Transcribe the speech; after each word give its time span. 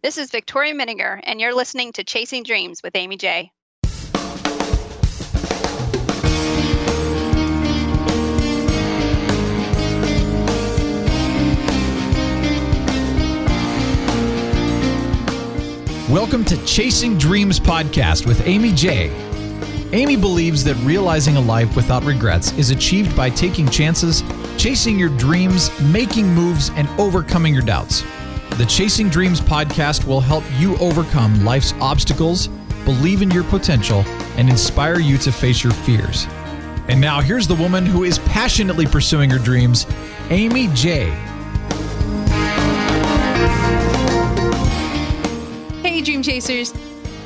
This 0.00 0.16
is 0.16 0.30
Victoria 0.30 0.74
Minninger, 0.74 1.18
and 1.24 1.40
you're 1.40 1.52
listening 1.52 1.92
to 1.94 2.04
Chasing 2.04 2.44
Dreams 2.44 2.84
with 2.84 2.94
Amy 2.94 3.16
J. 3.16 3.50
Welcome 16.08 16.44
to 16.44 16.64
Chasing 16.64 17.18
Dreams 17.18 17.58
podcast 17.58 18.24
with 18.24 18.46
Amy 18.46 18.72
J. 18.72 19.10
Amy 19.92 20.14
believes 20.14 20.62
that 20.62 20.76
realizing 20.84 21.36
a 21.36 21.40
life 21.40 21.74
without 21.74 22.04
regrets 22.04 22.52
is 22.52 22.70
achieved 22.70 23.16
by 23.16 23.30
taking 23.30 23.68
chances, 23.68 24.22
chasing 24.56 24.96
your 24.96 25.08
dreams, 25.18 25.76
making 25.80 26.32
moves, 26.32 26.70
and 26.76 26.88
overcoming 27.00 27.52
your 27.52 27.64
doubts. 27.64 28.04
The 28.56 28.66
Chasing 28.68 29.08
Dreams 29.08 29.40
podcast 29.40 30.04
will 30.04 30.20
help 30.20 30.42
you 30.58 30.76
overcome 30.78 31.44
life's 31.44 31.74
obstacles, 31.80 32.48
believe 32.84 33.22
in 33.22 33.30
your 33.30 33.44
potential, 33.44 34.00
and 34.36 34.48
inspire 34.48 34.98
you 34.98 35.16
to 35.18 35.30
face 35.30 35.62
your 35.62 35.72
fears. 35.72 36.26
And 36.88 37.00
now, 37.00 37.20
here's 37.20 37.46
the 37.46 37.54
woman 37.54 37.86
who 37.86 38.02
is 38.04 38.18
passionately 38.20 38.86
pursuing 38.86 39.30
her 39.30 39.38
dreams, 39.38 39.86
Amy 40.30 40.68
J. 40.74 41.10
Hey, 45.82 46.00
Dream 46.02 46.22
Chasers. 46.22 46.72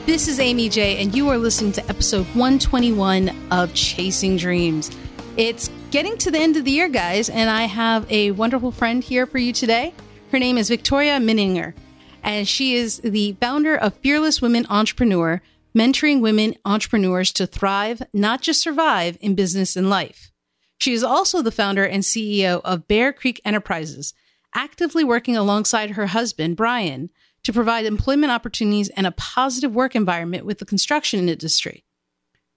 This 0.04 0.28
is 0.28 0.38
Amy 0.40 0.68
J, 0.68 1.00
and 1.00 1.14
you 1.14 1.28
are 1.28 1.38
listening 1.38 1.72
to 1.72 1.88
episode 1.88 2.26
121 2.34 3.30
of 3.50 3.72
Chasing 3.72 4.36
Dreams. 4.36 4.90
It's 5.36 5.70
getting 5.90 6.18
to 6.18 6.30
the 6.30 6.38
end 6.38 6.56
of 6.56 6.64
the 6.64 6.72
year, 6.72 6.88
guys, 6.88 7.30
and 7.30 7.48
I 7.48 7.62
have 7.64 8.10
a 8.10 8.32
wonderful 8.32 8.72
friend 8.72 9.02
here 9.02 9.26
for 9.26 9.38
you 9.38 9.52
today. 9.52 9.94
Her 10.32 10.38
name 10.38 10.56
is 10.56 10.70
Victoria 10.70 11.18
Minninger, 11.18 11.74
and 12.22 12.48
she 12.48 12.74
is 12.74 13.02
the 13.04 13.36
founder 13.38 13.76
of 13.76 13.92
Fearless 13.96 14.40
Women 14.40 14.64
Entrepreneur, 14.70 15.42
mentoring 15.76 16.22
women 16.22 16.54
entrepreneurs 16.64 17.32
to 17.32 17.46
thrive, 17.46 18.02
not 18.14 18.40
just 18.40 18.62
survive, 18.62 19.18
in 19.20 19.34
business 19.34 19.76
and 19.76 19.90
life. 19.90 20.32
She 20.78 20.94
is 20.94 21.04
also 21.04 21.42
the 21.42 21.50
founder 21.50 21.84
and 21.84 22.02
CEO 22.02 22.62
of 22.64 22.88
Bear 22.88 23.12
Creek 23.12 23.42
Enterprises, 23.44 24.14
actively 24.54 25.04
working 25.04 25.36
alongside 25.36 25.90
her 25.90 26.06
husband, 26.06 26.56
Brian, 26.56 27.10
to 27.42 27.52
provide 27.52 27.84
employment 27.84 28.32
opportunities 28.32 28.88
and 28.88 29.06
a 29.06 29.12
positive 29.12 29.74
work 29.74 29.94
environment 29.94 30.46
with 30.46 30.60
the 30.60 30.64
construction 30.64 31.28
industry. 31.28 31.84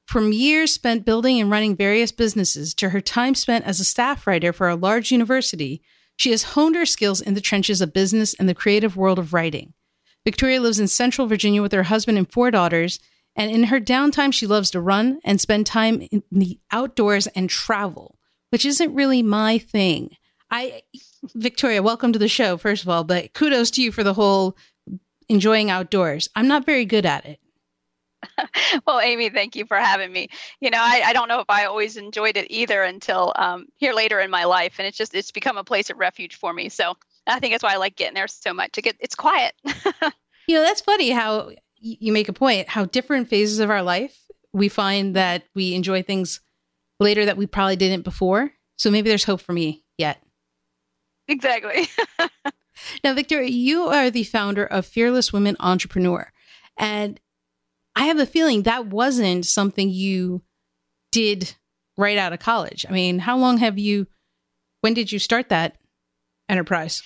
From 0.05 0.31
years 0.31 0.71
spent 0.71 1.03
building 1.03 1.41
and 1.41 1.51
running 1.51 1.75
various 1.75 2.13
businesses 2.13 2.73
to 2.75 2.91
her 2.91 3.01
time 3.01 3.35
spent 3.35 3.65
as 3.65 3.81
a 3.81 3.83
staff 3.83 4.25
writer 4.25 4.53
for 4.53 4.69
a 4.69 4.77
large 4.77 5.11
university, 5.11 5.81
she 6.15 6.31
has 6.31 6.43
honed 6.43 6.75
her 6.75 6.85
skills 6.85 7.21
in 7.21 7.33
the 7.33 7.41
trenches 7.41 7.81
of 7.81 7.93
business 7.93 8.33
and 8.33 8.47
the 8.47 8.55
creative 8.55 8.95
world 8.95 9.19
of 9.19 9.33
writing. 9.33 9.73
Victoria 10.23 10.59
lives 10.59 10.79
in 10.79 10.87
Central 10.87 11.27
Virginia 11.27 11.61
with 11.61 11.71
her 11.71 11.83
husband 11.83 12.17
and 12.17 12.31
four 12.31 12.51
daughters, 12.51 12.99
and 13.35 13.51
in 13.51 13.65
her 13.65 13.79
downtime, 13.79 14.33
she 14.33 14.47
loves 14.47 14.71
to 14.71 14.81
run 14.81 15.19
and 15.23 15.39
spend 15.39 15.65
time 15.65 16.01
in 16.11 16.23
the 16.31 16.59
outdoors 16.71 17.27
and 17.27 17.49
travel, 17.49 18.17
which 18.49 18.65
isn't 18.65 18.95
really 18.95 19.21
my 19.21 19.57
thing. 19.57 20.15
I, 20.49 20.83
Victoria, 21.33 21.83
welcome 21.83 22.13
to 22.13 22.19
the 22.19 22.27
show, 22.27 22.57
first 22.57 22.83
of 22.83 22.89
all, 22.89 23.03
but 23.03 23.33
kudos 23.33 23.71
to 23.71 23.81
you 23.81 23.91
for 23.91 24.03
the 24.03 24.13
whole 24.13 24.57
enjoying 25.27 25.69
outdoors. 25.69 26.29
I'm 26.35 26.47
not 26.47 26.65
very 26.65 26.85
good 26.85 27.05
at 27.05 27.25
it. 27.25 27.39
well, 28.87 28.99
Amy, 28.99 29.29
thank 29.29 29.55
you 29.55 29.65
for 29.65 29.77
having 29.77 30.11
me. 30.11 30.29
You 30.59 30.69
know, 30.69 30.79
I, 30.79 31.03
I 31.05 31.13
don't 31.13 31.27
know 31.27 31.39
if 31.39 31.49
I 31.49 31.65
always 31.65 31.97
enjoyed 31.97 32.37
it 32.37 32.47
either 32.49 32.83
until 32.83 33.33
um, 33.35 33.67
here 33.77 33.93
later 33.93 34.19
in 34.19 34.29
my 34.29 34.45
life, 34.45 34.75
and 34.77 34.87
it's 34.87 34.97
just 34.97 35.15
it's 35.15 35.31
become 35.31 35.57
a 35.57 35.63
place 35.63 35.89
of 35.89 35.97
refuge 35.97 36.35
for 36.35 36.53
me. 36.53 36.69
So 36.69 36.95
I 37.27 37.39
think 37.39 37.53
that's 37.53 37.63
why 37.63 37.73
I 37.73 37.77
like 37.77 37.95
getting 37.95 38.15
there 38.15 38.27
so 38.27 38.53
much. 38.53 38.73
To 38.73 38.81
get 38.81 38.95
it's 38.99 39.15
quiet. 39.15 39.53
you 40.47 40.55
know, 40.55 40.61
that's 40.61 40.81
funny 40.81 41.09
how 41.09 41.51
you 41.79 42.11
make 42.11 42.29
a 42.29 42.33
point. 42.33 42.69
How 42.69 42.85
different 42.85 43.29
phases 43.29 43.59
of 43.59 43.69
our 43.69 43.83
life 43.83 44.17
we 44.53 44.69
find 44.69 45.15
that 45.15 45.43
we 45.53 45.75
enjoy 45.75 46.01
things 46.01 46.39
later 46.99 47.25
that 47.25 47.37
we 47.37 47.45
probably 47.45 47.75
didn't 47.75 48.03
before. 48.03 48.51
So 48.77 48.89
maybe 48.89 49.09
there's 49.09 49.25
hope 49.25 49.41
for 49.41 49.53
me 49.53 49.83
yet. 49.97 50.21
Exactly. 51.27 51.87
now, 53.03 53.13
Victoria, 53.13 53.49
you 53.49 53.87
are 53.87 54.09
the 54.09 54.23
founder 54.23 54.65
of 54.65 54.85
Fearless 54.85 55.33
Women 55.33 55.57
Entrepreneur. 55.59 56.31
And 56.77 57.19
I 57.95 58.05
have 58.05 58.19
a 58.19 58.25
feeling 58.25 58.63
that 58.63 58.87
wasn't 58.87 59.45
something 59.45 59.89
you 59.89 60.43
did 61.11 61.55
right 61.97 62.17
out 62.17 62.33
of 62.33 62.39
college. 62.39 62.85
I 62.87 62.91
mean, 62.91 63.19
how 63.19 63.37
long 63.37 63.57
have 63.57 63.79
you, 63.79 64.07
when 64.81 64.93
did 64.93 65.11
you 65.11 65.19
start 65.19 65.49
that 65.49 65.77
enterprise? 66.49 67.01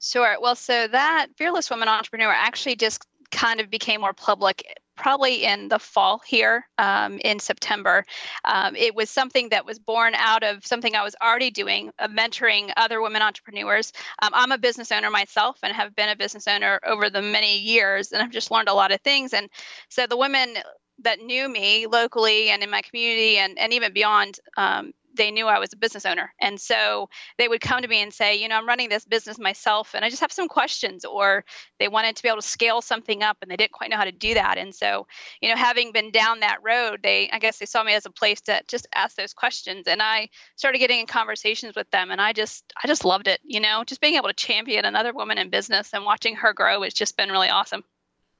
Sure. 0.00 0.36
Well, 0.40 0.56
so 0.56 0.88
that 0.88 1.28
Fearless 1.36 1.70
Women 1.70 1.88
Entrepreneur 1.88 2.32
actually 2.32 2.76
just 2.76 3.06
kind 3.30 3.60
of 3.60 3.70
became 3.70 4.00
more 4.00 4.12
public 4.12 4.64
probably 4.96 5.44
in 5.44 5.68
the 5.68 5.78
fall 5.78 6.20
here 6.26 6.66
um, 6.78 7.18
in 7.24 7.38
September. 7.38 8.04
Um, 8.44 8.76
it 8.76 8.94
was 8.94 9.10
something 9.10 9.48
that 9.50 9.66
was 9.66 9.78
born 9.78 10.14
out 10.14 10.42
of 10.42 10.66
something 10.66 10.94
I 10.94 11.02
was 11.02 11.16
already 11.22 11.50
doing, 11.50 11.90
uh, 11.98 12.08
mentoring 12.08 12.72
other 12.76 13.00
women 13.00 13.22
entrepreneurs. 13.22 13.92
Um, 14.20 14.30
I'm 14.32 14.52
a 14.52 14.58
business 14.58 14.92
owner 14.92 15.10
myself 15.10 15.58
and 15.62 15.72
have 15.74 15.96
been 15.96 16.08
a 16.08 16.16
business 16.16 16.46
owner 16.46 16.78
over 16.86 17.10
the 17.10 17.22
many 17.22 17.58
years, 17.58 18.12
and 18.12 18.22
I've 18.22 18.30
just 18.30 18.50
learned 18.50 18.68
a 18.68 18.74
lot 18.74 18.92
of 18.92 19.00
things. 19.00 19.32
And 19.32 19.48
so 19.88 20.06
the 20.06 20.16
women 20.16 20.56
that 20.98 21.20
knew 21.20 21.48
me 21.48 21.86
locally 21.86 22.50
and 22.50 22.62
in 22.62 22.70
my 22.70 22.82
community 22.82 23.38
and, 23.38 23.58
and 23.58 23.72
even 23.72 23.92
beyond 23.92 24.38
um, 24.56 24.92
they 25.14 25.30
knew 25.30 25.46
I 25.46 25.58
was 25.58 25.72
a 25.72 25.76
business 25.76 26.06
owner. 26.06 26.32
And 26.40 26.60
so 26.60 27.08
they 27.38 27.48
would 27.48 27.60
come 27.60 27.82
to 27.82 27.88
me 27.88 28.02
and 28.02 28.12
say, 28.12 28.36
you 28.36 28.48
know, 28.48 28.56
I'm 28.56 28.66
running 28.66 28.88
this 28.88 29.04
business 29.04 29.38
myself 29.38 29.94
and 29.94 30.04
I 30.04 30.10
just 30.10 30.20
have 30.22 30.32
some 30.32 30.48
questions, 30.48 31.04
or 31.04 31.44
they 31.78 31.88
wanted 31.88 32.16
to 32.16 32.22
be 32.22 32.28
able 32.28 32.40
to 32.40 32.46
scale 32.46 32.80
something 32.82 33.22
up 33.22 33.38
and 33.42 33.50
they 33.50 33.56
didn't 33.56 33.72
quite 33.72 33.90
know 33.90 33.96
how 33.96 34.04
to 34.04 34.12
do 34.12 34.34
that. 34.34 34.58
And 34.58 34.74
so, 34.74 35.06
you 35.40 35.48
know, 35.48 35.56
having 35.56 35.92
been 35.92 36.10
down 36.10 36.40
that 36.40 36.58
road, 36.62 37.00
they, 37.02 37.30
I 37.30 37.38
guess 37.38 37.58
they 37.58 37.66
saw 37.66 37.82
me 37.82 37.94
as 37.94 38.06
a 38.06 38.10
place 38.10 38.40
to 38.42 38.62
just 38.68 38.86
ask 38.94 39.16
those 39.16 39.34
questions. 39.34 39.86
And 39.86 40.02
I 40.02 40.28
started 40.56 40.78
getting 40.78 41.00
in 41.00 41.06
conversations 41.06 41.74
with 41.76 41.90
them 41.90 42.10
and 42.10 42.20
I 42.20 42.32
just, 42.32 42.64
I 42.82 42.86
just 42.86 43.04
loved 43.04 43.28
it, 43.28 43.40
you 43.44 43.60
know, 43.60 43.84
just 43.84 44.00
being 44.00 44.14
able 44.14 44.28
to 44.28 44.34
champion 44.34 44.84
another 44.84 45.12
woman 45.12 45.38
in 45.38 45.50
business 45.50 45.90
and 45.92 46.04
watching 46.04 46.36
her 46.36 46.52
grow 46.52 46.82
has 46.82 46.94
just 46.94 47.16
been 47.16 47.30
really 47.30 47.48
awesome. 47.48 47.84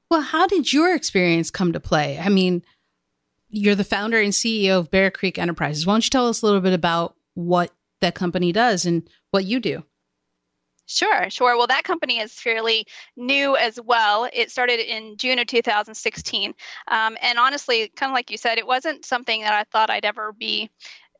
Well, 0.09 0.21
how 0.21 0.45
did 0.45 0.71
your 0.71 0.93
experience 0.93 1.49
come 1.49 1.73
to 1.73 1.79
play? 1.79 2.19
I 2.19 2.29
mean, 2.29 2.63
you're 3.53 3.75
the 3.75 3.83
founder 3.83 4.19
and 4.19 4.33
CEO 4.33 4.79
of 4.79 4.89
Bear 4.89 5.11
Creek 5.11 5.37
Enterprises. 5.37 5.85
Why 5.85 5.93
don't 5.93 6.03
you 6.03 6.09
tell 6.09 6.27
us 6.27 6.41
a 6.41 6.45
little 6.45 6.59
bit 6.59 6.73
about 6.73 7.15
what 7.35 7.71
that 8.01 8.15
company 8.15 8.51
does 8.51 8.85
and 8.85 9.07
what 9.31 9.45
you 9.45 9.59
do? 9.59 9.83
Sure, 10.85 11.29
sure. 11.29 11.55
Well, 11.55 11.67
that 11.67 11.85
company 11.85 12.19
is 12.19 12.33
fairly 12.33 12.85
new 13.15 13.55
as 13.55 13.79
well. 13.79 14.27
It 14.33 14.51
started 14.51 14.79
in 14.79 15.15
June 15.17 15.39
of 15.39 15.47
2016. 15.47 16.53
Um, 16.89 17.17
and 17.21 17.39
honestly, 17.39 17.87
kind 17.95 18.09
of 18.11 18.13
like 18.13 18.29
you 18.29 18.37
said, 18.37 18.57
it 18.57 18.67
wasn't 18.67 19.05
something 19.05 19.41
that 19.41 19.53
I 19.53 19.63
thought 19.63 19.89
I'd 19.89 20.03
ever 20.03 20.33
be 20.33 20.69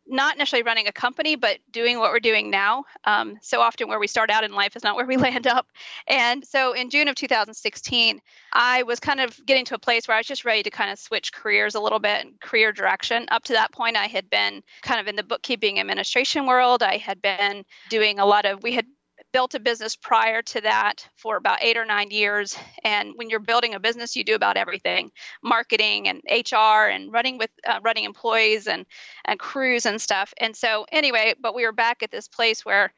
not 0.08 0.38
necessarily 0.38 0.64
running 0.64 0.88
a 0.88 0.92
company, 0.92 1.36
but 1.36 1.60
doing 1.72 2.00
what 2.00 2.12
we're 2.12 2.20
doing 2.20 2.50
now. 2.50 2.86
Um, 3.06 3.38
so 3.42 3.62
often, 3.62 3.88
where 3.88 4.00
we 4.00 4.08
start 4.08 4.30
out 4.30 4.44
in 4.44 4.54
life 4.54 4.76
is 4.76 4.84
not 4.84 4.96
where 4.96 5.06
we 5.06 5.18
land 5.28 5.48
up. 5.48 5.68
And 6.08 6.46
so, 6.46 6.74
in 6.74 6.90
June 6.90 7.08
of 7.08 7.16
2016, 7.16 8.22
I 8.54 8.84
was 8.84 9.00
kind 9.00 9.20
of 9.20 9.40
getting 9.46 9.66
to 9.66 9.76
a 9.76 9.80
place 9.80 10.08
where 10.08 10.16
I 10.16 10.20
was 10.20 10.28
just 10.28 10.46
ready 10.46 10.64
to 10.64 10.70
kind 10.70 10.92
of 10.92 11.00
switch 11.00 11.34
careers 11.34 11.76
a 11.76 11.80
little 11.80 12.00
bit 12.00 12.26
and 12.26 12.40
career 12.40 12.72
direction. 12.72 13.26
Up 13.32 13.44
to 13.46 13.54
that 13.54 13.72
point, 13.72 13.98
I 13.98 14.08
had 14.08 14.30
been 14.30 14.62
kind 14.82 15.00
of 15.00 15.08
in 15.08 15.16
the 15.16 15.24
bookkeeping 15.24 15.80
administration 15.80 16.46
world. 16.46 16.84
I 16.84 16.98
had 16.98 17.22
been 17.22 17.64
doing 17.90 18.20
a 18.20 18.26
lot 18.26 18.46
of, 18.46 18.64
we 18.64 18.74
had 18.74 18.86
built 19.34 19.56
a 19.56 19.60
business 19.60 19.96
prior 19.96 20.42
to 20.44 20.62
that 20.62 21.08
for 21.18 21.36
about 21.36 21.64
eight 21.64 21.76
or 21.76 21.86
nine 21.86 22.12
years. 22.12 22.58
And 22.84 23.14
when 23.16 23.30
you're 23.30 23.40
building 23.40 23.74
a 23.74 23.80
business, 23.80 24.16
you 24.16 24.24
do 24.24 24.36
about 24.36 24.58
everything: 24.58 25.12
marketing 25.44 26.08
and 26.08 26.22
HR 26.30 26.88
and 26.90 27.12
running 27.12 27.38
with 27.38 27.50
uh, 27.68 27.80
running 27.84 28.06
employees 28.06 28.68
and 28.68 28.86
and 29.26 29.40
crews 29.40 29.86
and 29.86 30.00
stuff. 30.02 30.34
And 30.40 30.56
so 30.56 30.86
anyway, 30.92 31.34
but 31.42 31.56
we 31.56 31.66
were 31.66 31.72
back 31.72 32.04
at 32.04 32.12
this 32.12 32.28
place 32.28 32.64
where 32.64 32.94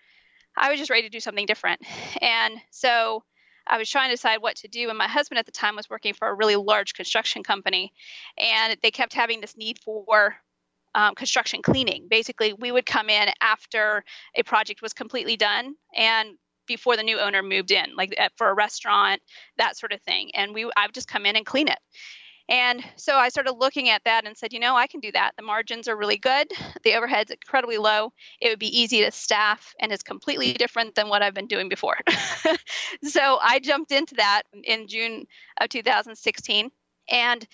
I 0.58 0.70
was 0.70 0.80
just 0.80 0.92
ready 0.92 1.04
to 1.04 1.10
do 1.10 1.20
something 1.20 1.46
different. 1.46 1.82
And 2.22 2.60
so 2.72 3.24
I 3.68 3.78
was 3.78 3.90
trying 3.90 4.10
to 4.10 4.16
decide 4.16 4.42
what 4.42 4.58
to 4.58 4.68
do. 4.68 4.90
And 4.90 4.98
my 4.98 5.08
husband 5.08 5.40
at 5.40 5.46
the 5.46 5.52
time 5.52 5.76
was 5.76 5.90
working 5.90 6.14
for 6.14 6.28
a 6.28 6.34
really 6.34 6.56
large 6.56 6.94
construction 6.94 7.44
company, 7.44 7.94
and 8.38 8.78
they 8.82 8.92
kept 8.92 9.14
having 9.14 9.42
this 9.42 9.58
need 9.58 9.80
for 9.80 10.36
um, 10.96 11.14
construction 11.14 11.62
cleaning. 11.62 12.08
Basically, 12.10 12.54
we 12.54 12.72
would 12.72 12.86
come 12.86 13.10
in 13.10 13.30
after 13.42 14.04
a 14.36 14.44
project 14.44 14.82
was 14.82 14.94
completely 14.94 15.38
done 15.38 15.76
and 15.96 16.38
before 16.68 16.98
the 16.98 17.04
new 17.04 17.20
owner 17.20 17.44
moved 17.44 17.70
in, 17.70 17.96
like 17.96 18.18
for 18.38 18.50
a 18.50 18.54
restaurant, 18.56 19.22
that 19.58 19.78
sort 19.78 19.92
of 19.92 20.02
thing. 20.02 20.32
And 20.34 20.54
we, 20.54 20.64
I 20.76 20.88
would 20.88 20.96
just 20.96 21.08
come 21.08 21.28
in 21.28 21.36
and 21.36 21.46
clean 21.46 21.68
it. 21.68 21.78
And 22.48 22.84
so 22.96 23.16
I 23.16 23.30
started 23.30 23.54
looking 23.54 23.90
at 23.90 24.04
that 24.06 24.26
and 24.26 24.38
said, 24.38 24.54
you 24.54 24.60
know, 24.60 24.76
I 24.76 24.88
can 24.88 25.00
do 25.00 25.12
that. 25.12 25.32
The 25.36 25.44
margins 25.44 25.88
are 25.88 25.98
really 25.98 26.18
good. 26.18 26.48
The 26.84 26.94
overhead's 26.94 27.32
incredibly 27.32 27.78
low. 27.78 28.14
It 28.40 28.50
would 28.50 28.60
be 28.60 28.80
easy 28.80 29.02
to 29.02 29.12
staff 29.12 29.74
and 29.80 29.92
it's 29.92 30.04
completely 30.04 30.54
different 30.54 30.94
than 30.96 31.10
what 31.10 31.24
I've 31.24 31.34
been 31.34 31.48
doing 31.48 31.70
before. 31.70 31.98
so 33.04 33.40
I 33.42 33.60
jumped 33.60 33.92
into 33.92 34.16
that 34.16 34.44
in 34.64 34.88
June 34.88 35.26
of 35.60 35.70
2016. 35.70 36.72
And 37.10 37.48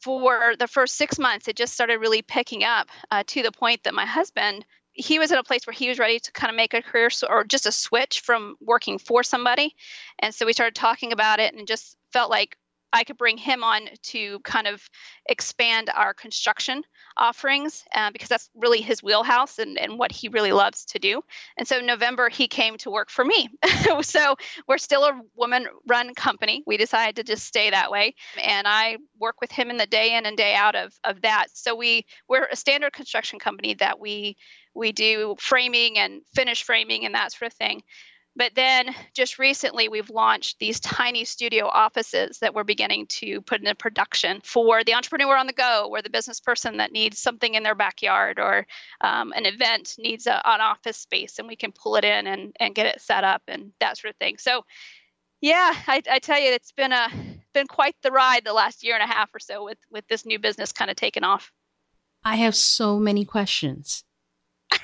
for 0.00 0.56
the 0.58 0.68
first 0.68 0.96
six 0.96 1.18
months, 1.18 1.48
it 1.48 1.56
just 1.56 1.74
started 1.74 1.98
really 1.98 2.22
picking 2.22 2.64
up 2.64 2.88
uh, 3.10 3.22
to 3.28 3.42
the 3.42 3.52
point 3.52 3.82
that 3.84 3.94
my 3.94 4.06
husband 4.06 4.64
he 4.92 5.18
was 5.18 5.30
in 5.30 5.38
a 5.38 5.44
place 5.44 5.66
where 5.66 5.74
he 5.74 5.88
was 5.88 5.98
ready 5.98 6.18
to 6.18 6.32
kind 6.32 6.50
of 6.50 6.56
make 6.56 6.74
a 6.74 6.82
career 6.82 7.08
or 7.28 7.44
just 7.44 7.66
a 7.66 7.72
switch 7.72 8.20
from 8.20 8.56
working 8.60 8.98
for 8.98 9.22
somebody. 9.22 9.74
And 10.18 10.34
so 10.34 10.44
we 10.44 10.52
started 10.52 10.74
talking 10.74 11.12
about 11.12 11.40
it 11.40 11.54
and 11.54 11.66
just 11.66 11.96
felt 12.12 12.30
like 12.30 12.56
I 12.92 13.04
could 13.04 13.16
bring 13.16 13.38
him 13.38 13.62
on 13.62 13.88
to 14.04 14.40
kind 14.40 14.66
of 14.66 14.82
expand 15.26 15.90
our 15.94 16.14
construction 16.14 16.82
offerings 17.16 17.84
uh, 17.94 18.10
because 18.10 18.28
that's 18.28 18.50
really 18.54 18.80
his 18.80 19.02
wheelhouse 19.02 19.58
and, 19.58 19.78
and 19.78 19.98
what 19.98 20.12
he 20.12 20.28
really 20.28 20.52
loves 20.52 20.84
to 20.86 20.98
do. 20.98 21.22
And 21.56 21.66
so 21.66 21.80
November, 21.80 22.28
he 22.28 22.48
came 22.48 22.76
to 22.78 22.90
work 22.90 23.10
for 23.10 23.24
me. 23.24 23.48
so 24.02 24.36
we're 24.66 24.78
still 24.78 25.04
a 25.04 25.20
woman 25.36 25.66
run 25.88 26.14
company. 26.14 26.62
We 26.66 26.76
decided 26.76 27.16
to 27.16 27.24
just 27.24 27.46
stay 27.46 27.70
that 27.70 27.90
way. 27.90 28.14
And 28.42 28.66
I 28.66 28.98
work 29.18 29.40
with 29.40 29.52
him 29.52 29.70
in 29.70 29.76
the 29.76 29.86
day 29.86 30.16
in 30.16 30.26
and 30.26 30.36
day 30.36 30.54
out 30.54 30.74
of, 30.74 30.92
of 31.04 31.22
that. 31.22 31.46
So 31.52 31.74
we, 31.74 32.06
we're 32.28 32.48
a 32.50 32.56
standard 32.56 32.92
construction 32.92 33.38
company 33.38 33.74
that 33.74 34.00
we 34.00 34.36
we 34.74 34.92
do 34.92 35.34
framing 35.38 35.98
and 35.98 36.22
finish 36.34 36.62
framing 36.62 37.04
and 37.04 37.14
that 37.14 37.32
sort 37.32 37.50
of 37.50 37.56
thing. 37.56 37.82
But 38.36 38.54
then 38.54 38.94
just 39.12 39.38
recently, 39.38 39.88
we've 39.88 40.08
launched 40.08 40.58
these 40.58 40.78
tiny 40.80 41.24
studio 41.24 41.66
offices 41.66 42.38
that 42.38 42.54
we're 42.54 42.64
beginning 42.64 43.06
to 43.08 43.40
put 43.40 43.60
into 43.60 43.74
production 43.74 44.40
for 44.44 44.84
the 44.84 44.94
entrepreneur 44.94 45.36
on 45.36 45.48
the 45.48 45.52
go, 45.52 45.88
or 45.90 46.00
the 46.00 46.10
business 46.10 46.38
person 46.38 46.76
that 46.76 46.92
needs 46.92 47.18
something 47.18 47.54
in 47.54 47.64
their 47.64 47.74
backyard, 47.74 48.38
or 48.38 48.66
um, 49.00 49.32
an 49.32 49.46
event 49.46 49.94
needs 49.98 50.26
a, 50.26 50.40
an 50.48 50.60
office 50.60 50.96
space, 50.96 51.38
and 51.38 51.48
we 51.48 51.56
can 51.56 51.72
pull 51.72 51.96
it 51.96 52.04
in 52.04 52.26
and, 52.28 52.54
and 52.60 52.74
get 52.74 52.86
it 52.86 53.00
set 53.00 53.24
up 53.24 53.42
and 53.48 53.72
that 53.80 53.98
sort 53.98 54.14
of 54.14 54.18
thing. 54.18 54.38
So, 54.38 54.62
yeah, 55.40 55.74
I, 55.88 56.02
I 56.08 56.18
tell 56.20 56.40
you, 56.40 56.52
it's 56.52 56.72
been 56.72 56.92
a 56.92 57.08
been 57.52 57.66
quite 57.66 57.96
the 58.02 58.12
ride 58.12 58.44
the 58.44 58.52
last 58.52 58.84
year 58.84 58.94
and 58.94 59.02
a 59.02 59.12
half 59.12 59.34
or 59.34 59.40
so 59.40 59.64
with 59.64 59.78
with 59.90 60.06
this 60.06 60.24
new 60.24 60.38
business 60.38 60.72
kind 60.72 60.90
of 60.90 60.96
taking 60.96 61.24
off. 61.24 61.50
I 62.24 62.36
have 62.36 62.54
so 62.54 62.98
many 63.00 63.24
questions. 63.24 64.04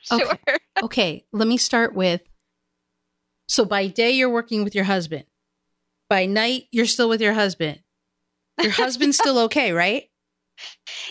sure. 0.00 0.20
Okay. 0.22 0.58
okay, 0.82 1.24
let 1.32 1.48
me 1.48 1.56
start 1.56 1.94
with 1.94 2.20
so 3.48 3.64
by 3.64 3.86
day, 3.86 4.10
you're 4.10 4.30
working 4.30 4.64
with 4.64 4.74
your 4.74 4.84
husband. 4.84 5.24
By 6.08 6.26
night, 6.26 6.64
you're 6.70 6.86
still 6.86 7.08
with 7.08 7.20
your 7.20 7.34
husband. 7.34 7.80
Your 8.60 8.72
husband's 8.72 9.18
still 9.18 9.38
okay, 9.46 9.72
right? 9.72 10.04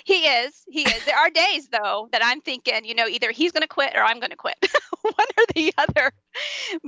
He 0.05 0.25
is. 0.25 0.63
He 0.69 0.83
is. 0.83 1.05
There 1.05 1.17
are 1.17 1.29
days 1.29 1.67
though 1.69 2.07
that 2.11 2.21
I'm 2.23 2.41
thinking, 2.41 2.85
you 2.85 2.95
know, 2.95 3.07
either 3.07 3.31
he's 3.31 3.51
going 3.51 3.61
to 3.61 3.67
quit 3.67 3.93
or 3.95 4.01
I'm 4.01 4.19
going 4.19 4.29
to 4.29 4.37
quit, 4.37 4.55
one 5.01 5.27
or 5.37 5.43
the 5.53 5.73
other. 5.77 6.11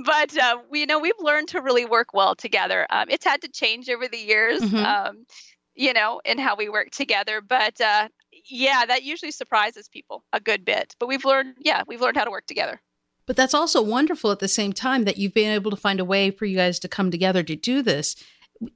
But 0.04 0.36
uh, 0.38 0.58
we, 0.70 0.80
you 0.80 0.86
know, 0.86 0.98
we've 0.98 1.12
learned 1.18 1.48
to 1.48 1.60
really 1.60 1.84
work 1.84 2.14
well 2.14 2.34
together. 2.34 2.86
Um, 2.90 3.08
it's 3.10 3.24
had 3.24 3.42
to 3.42 3.48
change 3.48 3.88
over 3.90 4.08
the 4.08 4.18
years, 4.18 4.60
mm-hmm. 4.60 4.76
um, 4.76 5.26
you 5.74 5.92
know, 5.92 6.20
in 6.24 6.38
how 6.38 6.56
we 6.56 6.68
work 6.68 6.90
together. 6.90 7.40
But 7.40 7.80
uh, 7.80 8.08
yeah, 8.48 8.84
that 8.86 9.02
usually 9.02 9.32
surprises 9.32 9.88
people 9.88 10.24
a 10.32 10.40
good 10.40 10.64
bit. 10.64 10.94
But 10.98 11.08
we've 11.08 11.24
learned, 11.24 11.56
yeah, 11.58 11.82
we've 11.86 12.00
learned 12.00 12.16
how 12.16 12.24
to 12.24 12.30
work 12.30 12.46
together. 12.46 12.80
But 13.26 13.36
that's 13.36 13.54
also 13.54 13.82
wonderful 13.82 14.30
at 14.30 14.38
the 14.38 14.48
same 14.48 14.72
time 14.72 15.04
that 15.04 15.16
you've 15.16 15.34
been 15.34 15.52
able 15.52 15.70
to 15.70 15.76
find 15.76 16.00
a 16.00 16.04
way 16.04 16.30
for 16.30 16.44
you 16.44 16.56
guys 16.56 16.78
to 16.80 16.88
come 16.88 17.10
together 17.10 17.42
to 17.42 17.56
do 17.56 17.82
this. 17.82 18.16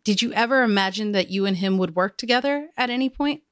Did 0.04 0.20
you 0.20 0.32
ever 0.32 0.62
imagine 0.62 1.12
that 1.12 1.30
you 1.30 1.46
and 1.46 1.56
him 1.56 1.78
would 1.78 1.94
work 1.94 2.18
together 2.18 2.68
at 2.76 2.90
any 2.90 3.08
point? 3.08 3.42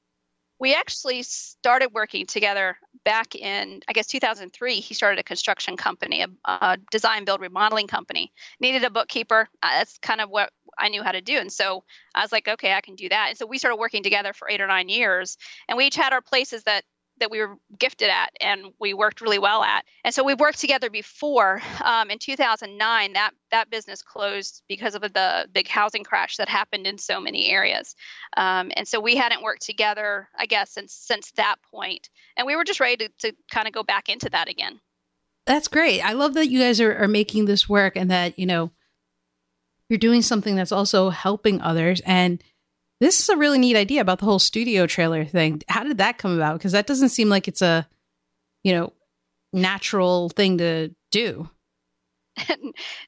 We 0.60 0.74
actually 0.74 1.22
started 1.22 1.90
working 1.94 2.26
together 2.26 2.76
back 3.04 3.36
in, 3.36 3.80
I 3.88 3.92
guess, 3.92 4.08
2003. 4.08 4.80
He 4.80 4.92
started 4.92 5.20
a 5.20 5.22
construction 5.22 5.76
company, 5.76 6.22
a, 6.22 6.28
a 6.44 6.78
design, 6.90 7.24
build, 7.24 7.40
remodeling 7.40 7.86
company. 7.86 8.32
Needed 8.58 8.82
a 8.82 8.90
bookkeeper. 8.90 9.48
Uh, 9.62 9.68
that's 9.78 9.98
kind 9.98 10.20
of 10.20 10.30
what 10.30 10.50
I 10.76 10.88
knew 10.88 11.04
how 11.04 11.12
to 11.12 11.20
do. 11.20 11.38
And 11.38 11.52
so 11.52 11.84
I 12.12 12.22
was 12.22 12.32
like, 12.32 12.48
okay, 12.48 12.72
I 12.72 12.80
can 12.80 12.96
do 12.96 13.08
that. 13.08 13.28
And 13.28 13.38
so 13.38 13.46
we 13.46 13.58
started 13.58 13.76
working 13.76 14.02
together 14.02 14.32
for 14.32 14.50
eight 14.50 14.60
or 14.60 14.66
nine 14.66 14.88
years. 14.88 15.38
And 15.68 15.78
we 15.78 15.86
each 15.86 15.96
had 15.96 16.12
our 16.12 16.22
places 16.22 16.64
that 16.64 16.82
that 17.20 17.30
we 17.30 17.40
were 17.40 17.56
gifted 17.78 18.08
at 18.08 18.30
and 18.40 18.72
we 18.80 18.94
worked 18.94 19.20
really 19.20 19.38
well 19.38 19.62
at. 19.62 19.84
And 20.04 20.14
so 20.14 20.24
we've 20.24 20.40
worked 20.40 20.60
together 20.60 20.90
before. 20.90 21.60
Um, 21.84 22.10
in 22.10 22.18
2009, 22.18 23.12
that 23.14 23.32
that 23.50 23.70
business 23.70 24.02
closed 24.02 24.62
because 24.68 24.94
of 24.94 25.02
the 25.02 25.48
big 25.52 25.68
housing 25.68 26.04
crash 26.04 26.36
that 26.36 26.48
happened 26.48 26.86
in 26.86 26.98
so 26.98 27.20
many 27.20 27.50
areas. 27.50 27.94
Um, 28.36 28.70
and 28.76 28.86
so 28.86 29.00
we 29.00 29.16
hadn't 29.16 29.42
worked 29.42 29.62
together, 29.62 30.28
I 30.38 30.46
guess, 30.46 30.70
since 30.70 30.92
since 30.92 31.30
that 31.32 31.56
point. 31.70 32.08
And 32.36 32.46
we 32.46 32.56
were 32.56 32.64
just 32.64 32.80
ready 32.80 32.96
to, 32.96 33.30
to 33.30 33.36
kind 33.50 33.66
of 33.66 33.74
go 33.74 33.82
back 33.82 34.08
into 34.08 34.30
that 34.30 34.48
again. 34.48 34.80
That's 35.46 35.68
great. 35.68 36.02
I 36.02 36.12
love 36.12 36.34
that 36.34 36.48
you 36.48 36.60
guys 36.60 36.78
are, 36.80 36.94
are 36.96 37.08
making 37.08 37.46
this 37.46 37.68
work 37.68 37.96
and 37.96 38.10
that, 38.10 38.38
you 38.38 38.44
know, 38.44 38.70
you're 39.88 39.98
doing 39.98 40.20
something 40.20 40.56
that's 40.56 40.72
also 40.72 41.08
helping 41.08 41.60
others. 41.62 42.02
And 42.04 42.42
this 43.00 43.20
is 43.20 43.28
a 43.28 43.36
really 43.36 43.58
neat 43.58 43.76
idea 43.76 44.00
about 44.00 44.18
the 44.18 44.24
whole 44.24 44.38
studio 44.38 44.86
trailer 44.86 45.24
thing. 45.24 45.62
How 45.68 45.84
did 45.84 45.98
that 45.98 46.18
come 46.18 46.34
about? 46.34 46.58
Because 46.58 46.72
that 46.72 46.86
doesn't 46.86 47.10
seem 47.10 47.28
like 47.28 47.48
it's 47.48 47.62
a, 47.62 47.86
you 48.64 48.72
know, 48.72 48.92
natural 49.52 50.28
thing 50.30 50.58
to 50.58 50.94
do. 51.10 51.48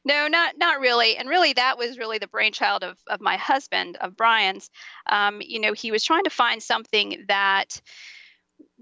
no, 0.04 0.28
not 0.28 0.54
not 0.58 0.80
really. 0.80 1.16
And 1.16 1.28
really, 1.28 1.52
that 1.52 1.78
was 1.78 1.98
really 1.98 2.18
the 2.18 2.26
brainchild 2.26 2.82
of 2.82 2.98
of 3.06 3.20
my 3.20 3.36
husband, 3.36 3.96
of 4.00 4.16
Brian's. 4.16 4.70
Um, 5.08 5.40
you 5.40 5.60
know, 5.60 5.72
he 5.72 5.90
was 5.90 6.04
trying 6.04 6.24
to 6.24 6.30
find 6.30 6.62
something 6.62 7.24
that 7.28 7.80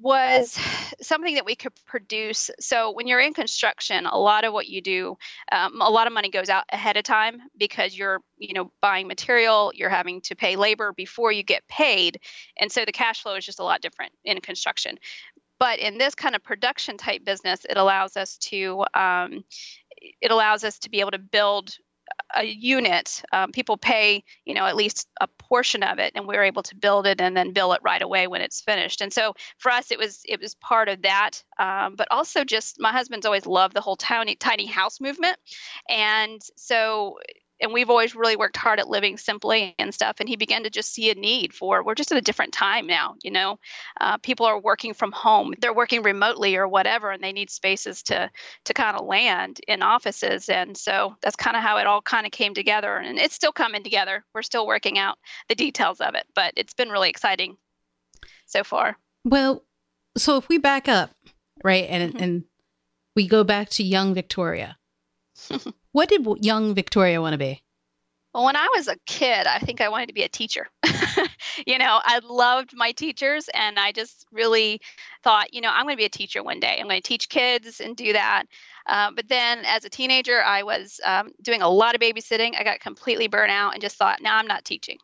was 0.01 0.59
something 1.01 1.35
that 1.35 1.45
we 1.45 1.55
could 1.55 1.73
produce. 1.87 2.51
So 2.61 2.93
when 2.93 3.07
you're 3.07 3.21
in 3.21 3.35
construction, 3.35 4.07
a 4.07 4.19
lot 4.19 4.45
of 4.45 4.53
what 4.53 4.69
you 4.69 4.81
do, 4.81 5.17
um, 5.53 5.81
a 5.81 5.91
lot 5.91 6.07
of 6.07 6.13
money 6.13 6.31
goes 6.31 6.49
out 6.49 6.65
ahead 6.73 6.97
of 6.97 7.05
time 7.05 7.41
because 7.57 7.97
you're, 7.97 8.21
you 8.39 8.55
know, 8.55 8.71
buying 8.81 9.07
material, 9.07 9.73
you're 9.75 9.91
having 9.91 10.21
to 10.23 10.37
pay 10.37 10.57
labor 10.57 10.93
before 10.93 11.33
you 11.33 11.43
get 11.43 11.67
paid, 11.69 12.21
and 12.59 12.71
so 12.71 12.85
the 12.85 12.93
cash 12.93 13.23
flow 13.23 13.35
is 13.35 13.45
just 13.45 13.61
a 13.61 13.65
lot 13.65 13.81
different 13.81 14.13
in 14.25 14.41
construction. 14.41 14.99
But 15.59 15.81
in 15.81 15.99
this 15.99 16.15
kind 16.15 16.37
of 16.37 16.45
production 16.45 16.97
type 16.97 17.25
business, 17.25 17.67
it 17.69 17.77
allows 17.77 18.17
us 18.17 18.37
to 18.39 18.85
um, 18.95 19.45
it 20.21 20.31
allows 20.31 20.63
us 20.63 20.79
to 20.81 20.91
be 20.91 21.01
able 21.01 21.11
to 21.11 21.19
build 21.19 21.77
a 22.37 22.45
unit, 22.45 23.23
um, 23.33 23.53
people 23.53 23.77
pay, 23.77 24.25
you 24.45 24.55
know, 24.55 24.67
at 24.67 24.77
least 24.77 25.09
a 25.21 25.29
portion 25.39 25.83
of 25.83 25.99
it, 25.99 26.13
and 26.15 26.27
we're 26.27 26.45
able 26.45 26.63
to 26.65 26.77
build 26.77 27.07
it 27.07 27.21
and 27.21 27.37
then 27.37 27.53
bill 27.53 27.73
it 27.73 27.81
right 27.83 28.03
away 28.03 28.27
when 28.27 28.41
it's 28.41 28.61
finished. 28.61 29.01
And 29.01 29.13
so 29.13 29.35
for 29.59 29.71
us, 29.71 29.91
it 29.91 29.99
was 29.99 30.21
it 30.27 30.41
was 30.41 30.55
part 30.57 30.89
of 30.89 31.03
that, 31.03 31.43
um, 31.59 31.95
but 31.97 32.09
also 32.11 32.45
just 32.45 32.77
my 32.79 32.93
husband's 32.93 33.27
always 33.27 33.47
loved 33.47 33.75
the 33.75 33.81
whole 33.81 33.97
tiny 33.97 34.35
tiny 34.37 34.67
house 34.67 35.01
movement, 35.01 35.37
and 35.89 36.41
so 36.57 37.19
and 37.61 37.73
we've 37.73 37.91
always 37.91 38.15
really 38.15 38.37
worked 38.37 38.57
hard 38.57 38.79
at 38.79 38.89
living 38.89 39.17
simply 39.17 39.75
and 39.79 39.93
stuff 39.93 40.17
and 40.21 40.29
he 40.29 40.37
began 40.37 40.63
to 40.63 40.71
just 40.71 40.93
see 40.93 41.11
a 41.11 41.15
need 41.15 41.53
for 41.53 41.83
we're 41.83 41.95
just 41.95 42.13
at 42.13 42.19
a 42.19 42.23
different 42.23 42.53
time 42.53 42.87
now 42.87 43.15
you 43.23 43.31
know 43.31 43.59
uh, 44.01 44.17
people 44.19 44.47
are 44.47 44.61
working 44.61 44.95
from 44.95 45.13
home 45.13 45.55
they're 45.61 45.75
working 45.75 46.03
remotely 46.03 46.57
or 46.57 46.69
whatever 46.69 47.11
and 47.11 47.23
they 47.23 47.33
need 47.33 47.51
spaces 47.51 48.03
to 48.03 48.31
to 48.65 48.75
kind 48.75 48.97
of 48.97 49.07
land 49.07 49.61
in 49.69 49.83
offices 49.83 50.49
and 50.49 50.77
so 50.77 51.15
that's 51.23 51.37
kind 51.37 51.57
of 51.57 51.63
how 51.63 51.79
it 51.79 51.87
all 51.87 52.03
kind 52.03 52.27
of 52.27 52.33
came 52.33 52.55
together 52.55 52.97
and 52.97 53.19
it's 53.19 53.35
still 53.35 53.53
coming 53.53 53.83
together 53.83 54.25
we're 54.35 54.43
still 54.43 54.67
working 54.67 54.99
out 54.99 55.19
the 55.49 55.55
details 55.55 56.01
of 56.01 56.15
it 56.15 56.27
but 56.35 56.53
it's 56.57 56.75
been 56.75 56.91
really 56.91 57.11
exciting 57.11 57.57
so 58.47 58.65
far 58.65 58.97
well 59.25 59.65
so 60.17 60.37
if 60.37 60.49
we 60.49 60.59
back 60.59 60.89
up 60.89 61.11
right 61.65 61.87
and 61.89 62.13
mm-hmm. 62.13 62.23
and 62.23 62.45
we 63.15 63.27
go 63.27 63.43
back 63.43 63.69
to 63.69 63.83
young 63.83 64.15
victoria 64.15 64.78
what 65.93 66.09
did 66.09 66.27
young 66.45 66.75
Victoria 66.75 67.21
want 67.21 67.35
to 67.35 67.39
be? 67.39 67.63
Well, 68.35 68.45
when 68.45 68.57
I 68.57 68.69
was 68.75 68.89
a 68.89 68.97
kid, 69.07 69.47
I 69.47 69.59
think 69.59 69.81
I 69.81 69.89
wanted 69.89 70.09
to 70.09 70.15
be 70.15 70.23
a 70.23 70.29
teacher. 70.29 70.69
you 71.67 71.79
know, 71.79 72.01
I 72.05 72.21
loved 72.23 72.73
my 72.75 72.93
teachers 72.93 73.49
and 73.55 73.79
I 73.79 73.91
just 73.93 74.27
really 74.31 74.81
thought, 75.25 75.55
you 75.55 75.63
know, 75.63 75.71
I'm 75.71 75.85
going 75.85 75.95
to 75.95 76.01
be 76.01 76.05
a 76.05 76.11
teacher 76.11 76.43
one 76.43 76.61
day. 76.61 76.77
I'm 76.79 76.89
going 76.89 77.01
to 77.01 77.09
teach 77.09 77.31
kids 77.31 77.81
and 77.81 77.97
do 77.97 78.13
that. 78.13 78.45
Uh, 78.87 79.11
but 79.15 79.29
then 79.29 79.65
as 79.65 79.85
a 79.85 79.91
teenager, 79.91 80.43
I 80.43 80.63
was 80.63 81.01
um, 81.05 81.33
doing 81.43 81.63
a 81.63 81.69
lot 81.69 81.95
of 81.95 82.01
babysitting. 82.03 82.55
I 82.59 82.65
got 82.65 82.81
completely 82.81 83.29
burnt 83.29 83.51
out 83.51 83.73
and 83.73 83.83
just 83.83 83.97
thought, 83.97 84.21
no, 84.21 84.31
I'm 84.31 84.47
not 84.47 84.65
teaching. 84.65 84.99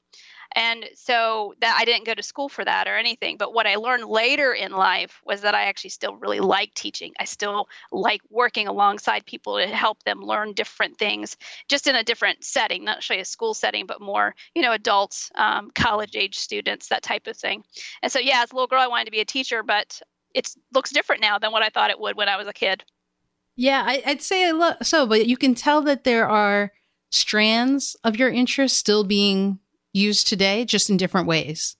And 0.55 0.87
so 0.95 1.55
that 1.61 1.77
I 1.79 1.85
didn't 1.85 2.07
go 2.07 2.15
to 2.15 2.23
school 2.23 2.49
for 2.49 2.65
that 2.65 2.87
or 2.87 2.97
anything. 2.97 3.37
But 3.37 3.55
what 3.55 3.67
I 3.67 3.77
learned 3.77 4.05
later 4.05 4.53
in 4.53 4.73
life 4.73 5.21
was 5.25 5.41
that 5.43 5.55
I 5.55 5.65
actually 5.65 5.91
still 5.91 6.17
really 6.17 6.41
like 6.41 6.75
teaching. 6.75 7.13
I 7.19 7.25
still 7.25 7.69
like 7.91 8.21
working 8.31 8.69
alongside 8.69 9.27
people 9.27 9.59
to 9.59 9.67
help 9.67 10.03
them 10.05 10.21
learn 10.21 10.53
different 10.53 10.99
things, 10.99 11.37
just 11.69 11.87
in 11.87 11.97
a 11.97 12.05
different 12.05 12.45
setting, 12.45 12.85
not 12.85 12.99
necessarily 12.99 13.23
a 13.23 13.25
school 13.25 13.55
setting, 13.55 13.87
but 13.87 14.01
more, 14.01 14.35
you 14.55 14.63
know, 14.63 14.73
adults, 14.73 15.31
um, 15.35 15.71
college 15.75 16.17
age 16.17 16.39
students, 16.39 16.89
that 16.89 17.03
type 17.03 17.27
of 17.27 17.37
thing. 17.37 17.65
And 18.03 18.11
so, 18.11 18.19
yeah, 18.19 18.43
as 18.43 18.53
a 18.53 18.55
little 18.55 18.67
girl, 18.67 18.81
I 18.81 18.89
wanted 18.89 19.07
to 19.07 19.11
be 19.11 19.21
a 19.21 19.25
teacher, 19.25 19.63
but 19.63 20.01
it 20.35 20.51
looks 20.73 20.91
different 20.91 21.23
now 21.23 21.39
than 21.39 21.53
what 21.53 21.63
I 21.63 21.69
thought 21.69 21.91
it 21.91 22.01
would 22.01 22.17
when 22.17 22.29
I 22.29 22.37
was 22.37 22.49
a 22.49 22.53
kid. 22.53 22.85
Yeah, 23.57 23.85
I, 23.87 24.03
would 24.07 24.23
say 24.23 24.53
so, 24.83 25.07
but 25.07 25.27
you 25.27 25.37
can 25.37 25.55
tell 25.55 25.81
that 25.83 26.05
there 26.05 26.29
are 26.29 26.73
strands 27.11 27.97
of 28.03 28.17
your 28.17 28.29
interest 28.29 28.77
still 28.77 29.05
being 29.05 29.61
used 29.95 30.29
today, 30.29 30.67
just 30.67 30.91
in 30.91 30.99
different 30.99 31.27
ways. 31.27 31.77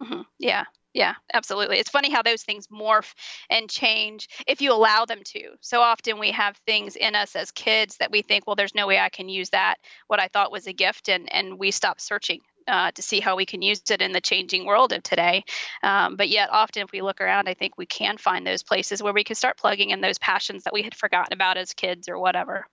Mm-hmm. 0.00 0.22
Yeah, 0.38 0.64
yeah, 0.94 1.14
absolutely. 1.32 1.78
It's 1.78 1.90
funny 1.90 2.10
how 2.10 2.22
those 2.22 2.42
things 2.42 2.66
morph 2.68 3.12
and 3.48 3.68
change 3.68 4.28
if 4.46 4.60
you 4.60 4.72
allow 4.72 5.04
them 5.04 5.20
to. 5.24 5.50
So 5.60 5.80
often 5.80 6.18
we 6.18 6.32
have 6.32 6.56
things 6.66 6.96
in 6.96 7.14
us 7.14 7.36
as 7.36 7.50
kids 7.50 7.96
that 7.98 8.10
we 8.10 8.22
think, 8.22 8.46
well, 8.46 8.56
there's 8.56 8.74
no 8.74 8.86
way 8.86 8.98
I 8.98 9.08
can 9.08 9.28
use 9.28 9.50
that, 9.50 9.76
what 10.06 10.20
I 10.20 10.28
thought 10.28 10.52
was 10.52 10.66
a 10.66 10.72
gift, 10.72 11.08
and, 11.08 11.32
and 11.32 11.58
we 11.58 11.70
stop 11.70 12.00
searching 12.00 12.40
uh, 12.66 12.90
to 12.92 13.02
see 13.02 13.20
how 13.20 13.36
we 13.36 13.46
can 13.46 13.62
use 13.62 13.82
it 13.90 14.02
in 14.02 14.12
the 14.12 14.20
changing 14.20 14.66
world 14.66 14.92
of 14.92 15.02
today. 15.02 15.44
Um, 15.82 16.16
but 16.16 16.28
yet, 16.28 16.50
often 16.50 16.82
if 16.82 16.92
we 16.92 17.02
look 17.02 17.20
around, 17.20 17.48
I 17.48 17.54
think 17.54 17.76
we 17.76 17.86
can 17.86 18.16
find 18.16 18.46
those 18.46 18.62
places 18.62 19.02
where 19.02 19.12
we 19.12 19.24
can 19.24 19.36
start 19.36 19.58
plugging 19.58 19.90
in 19.90 20.00
those 20.00 20.18
passions 20.18 20.64
that 20.64 20.72
we 20.72 20.82
had 20.82 20.94
forgotten 20.94 21.32
about 21.32 21.56
as 21.56 21.72
kids 21.72 22.08
or 22.08 22.18
whatever. 22.18 22.66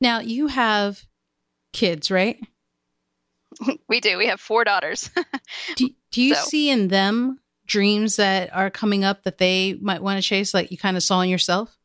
Now, 0.00 0.20
you 0.20 0.46
have 0.46 1.02
kids, 1.72 2.10
right? 2.10 2.38
we 3.88 4.00
do. 4.00 4.18
We 4.18 4.26
have 4.26 4.40
four 4.40 4.64
daughters. 4.64 5.10
do, 5.76 5.90
do 6.10 6.22
you 6.22 6.34
so. 6.34 6.42
see 6.42 6.70
in 6.70 6.88
them 6.88 7.40
dreams 7.66 8.16
that 8.16 8.54
are 8.54 8.70
coming 8.70 9.04
up 9.04 9.22
that 9.22 9.38
they 9.38 9.74
might 9.80 10.02
want 10.02 10.22
to 10.22 10.28
chase, 10.28 10.52
like 10.52 10.70
you 10.70 10.78
kind 10.78 10.96
of 10.96 11.02
saw 11.02 11.20
in 11.20 11.28
yourself? 11.28 11.76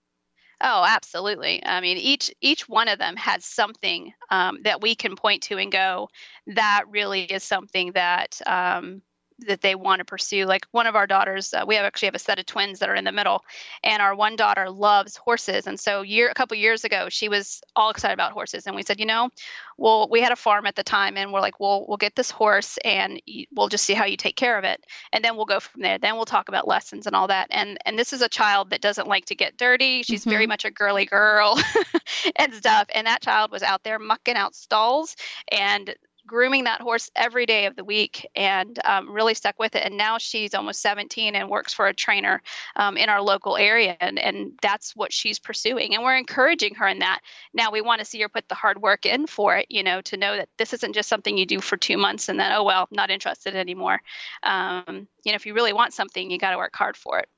Oh, 0.61 0.85
absolutely. 0.87 1.63
I 1.65 1.81
mean, 1.81 1.97
each 1.97 2.33
each 2.41 2.67
one 2.69 2.87
of 2.87 2.97
them 2.97 3.17
has 3.17 3.45
something 3.45 4.13
um, 4.29 4.59
that 4.63 4.81
we 4.81 4.95
can 4.95 5.15
point 5.15 5.43
to 5.43 5.57
and 5.57 5.71
go, 5.71 6.09
that 6.47 6.85
really 6.89 7.23
is 7.23 7.43
something 7.43 7.91
that 7.91 8.39
um, 8.45 9.01
that 9.39 9.61
they 9.61 9.75
want 9.75 9.99
to 9.99 10.05
pursue. 10.05 10.45
Like 10.45 10.65
one 10.71 10.87
of 10.87 10.95
our 10.95 11.07
daughters, 11.07 11.53
uh, 11.53 11.65
we 11.67 11.75
have 11.75 11.85
actually 11.85 12.07
have 12.07 12.15
a 12.15 12.19
set 12.19 12.39
of 12.39 12.45
twins 12.45 12.79
that 12.79 12.89
are 12.89 12.95
in 12.95 13.05
the 13.05 13.11
middle, 13.11 13.43
and 13.83 14.01
our 14.01 14.15
one 14.15 14.35
daughter 14.35 14.69
loves 14.69 15.17
horses. 15.17 15.67
And 15.67 15.79
so, 15.79 16.01
year 16.01 16.29
a 16.29 16.33
couple 16.33 16.57
years 16.57 16.83
ago, 16.83 17.09
she 17.09 17.29
was 17.29 17.61
all 17.75 17.89
excited 17.89 18.13
about 18.13 18.31
horses, 18.31 18.67
and 18.67 18.75
we 18.75 18.83
said, 18.83 18.99
you 18.99 19.05
know, 19.05 19.29
well, 19.77 20.07
we 20.09 20.21
had 20.21 20.31
a 20.31 20.37
farm 20.37 20.65
at 20.65 20.75
the 20.75 20.83
time, 20.83 21.17
and 21.17 21.33
we're 21.33 21.41
like, 21.41 21.59
well, 21.59 21.85
we'll 21.87 21.97
get 21.97 22.15
this 22.15 22.31
horse, 22.31 22.77
and 22.85 23.21
we'll 23.55 23.69
just 23.69 23.83
see 23.83 23.93
how 23.93 24.05
you 24.05 24.17
take 24.17 24.35
care 24.37 24.57
of 24.57 24.63
it, 24.63 24.85
and 25.11 25.23
then 25.23 25.35
we'll 25.35 25.45
go 25.45 25.59
from 25.59 25.81
there. 25.81 25.97
Then 25.97 26.15
we'll 26.15 26.25
talk 26.25 26.47
about 26.47 26.67
lessons 26.67 27.07
and 27.07 27.15
all 27.15 27.27
that. 27.27 27.47
And 27.51 27.77
and 27.85 27.99
this 27.99 28.13
is 28.13 28.21
a 28.21 28.29
child 28.29 28.69
that 28.69 28.81
doesn't 28.81 29.07
like 29.07 29.25
to 29.25 29.35
get 29.35 29.57
dirty. 29.57 30.03
She's 30.03 30.21
mm-hmm. 30.21 30.29
very 30.29 30.47
much 30.47 30.65
a 30.65 30.71
girly 30.71 31.05
girl 31.05 31.59
and 32.35 32.53
stuff. 32.53 32.87
And 32.93 33.07
that 33.07 33.21
child 33.21 33.51
was 33.51 33.63
out 33.63 33.83
there 33.83 33.99
mucking 33.99 34.35
out 34.35 34.55
stalls 34.55 35.15
and 35.51 35.93
grooming 36.25 36.63
that 36.65 36.81
horse 36.81 37.09
every 37.15 37.45
day 37.45 37.65
of 37.65 37.75
the 37.75 37.83
week 37.83 38.27
and 38.35 38.79
um, 38.85 39.11
really 39.11 39.33
stuck 39.33 39.57
with 39.59 39.75
it. 39.75 39.83
And 39.83 39.97
now 39.97 40.17
she's 40.17 40.53
almost 40.53 40.81
17 40.81 41.35
and 41.35 41.49
works 41.49 41.73
for 41.73 41.87
a 41.87 41.93
trainer 41.93 42.41
um, 42.75 42.97
in 42.97 43.09
our 43.09 43.21
local 43.21 43.57
area. 43.57 43.95
And, 43.99 44.17
and 44.17 44.53
that's 44.61 44.95
what 44.95 45.13
she's 45.13 45.39
pursuing. 45.39 45.93
And 45.93 46.03
we're 46.03 46.17
encouraging 46.17 46.75
her 46.75 46.87
in 46.87 46.99
that. 46.99 47.21
Now 47.53 47.71
we 47.71 47.81
want 47.81 47.99
to 47.99 48.05
see 48.05 48.21
her 48.21 48.29
put 48.29 48.47
the 48.49 48.55
hard 48.55 48.81
work 48.81 49.05
in 49.05 49.27
for 49.27 49.57
it, 49.57 49.67
you 49.69 49.83
know, 49.83 50.01
to 50.01 50.17
know 50.17 50.35
that 50.35 50.49
this 50.57 50.73
isn't 50.73 50.93
just 50.93 51.09
something 51.09 51.37
you 51.37 51.45
do 51.45 51.61
for 51.61 51.77
two 51.77 51.97
months 51.97 52.29
and 52.29 52.39
then, 52.39 52.51
oh, 52.51 52.63
well, 52.63 52.87
not 52.91 53.11
interested 53.11 53.55
anymore. 53.55 54.01
Um, 54.43 55.07
you 55.23 55.31
know, 55.31 55.35
if 55.35 55.45
you 55.45 55.53
really 55.53 55.73
want 55.73 55.93
something, 55.93 56.29
you 56.29 56.37
got 56.37 56.51
to 56.51 56.57
work 56.57 56.75
hard 56.75 56.97
for 56.97 57.19
it. 57.19 57.29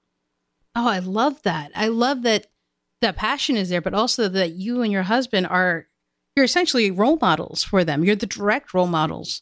Oh, 0.76 0.88
I 0.88 1.00
love 1.00 1.42
that. 1.44 1.72
I 1.76 1.88
love 1.88 2.22
that 2.24 2.48
the 3.02 3.14
passion 3.14 3.56
is 3.56 3.70
there, 3.70 3.82
but 3.82 3.94
also 3.94 4.28
that 4.30 4.52
you 4.52 4.82
and 4.82 4.92
your 4.92 5.04
husband 5.04 5.48
are 5.48 5.88
you're 6.38 6.46
essentially 6.46 6.92
role 6.92 7.18
models 7.20 7.64
for 7.64 7.84
them. 7.84 8.04
You're 8.04 8.16
the 8.16 8.28
direct 8.28 8.72
role 8.72 8.86
models 8.86 9.42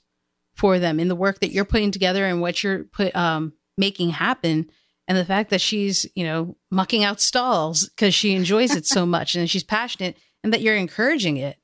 for 0.55 0.79
them 0.79 0.97
in 0.97 1.09
the 1.09 1.15
work 1.15 1.41
that 1.41 1.51
you're 1.51 1.65
putting 1.65 1.91
together 1.91 2.25
and 2.25 2.39
what 2.39 2.63
you're 2.63 2.85
put 2.85 3.13
um, 3.13 3.51
making 3.77 4.11
happen. 4.11 4.69
And 5.05 5.17
the 5.17 5.25
fact 5.25 5.49
that 5.49 5.59
she's, 5.59 6.05
you 6.15 6.23
know, 6.23 6.55
mucking 6.71 7.03
out 7.03 7.19
stalls 7.19 7.89
because 7.89 8.15
she 8.15 8.33
enjoys 8.33 8.73
it 8.73 8.85
so 8.87 9.05
much 9.17 9.35
and 9.35 9.49
she's 9.49 9.61
passionate 9.61 10.15
and 10.41 10.53
that 10.53 10.61
you're 10.61 10.77
encouraging 10.77 11.35
it. 11.35 11.57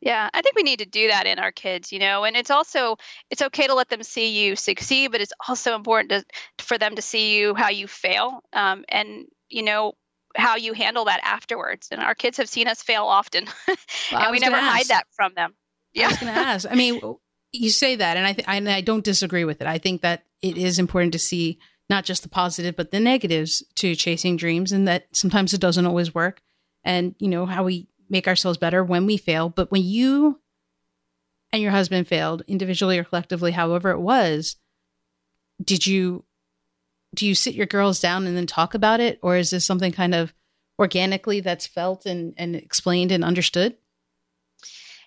Yeah, 0.00 0.30
I 0.32 0.40
think 0.40 0.54
we 0.54 0.62
need 0.62 0.78
to 0.78 0.86
do 0.86 1.08
that 1.08 1.26
in 1.26 1.40
our 1.40 1.50
kids, 1.50 1.90
you 1.90 1.98
know. 1.98 2.22
And 2.22 2.36
it's 2.36 2.50
also 2.50 2.96
it's 3.28 3.42
okay 3.42 3.66
to 3.66 3.74
let 3.74 3.88
them 3.88 4.04
see 4.04 4.44
you 4.46 4.54
succeed, 4.54 5.10
but 5.10 5.20
it's 5.20 5.32
also 5.48 5.74
important 5.74 6.10
to, 6.10 6.64
for 6.64 6.78
them 6.78 6.94
to 6.94 7.02
see 7.02 7.36
you 7.36 7.54
how 7.54 7.70
you 7.70 7.88
fail. 7.88 8.40
Um, 8.52 8.84
and 8.88 9.26
you 9.48 9.64
know, 9.64 9.94
how 10.36 10.56
you 10.56 10.72
handle 10.72 11.04
that 11.06 11.20
afterwards. 11.22 11.88
And 11.90 12.00
our 12.00 12.14
kids 12.14 12.36
have 12.38 12.48
seen 12.48 12.68
us 12.68 12.82
fail 12.82 13.04
often, 13.04 13.46
well, 14.12 14.22
and 14.22 14.30
we 14.30 14.38
never 14.38 14.56
hide 14.56 14.86
that 14.86 15.06
from 15.12 15.34
them. 15.34 15.54
Yeah. 15.92 16.06
I 16.06 16.08
was 16.08 16.18
going 16.18 16.34
to 16.34 16.40
ask. 16.40 16.70
I 16.70 16.74
mean, 16.74 17.00
oh. 17.02 17.20
you 17.52 17.70
say 17.70 17.96
that, 17.96 18.16
and 18.16 18.26
I, 18.26 18.32
th- 18.32 18.48
I 18.48 18.80
don't 18.80 19.04
disagree 19.04 19.44
with 19.44 19.60
it. 19.60 19.66
I 19.66 19.78
think 19.78 20.02
that 20.02 20.24
it 20.40 20.56
is 20.56 20.78
important 20.78 21.12
to 21.12 21.18
see 21.18 21.58
not 21.90 22.04
just 22.04 22.22
the 22.22 22.28
positive, 22.28 22.76
but 22.76 22.90
the 22.90 23.00
negatives 23.00 23.62
to 23.76 23.94
chasing 23.94 24.36
dreams, 24.36 24.72
and 24.72 24.88
that 24.88 25.06
sometimes 25.12 25.52
it 25.52 25.60
doesn't 25.60 25.86
always 25.86 26.14
work. 26.14 26.40
And 26.84 27.14
you 27.18 27.28
know 27.28 27.46
how 27.46 27.64
we 27.64 27.88
make 28.08 28.26
ourselves 28.26 28.58
better 28.58 28.82
when 28.82 29.06
we 29.06 29.16
fail. 29.16 29.48
But 29.48 29.70
when 29.70 29.82
you 29.82 30.40
and 31.52 31.62
your 31.62 31.70
husband 31.70 32.08
failed 32.08 32.42
individually 32.48 32.98
or 32.98 33.04
collectively, 33.04 33.52
however 33.52 33.90
it 33.90 34.00
was, 34.00 34.56
did 35.62 35.86
you 35.86 36.24
do 37.14 37.26
you 37.26 37.34
sit 37.34 37.54
your 37.54 37.66
girls 37.66 38.00
down 38.00 38.26
and 38.26 38.36
then 38.36 38.46
talk 38.46 38.74
about 38.74 39.00
it? 39.00 39.18
Or 39.22 39.36
is 39.36 39.50
this 39.50 39.64
something 39.64 39.92
kind 39.92 40.14
of 40.14 40.32
organically 40.78 41.40
that's 41.40 41.66
felt 41.66 42.06
and, 42.06 42.34
and 42.36 42.56
explained 42.56 43.12
and 43.12 43.24
understood? 43.24 43.76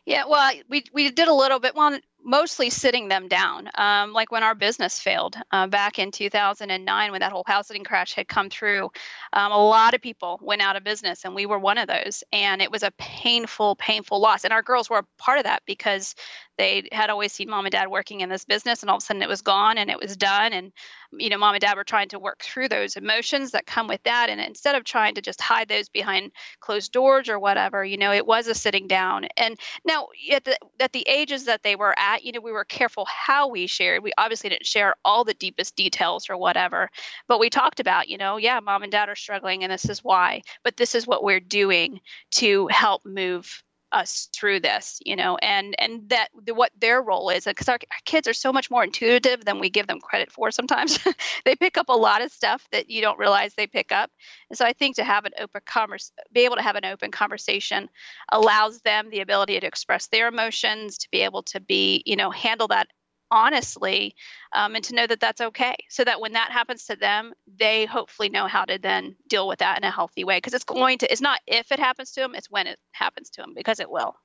Yeah 0.06 0.26
well 0.28 0.54
we, 0.70 0.84
we 0.94 1.10
did 1.12 1.28
a 1.28 1.34
little 1.34 1.60
bit. 1.60 1.76
Well 1.76 2.00
mostly 2.26 2.72
sitting 2.72 3.08
them 3.08 3.28
down 3.28 3.70
um, 3.76 4.12
like 4.12 4.32
when 4.32 4.44
our 4.44 4.56
business 4.56 5.00
failed 5.00 5.36
uh, 5.52 5.68
back 5.68 6.00
in 6.00 6.12
2009 6.12 7.12
when 7.12 7.22
that 7.22 7.32
whole 7.32 7.44
housing 7.46 7.84
crash 7.84 8.14
had 8.14 8.28
come 8.28 8.50
through 8.50 8.90
um, 9.34 9.52
a 9.52 9.58
lot 9.58 9.94
of 9.94 10.02
people 10.02 10.40
went 10.42 10.62
out 10.62 10.76
of 10.76 10.84
business 10.84 11.24
and 11.24 11.36
we 11.36 11.46
were 11.46 11.60
one 11.60 11.78
of 11.78 11.88
those 11.88 12.24
and 12.34 12.62
it 12.64 12.72
was 12.72 12.82
a 12.82 12.92
painful 12.98 13.76
painful 13.76 14.20
loss 14.20 14.44
and 14.44 14.52
our 14.52 14.64
girls 14.64 14.90
were 14.90 15.00
a 15.00 15.06
part 15.20 15.38
of 15.38 15.44
that 15.44 15.62
because 15.68 16.16
they 16.58 16.88
had 16.92 17.10
always 17.10 17.32
seen 17.32 17.50
mom 17.50 17.66
and 17.66 17.72
dad 17.72 17.90
working 17.90 18.22
in 18.22 18.30
this 18.30 18.46
business 18.46 18.82
and 18.82 18.90
all 18.90 18.98
of 18.98 19.04
a 19.04 19.06
sudden 19.06 19.22
it 19.22 19.30
was 19.30 19.42
gone 19.42 19.78
and 19.78 19.90
it 19.92 20.00
was 20.00 20.18
done 20.18 20.52
and 20.52 20.72
you 21.18 21.30
know 21.30 21.38
mom 21.38 21.54
and 21.54 21.62
dad 21.62 21.76
were 21.76 21.84
trying 21.84 22.08
to 22.08 22.20
work 22.20 22.42
through 22.44 22.68
those 22.68 22.96
emotions 22.96 23.52
that 23.52 23.66
come 23.66 23.88
with 23.88 24.02
that 24.04 24.30
and 24.30 24.42
instead 24.42 24.76
of 24.76 24.84
trying 24.84 25.14
to 25.16 25.22
just 25.22 25.42
hide 25.42 25.68
those 25.68 25.90
behind 25.90 26.32
closed 26.60 26.92
doors 26.92 27.30
or 27.30 27.40
whatever 27.40 27.84
you 27.86 27.98
know 27.98 28.12
it 28.12 28.26
was 28.26 28.48
a 28.48 28.56
sitting 28.56 28.88
down 28.88 29.28
and 29.38 29.60
now 29.86 30.08
at 30.32 30.44
the 30.44 30.58
at 30.80 30.92
the 30.94 31.06
ages 31.08 31.46
that 31.46 31.64
they 31.64 31.76
were 31.76 31.94
at 31.98 32.15
you 32.24 32.32
know 32.32 32.42
we 32.42 32.52
were 32.52 32.66
careful 32.66 33.06
how 33.06 33.48
we 33.50 33.68
shared. 33.68 34.04
We 34.04 34.14
obviously 34.18 34.50
didn't 34.50 34.66
share 34.66 34.96
all 35.04 35.24
the 35.24 35.34
deepest 35.34 35.76
details 35.76 36.30
or 36.30 36.38
whatever 36.38 36.90
but 37.28 37.40
we 37.40 37.50
talked 37.50 37.80
about 37.80 38.08
you 38.10 38.18
know 38.18 38.38
yeah 38.38 38.60
mom 38.60 38.84
and 38.84 38.92
dad 38.92 39.10
are 39.10 39.16
struggling 39.16 39.64
and 39.64 39.72
this 39.72 39.90
is 39.90 40.04
why 40.04 40.42
but 40.64 40.78
this 40.78 40.96
is 40.96 41.08
what 41.08 41.24
we're 41.24 41.40
doing 41.40 42.00
to 42.32 42.68
help 42.68 43.06
move 43.06 43.64
us 43.96 44.28
through 44.36 44.60
this 44.60 45.00
you 45.06 45.16
know 45.16 45.38
and 45.38 45.74
and 45.80 46.10
that 46.10 46.28
what 46.54 46.72
their 46.78 47.02
role 47.02 47.30
is 47.30 47.46
because 47.46 47.70
our, 47.70 47.76
our, 47.76 48.00
kids 48.04 48.28
are 48.28 48.34
so 48.34 48.52
much 48.52 48.70
more 48.70 48.84
intuitive 48.84 49.46
than 49.46 49.60
we 49.60 49.70
give 49.70 49.88
them 49.88 50.00
credit 50.00 50.32
for 50.32 50.52
sometimes. 50.52 51.00
They 51.46 51.56
pick 51.56 51.78
up 51.78 51.90
a 51.90 51.94
lot 51.94 52.22
of 52.22 52.32
stuff 52.32 52.68
that 52.72 52.90
you 52.90 53.02
don't 53.02 53.20
realize 53.20 53.54
they 53.54 53.68
pick 53.68 53.92
up. 53.92 54.12
And 54.50 54.58
so 54.58 54.66
i 54.66 54.74
think 54.74 54.98
to 54.98 55.04
have 55.04 55.26
an 55.26 55.32
open 55.40 55.62
converse 55.66 56.12
be 56.34 56.46
able 56.46 56.58
to 56.58 56.62
have 56.62 56.76
an 56.76 56.86
open 56.86 57.12
conversation 57.12 57.90
allows 58.32 58.82
them 58.82 59.10
the 59.10 59.22
ability 59.22 59.60
to 59.60 59.68
express 59.68 60.08
their 60.08 60.28
emotions 60.28 60.98
to 61.00 61.10
be 61.12 61.22
able 61.22 61.44
to 61.44 61.60
be 61.60 62.04
you 62.06 62.16
know 62.16 62.32
handle 62.32 62.68
that 62.68 62.88
honestly 63.32 64.16
um, 64.54 64.76
and 64.76 64.84
to 64.84 64.96
know 64.96 65.08
that 65.08 65.20
that's 65.20 65.42
okay 65.42 65.76
so 65.90 66.04
that 66.04 66.22
when 66.22 66.34
that 66.34 66.52
happens 66.52 66.86
to 66.86 66.96
them 66.96 67.34
they 67.58 67.86
hopefully 67.86 68.30
know 68.30 68.48
how 68.48 68.64
to 68.64 68.78
then 68.78 69.16
deal 69.28 69.48
with 69.48 69.60
that 69.60 69.78
in 69.78 69.84
a 69.84 69.92
healthy 69.92 70.24
way 70.24 70.38
because 70.38 70.54
it's 70.54 70.64
going 70.64 70.98
to 70.98 71.12
it's 71.12 71.22
not 71.22 71.40
if 71.48 71.72
it 71.72 71.80
happens 71.80 72.12
to 72.12 72.22
them 72.22 72.36
it's 72.36 72.50
when 72.50 72.68
it 72.68 72.78
happens 72.92 73.30
to 73.30 73.42
them 73.42 73.54
because 73.56 73.80
it 73.80 73.90
will 73.90 74.16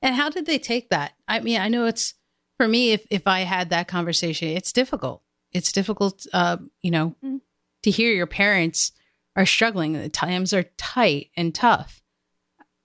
and 0.00 0.14
how 0.14 0.30
did 0.30 0.46
they 0.46 0.58
take 0.58 0.88
that 0.90 1.12
i 1.26 1.40
mean 1.40 1.60
i 1.60 1.68
know 1.68 1.86
it's 1.86 2.14
for 2.56 2.66
me 2.66 2.92
if 2.92 3.06
if 3.10 3.26
i 3.26 3.40
had 3.40 3.70
that 3.70 3.88
conversation 3.88 4.48
it's 4.48 4.72
difficult 4.72 5.22
it's 5.52 5.72
difficult 5.72 6.26
uh, 6.32 6.56
you 6.82 6.90
know 6.90 7.14
mm-hmm. 7.24 7.36
to 7.82 7.90
hear 7.90 8.12
your 8.12 8.26
parents 8.26 8.92
are 9.36 9.46
struggling 9.46 9.92
the 9.92 10.08
times 10.08 10.52
are 10.52 10.64
tight 10.76 11.30
and 11.36 11.54
tough 11.54 12.02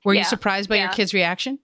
were 0.03 0.13
yeah. 0.13 0.21
you 0.21 0.25
surprised 0.25 0.69
by 0.69 0.75
yeah. 0.75 0.83
your 0.83 0.91
kids 0.91 1.13
reaction 1.13 1.59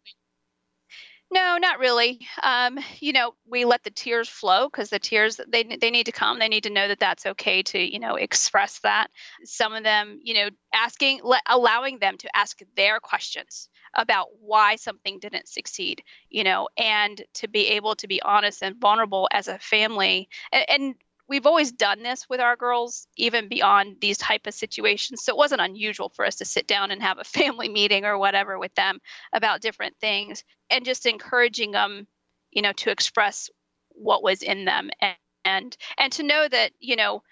no, 1.32 1.58
not 1.58 1.80
really. 1.80 2.20
Um, 2.42 2.80
you 3.00 3.14
know, 3.14 3.34
we 3.48 3.66
let 3.66 3.84
the 3.84 3.92
tears 3.92 4.28
flow 4.28 4.68
because 4.68 4.90
the 4.90 5.00
tears 5.00 5.40
they 5.48 5.64
they 5.64 5.92
need 5.92 6.08
to 6.08 6.12
come. 6.12 6.40
They 6.40 6.48
need 6.48 6.64
to 6.64 6.70
know 6.72 6.88
that 6.88 7.00
that's 7.00 7.26
okay 7.26 7.62
to 7.64 7.80
you 7.80 8.00
know 8.00 8.16
express 8.16 8.80
that. 8.80 9.10
Some 9.44 9.74
of 9.74 9.84
them, 9.84 10.20
you 10.24 10.34
know, 10.34 10.50
asking, 10.74 11.22
allowing 11.48 12.00
them 12.00 12.18
to 12.18 12.36
ask 12.36 12.60
their 12.76 13.00
questions 13.00 13.70
about 13.96 14.28
why 14.40 14.76
something 14.76 15.20
didn't 15.20 15.48
succeed. 15.48 16.04
You 16.30 16.44
know, 16.44 16.68
and 16.78 17.22
to 17.36 17.48
be 17.48 17.68
able 17.68 17.96
to 17.96 18.08
be 18.08 18.22
honest 18.24 18.64
and 18.64 18.76
vulnerable 18.78 19.28
as 19.32 19.48
a 19.48 19.60
family, 19.60 20.30
and, 20.52 20.66
and 20.70 20.96
we've 21.30 21.46
always 21.46 21.72
done 21.72 22.04
this 22.04 22.28
with 22.28 22.40
our 22.40 22.56
girls 22.56 23.08
even 23.16 23.48
beyond 23.48 23.98
these 24.02 24.18
type 24.18 24.48
of 24.48 24.54
situations. 24.54 25.24
So 25.24 25.34
it 25.34 25.38
wasn't 25.38 25.62
unusual 25.62 26.10
for 26.10 26.26
us 26.26 26.36
to 26.38 26.46
sit 26.46 26.68
down 26.68 26.92
and 26.92 27.02
have 27.02 27.20
a 27.20 27.24
family 27.40 27.70
meeting 27.70 28.06
or 28.06 28.18
whatever 28.18 28.60
with 28.60 28.74
them 28.76 29.00
about 29.34 29.62
different 29.62 29.96
things 30.02 30.44
and 30.70 30.86
just 30.86 31.06
encouraging 31.06 31.72
them 31.72 32.08
you 32.52 32.62
know 32.62 32.74
to 32.74 32.92
express 32.92 33.50
what 33.90 34.24
was 34.24 34.42
in 34.42 34.66
them 34.66 34.90
and 35.02 35.16
and, 35.46 35.78
and 35.98 36.12
to 36.12 36.24
know 36.24 36.48
that 36.48 36.72
you 36.80 36.98
know 36.98 37.24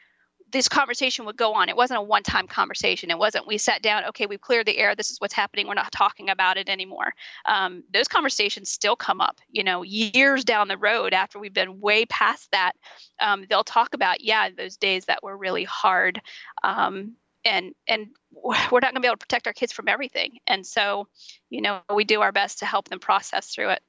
this 0.52 0.70
conversation 0.70 1.26
would 1.26 1.36
go 1.36 1.54
on. 1.54 1.70
It 1.70 1.76
wasn't 1.76 2.00
a 2.00 2.02
one 2.02 2.24
time 2.24 2.48
conversation. 2.48 3.12
It 3.12 3.18
wasn't 3.18 3.48
we 3.48 3.58
sat 3.58 3.82
down, 3.82 4.06
okay, 4.06 4.26
we've 4.26 4.42
cleared 4.42 4.66
the 4.66 4.78
air. 4.78 4.96
This 4.96 5.12
is 5.12 5.20
what's 5.20 5.34
happening. 5.34 5.68
We're 5.68 5.74
not 5.74 5.92
talking 5.92 6.30
about 6.30 6.58
it 6.58 6.70
anymore. 6.70 7.14
Um, 7.46 7.84
those 7.94 8.08
conversations 8.08 8.70
still 8.70 8.96
come 8.96 9.20
up, 9.20 9.40
you 9.50 9.64
know, 9.64 9.84
years 9.84 10.46
down 10.46 10.68
the 10.68 10.78
road 10.78 11.14
after 11.14 11.38
we've 11.40 11.54
been 11.54 11.82
way 11.82 12.06
past 12.06 12.50
that. 12.52 12.74
Um, 13.20 13.46
they'll 13.50 13.64
talk 13.64 13.94
about, 13.94 14.22
yeah, 14.22 14.50
those 14.50 14.78
days 14.78 15.06
that 15.06 15.22
were 15.22 15.36
really 15.36 15.66
hard. 15.66 16.22
Um, 16.64 17.16
and, 17.44 17.74
and 17.88 18.08
we're 18.32 18.56
not 18.56 18.82
going 18.82 18.96
to 18.96 19.00
be 19.02 19.08
able 19.08 19.18
to 19.18 19.26
protect 19.26 19.48
our 19.48 19.54
kids 19.54 19.74
from 19.74 19.88
everything. 19.88 20.38
And 20.48 20.66
so, 20.66 21.08
you 21.50 21.62
know, 21.62 21.82
we 21.94 22.04
do 22.04 22.22
our 22.22 22.32
best 22.32 22.60
to 22.60 22.66
help 22.66 22.90
them 22.90 23.00
process 23.00 23.48
through 23.48 23.72
it. 23.72 23.82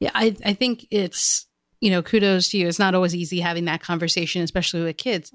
Yeah, 0.00 0.10
I, 0.14 0.34
I 0.44 0.54
think 0.54 0.86
it's, 0.90 1.46
you 1.80 1.90
know, 1.90 2.02
kudos 2.02 2.48
to 2.48 2.58
you. 2.58 2.68
It's 2.68 2.78
not 2.78 2.94
always 2.94 3.14
easy 3.14 3.40
having 3.40 3.64
that 3.64 3.82
conversation, 3.82 4.42
especially 4.42 4.82
with 4.82 4.96
kids. 4.96 5.32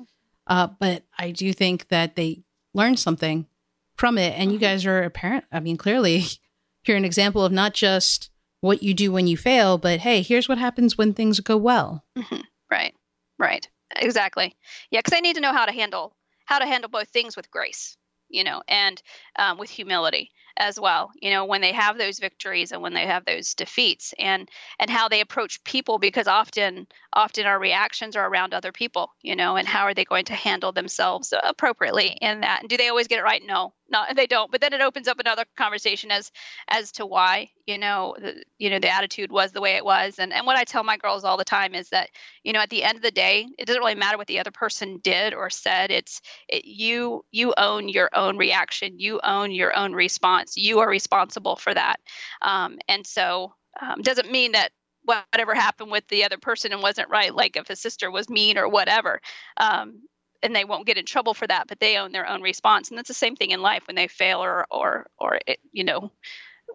Uh, 0.47 0.67
but 0.79 1.03
I 1.17 1.31
do 1.31 1.51
think 1.53 1.87
that 1.89 2.15
they 2.15 2.43
learn 2.73 2.97
something 2.97 3.47
from 3.95 4.17
it. 4.17 4.37
And 4.37 4.51
you 4.51 4.57
mm-hmm. 4.57 4.65
guys 4.65 4.85
are 4.85 5.03
a 5.03 5.09
parent. 5.09 5.45
I 5.51 5.59
mean, 5.59 5.77
clearly, 5.77 6.25
you're 6.85 6.97
an 6.97 7.05
example 7.05 7.43
of 7.43 7.51
not 7.51 7.73
just 7.73 8.29
what 8.61 8.83
you 8.83 8.93
do 8.93 9.11
when 9.11 9.27
you 9.27 9.37
fail, 9.37 9.77
but 9.77 9.99
hey, 9.99 10.21
here's 10.21 10.49
what 10.49 10.57
happens 10.57 10.97
when 10.97 11.13
things 11.13 11.39
go 11.39 11.57
well. 11.57 12.03
Mm-hmm. 12.17 12.41
Right, 12.69 12.95
right, 13.37 13.67
exactly. 13.95 14.55
Yeah, 14.89 14.99
because 14.99 15.15
I 15.15 15.21
need 15.21 15.35
to 15.35 15.41
know 15.41 15.53
how 15.53 15.65
to 15.65 15.71
handle 15.71 16.15
how 16.45 16.59
to 16.59 16.65
handle 16.65 16.89
both 16.89 17.09
things 17.09 17.35
with 17.35 17.49
grace, 17.49 17.97
you 18.29 18.43
know, 18.43 18.61
and 18.67 19.01
um, 19.37 19.57
with 19.57 19.69
humility 19.69 20.31
as 20.57 20.79
well 20.79 21.11
you 21.21 21.29
know 21.29 21.45
when 21.45 21.61
they 21.61 21.73
have 21.73 21.97
those 21.97 22.19
victories 22.19 22.71
and 22.71 22.81
when 22.81 22.93
they 22.93 23.05
have 23.05 23.25
those 23.25 23.53
defeats 23.53 24.13
and 24.19 24.49
and 24.79 24.89
how 24.89 25.07
they 25.07 25.21
approach 25.21 25.63
people 25.63 25.99
because 25.99 26.27
often 26.27 26.87
often 27.13 27.45
our 27.45 27.59
reactions 27.59 28.15
are 28.15 28.27
around 28.27 28.53
other 28.53 28.71
people 28.71 29.11
you 29.21 29.35
know 29.35 29.55
and 29.55 29.67
how 29.67 29.83
are 29.83 29.93
they 29.93 30.05
going 30.05 30.25
to 30.25 30.33
handle 30.33 30.71
themselves 30.71 31.33
appropriately 31.43 32.17
in 32.21 32.41
that? 32.41 32.61
And 32.61 32.69
do 32.69 32.77
they 32.77 32.89
always 32.89 33.07
get 33.07 33.19
it 33.19 33.23
right? 33.23 33.41
No 33.45 33.73
not 33.89 34.15
they 34.15 34.27
don't. 34.27 34.51
But 34.51 34.61
then 34.61 34.73
it 34.73 34.81
opens 34.81 35.07
up 35.07 35.19
another 35.19 35.45
conversation 35.57 36.11
as 36.11 36.31
as 36.67 36.91
to 36.93 37.05
why 37.05 37.49
you 37.65 37.77
know 37.77 38.15
the, 38.19 38.43
you 38.57 38.69
know 38.69 38.79
the 38.79 38.89
attitude 38.89 39.31
was 39.31 39.51
the 39.51 39.61
way 39.61 39.75
it 39.75 39.85
was. 39.85 40.19
And 40.19 40.33
and 40.33 40.45
what 40.45 40.57
i 40.57 40.63
tell 40.63 40.83
my 40.83 40.97
girls 40.97 41.23
all 41.23 41.37
the 41.37 41.45
time 41.45 41.75
is 41.75 41.89
that 41.89 42.09
you 42.43 42.53
know 42.53 42.59
at 42.59 42.69
the 42.69 42.83
end 42.83 42.97
of 42.97 43.01
the 43.01 43.11
day 43.11 43.47
it 43.57 43.65
doesn't 43.65 43.81
really 43.81 43.95
matter 43.95 44.17
what 44.17 44.27
the 44.27 44.39
other 44.39 44.51
person 44.51 44.99
did 45.03 45.33
or 45.33 45.49
said. 45.49 45.91
It's 45.91 46.21
it, 46.47 46.65
you 46.65 47.23
you 47.31 47.53
own 47.57 47.89
your 47.89 48.09
own 48.13 48.37
reaction. 48.37 48.99
You 48.99 49.19
own 49.23 49.51
your 49.51 49.75
own 49.75 49.93
response 49.93 50.44
you 50.55 50.79
are 50.79 50.89
responsible 50.89 51.55
for 51.55 51.73
that 51.73 51.99
um, 52.41 52.77
and 52.87 53.05
so 53.05 53.53
um, 53.81 54.01
doesn't 54.01 54.31
mean 54.31 54.53
that 54.53 54.71
whatever 55.03 55.53
happened 55.53 55.91
with 55.91 56.07
the 56.07 56.23
other 56.23 56.37
person 56.37 56.71
and 56.71 56.81
wasn't 56.81 57.09
right 57.09 57.35
like 57.35 57.55
if 57.55 57.69
a 57.69 57.75
sister 57.75 58.09
was 58.09 58.29
mean 58.29 58.57
or 58.57 58.67
whatever 58.67 59.19
um, 59.57 60.01
and 60.43 60.55
they 60.55 60.63
won't 60.63 60.85
get 60.85 60.97
in 60.97 61.05
trouble 61.05 61.33
for 61.33 61.47
that, 61.47 61.67
but 61.67 61.79
they 61.79 61.97
own 61.97 62.11
their 62.11 62.29
own 62.29 62.43
response. 62.43 62.89
And 62.89 62.97
that's 62.97 63.07
the 63.07 63.15
same 63.15 63.35
thing 63.35 63.49
in 63.49 63.63
life 63.63 63.87
when 63.87 63.95
they 63.95 64.07
fail 64.07 64.43
or 64.43 64.67
or 64.69 65.07
or 65.17 65.39
it, 65.47 65.59
you 65.71 65.83
know 65.83 66.11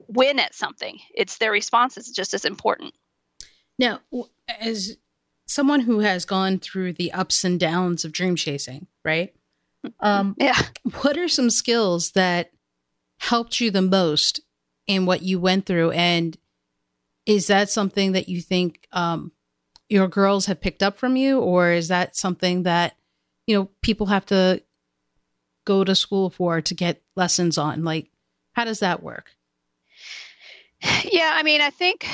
win 0.09 0.39
at 0.39 0.55
something. 0.55 0.99
It's 1.15 1.39
their 1.39 1.53
response 1.53 1.97
is 1.97 2.11
just 2.11 2.35
as 2.35 2.45
important. 2.45 2.95
Now, 3.79 4.01
as 4.61 4.97
someone 5.47 5.81
who 5.81 6.01
has 6.01 6.25
gone 6.25 6.59
through 6.59 6.95
the 6.95 7.13
ups 7.13 7.45
and 7.45 7.59
downs 7.59 8.05
of 8.05 8.13
dream 8.13 8.37
chasing, 8.37 8.87
right? 9.05 9.35
Mm-hmm. 9.87 10.07
Um, 10.07 10.35
yeah. 10.39 10.61
What 11.03 11.17
are 11.17 11.29
some 11.29 11.51
skills 11.51 12.13
that 12.13 12.51
helped 13.21 13.61
you 13.61 13.71
the 13.71 13.83
most 13.83 14.41
in 14.87 15.07
what 15.07 15.23
you 15.23 15.39
went 15.39 15.67
through, 15.67 15.93
and 15.93 16.37
is 17.27 17.47
that 17.47 17.71
something 17.71 18.13
that 18.13 18.29
you 18.29 18.41
think 18.41 18.87
um, 18.93 19.33
your 19.89 20.09
girls 20.09 20.47
have 20.47 20.61
picked 20.61 20.83
up 20.83 20.99
from 20.99 21.17
you, 21.17 21.39
or 21.39 21.71
is 21.71 21.89
that 21.89 22.17
something 22.17 22.65
that 22.65 22.97
you 23.47 23.57
know 23.57 23.71
people 23.83 24.07
have 24.07 24.27
to 24.27 24.63
go 25.65 25.85
to 25.85 25.95
school 25.95 26.31
for 26.31 26.61
to 26.61 26.75
get 26.75 27.03
lessons 27.15 27.59
on? 27.59 27.85
Like 27.85 28.11
how 28.53 28.65
does 28.65 28.81
that 28.81 29.03
work? 29.03 29.37
Yeah 31.05 31.33
i 31.35 31.43
mean 31.43 31.61
i 31.61 31.71
think 31.71 32.07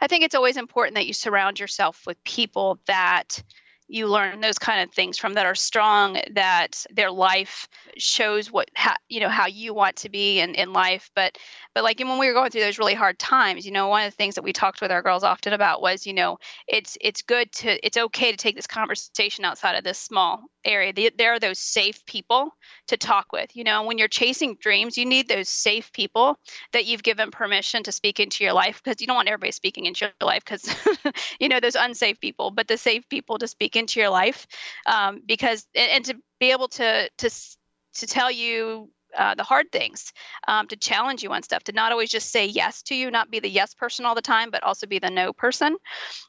i 0.00 0.06
think 0.06 0.24
it's 0.24 0.34
always 0.34 0.56
important 0.56 0.94
that 0.94 1.06
you 1.06 1.12
surround 1.12 1.60
yourself 1.60 2.06
with 2.06 2.22
people 2.24 2.78
that 2.86 3.42
you 3.88 4.06
learn 4.06 4.40
those 4.40 4.58
kind 4.58 4.82
of 4.82 4.94
things 4.94 5.18
from 5.18 5.34
that 5.34 5.46
are 5.46 5.54
strong 5.54 6.20
that 6.32 6.84
their 6.90 7.10
life 7.10 7.66
shows 7.96 8.52
what 8.52 8.70
how, 8.74 8.94
you 9.08 9.18
know 9.20 9.28
how 9.28 9.46
you 9.46 9.72
want 9.72 9.96
to 9.96 10.08
be 10.08 10.40
in, 10.40 10.54
in 10.54 10.72
life. 10.72 11.10
But 11.14 11.38
but 11.74 11.84
like 11.84 11.98
when 11.98 12.18
we 12.18 12.28
were 12.28 12.34
going 12.34 12.50
through 12.50 12.60
those 12.60 12.78
really 12.78 12.94
hard 12.94 13.18
times 13.18 13.64
you 13.64 13.72
know 13.72 13.88
one 13.88 14.04
of 14.04 14.12
the 14.12 14.16
things 14.16 14.34
that 14.34 14.44
we 14.44 14.52
talked 14.52 14.80
with 14.80 14.92
our 14.92 15.02
girls 15.02 15.24
often 15.24 15.52
about 15.52 15.80
was 15.80 16.06
you 16.06 16.12
know 16.12 16.38
it's 16.66 16.98
it's 17.00 17.22
good 17.22 17.50
to 17.52 17.84
it's 17.84 17.96
okay 17.96 18.30
to 18.30 18.36
take 18.36 18.56
this 18.56 18.66
conversation 18.66 19.44
outside 19.44 19.74
of 19.74 19.84
this 19.84 19.98
small 19.98 20.44
area. 20.64 20.92
There 21.16 21.32
are 21.32 21.38
those 21.38 21.58
safe 21.58 22.04
people 22.04 22.54
to 22.88 22.96
talk 22.96 23.32
with 23.32 23.56
you 23.56 23.64
know 23.64 23.84
when 23.84 23.96
you're 23.96 24.08
chasing 24.08 24.56
dreams 24.60 24.98
you 24.98 25.06
need 25.06 25.28
those 25.28 25.48
safe 25.48 25.92
people 25.92 26.38
that 26.72 26.84
you've 26.84 27.02
given 27.02 27.30
permission 27.30 27.82
to 27.84 27.92
speak 27.92 28.20
into 28.20 28.44
your 28.44 28.52
life 28.52 28.82
because 28.82 29.00
you 29.00 29.06
don't 29.06 29.16
want 29.16 29.28
everybody 29.28 29.52
speaking 29.52 29.86
into 29.86 30.04
your 30.04 30.26
life 30.26 30.44
because 30.44 30.68
you 31.40 31.48
know 31.48 31.60
those 31.60 31.74
unsafe 31.74 32.20
people 32.20 32.50
but 32.50 32.68
the 32.68 32.76
safe 32.76 33.08
people 33.08 33.38
to 33.38 33.48
speak 33.48 33.76
into 33.78 34.00
your 34.00 34.10
life 34.10 34.46
um, 34.86 35.22
because 35.26 35.66
and, 35.74 35.90
and 35.90 36.04
to 36.06 36.16
be 36.40 36.52
able 36.52 36.68
to 36.68 37.08
to 37.18 37.30
to 37.94 38.06
tell 38.06 38.30
you 38.30 38.90
uh, 39.16 39.34
the 39.34 39.42
hard 39.42 39.70
things, 39.72 40.12
um, 40.46 40.66
to 40.68 40.76
challenge 40.76 41.22
you 41.22 41.32
on 41.32 41.42
stuff, 41.42 41.64
to 41.64 41.72
not 41.72 41.92
always 41.92 42.10
just 42.10 42.30
say 42.30 42.46
yes 42.46 42.82
to 42.82 42.94
you, 42.94 43.10
not 43.10 43.30
be 43.30 43.40
the 43.40 43.48
yes 43.48 43.74
person 43.74 44.04
all 44.04 44.14
the 44.14 44.22
time, 44.22 44.50
but 44.50 44.62
also 44.62 44.86
be 44.86 44.98
the 44.98 45.10
no 45.10 45.32
person. 45.32 45.76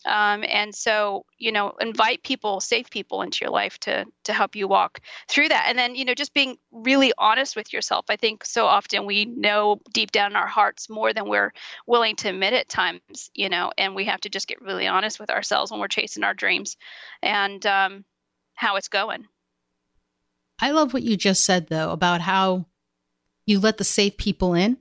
Um, 0.06 0.44
and 0.48 0.74
so, 0.74 1.26
you 1.38 1.52
know, 1.52 1.74
invite 1.80 2.24
people, 2.24 2.60
safe 2.60 2.90
people 2.90 3.22
into 3.22 3.44
your 3.44 3.52
life 3.52 3.78
to 3.80 4.06
to 4.26 4.34
help 4.34 4.56
you 4.56 4.68
walk 4.68 5.02
through 5.28 5.50
that. 5.50 5.66
And 5.68 5.78
then, 5.78 5.96
you 5.96 6.06
know, 6.06 6.14
just 6.14 6.34
being 6.34 6.58
really 6.72 7.14
honest 7.18 7.56
with 7.56 7.74
yourself. 7.74 8.06
I 8.10 8.16
think 8.16 8.46
so 8.46 8.66
often 8.66 9.06
we 9.06 9.26
know 9.26 9.82
deep 9.94 10.12
down 10.12 10.32
in 10.32 10.36
our 10.36 10.48
hearts 10.48 10.90
more 10.90 11.14
than 11.14 11.28
we're 11.28 11.52
willing 11.88 12.16
to 12.18 12.30
admit 12.30 12.54
at 12.54 12.70
times, 12.70 13.30
you 13.34 13.50
know, 13.50 13.72
and 13.78 13.96
we 13.96 14.06
have 14.06 14.22
to 14.22 14.30
just 14.30 14.48
get 14.48 14.62
really 14.62 14.88
honest 14.88 15.20
with 15.20 15.30
ourselves 15.30 15.72
when 15.72 15.80
we're 15.80 15.88
chasing 15.88 16.24
our 16.24 16.34
dreams 16.34 16.78
and 17.22 17.66
um, 17.66 18.06
how 18.54 18.76
it's 18.76 18.88
going. 18.88 19.26
I 20.60 20.72
love 20.72 20.94
what 20.94 21.04
you 21.04 21.18
just 21.18 21.46
said 21.46 21.68
though 21.68 21.92
about 21.92 22.22
how 22.22 22.66
you 23.46 23.60
let 23.60 23.78
the 23.78 23.84
safe 23.84 24.18
people 24.18 24.54
in. 24.54 24.78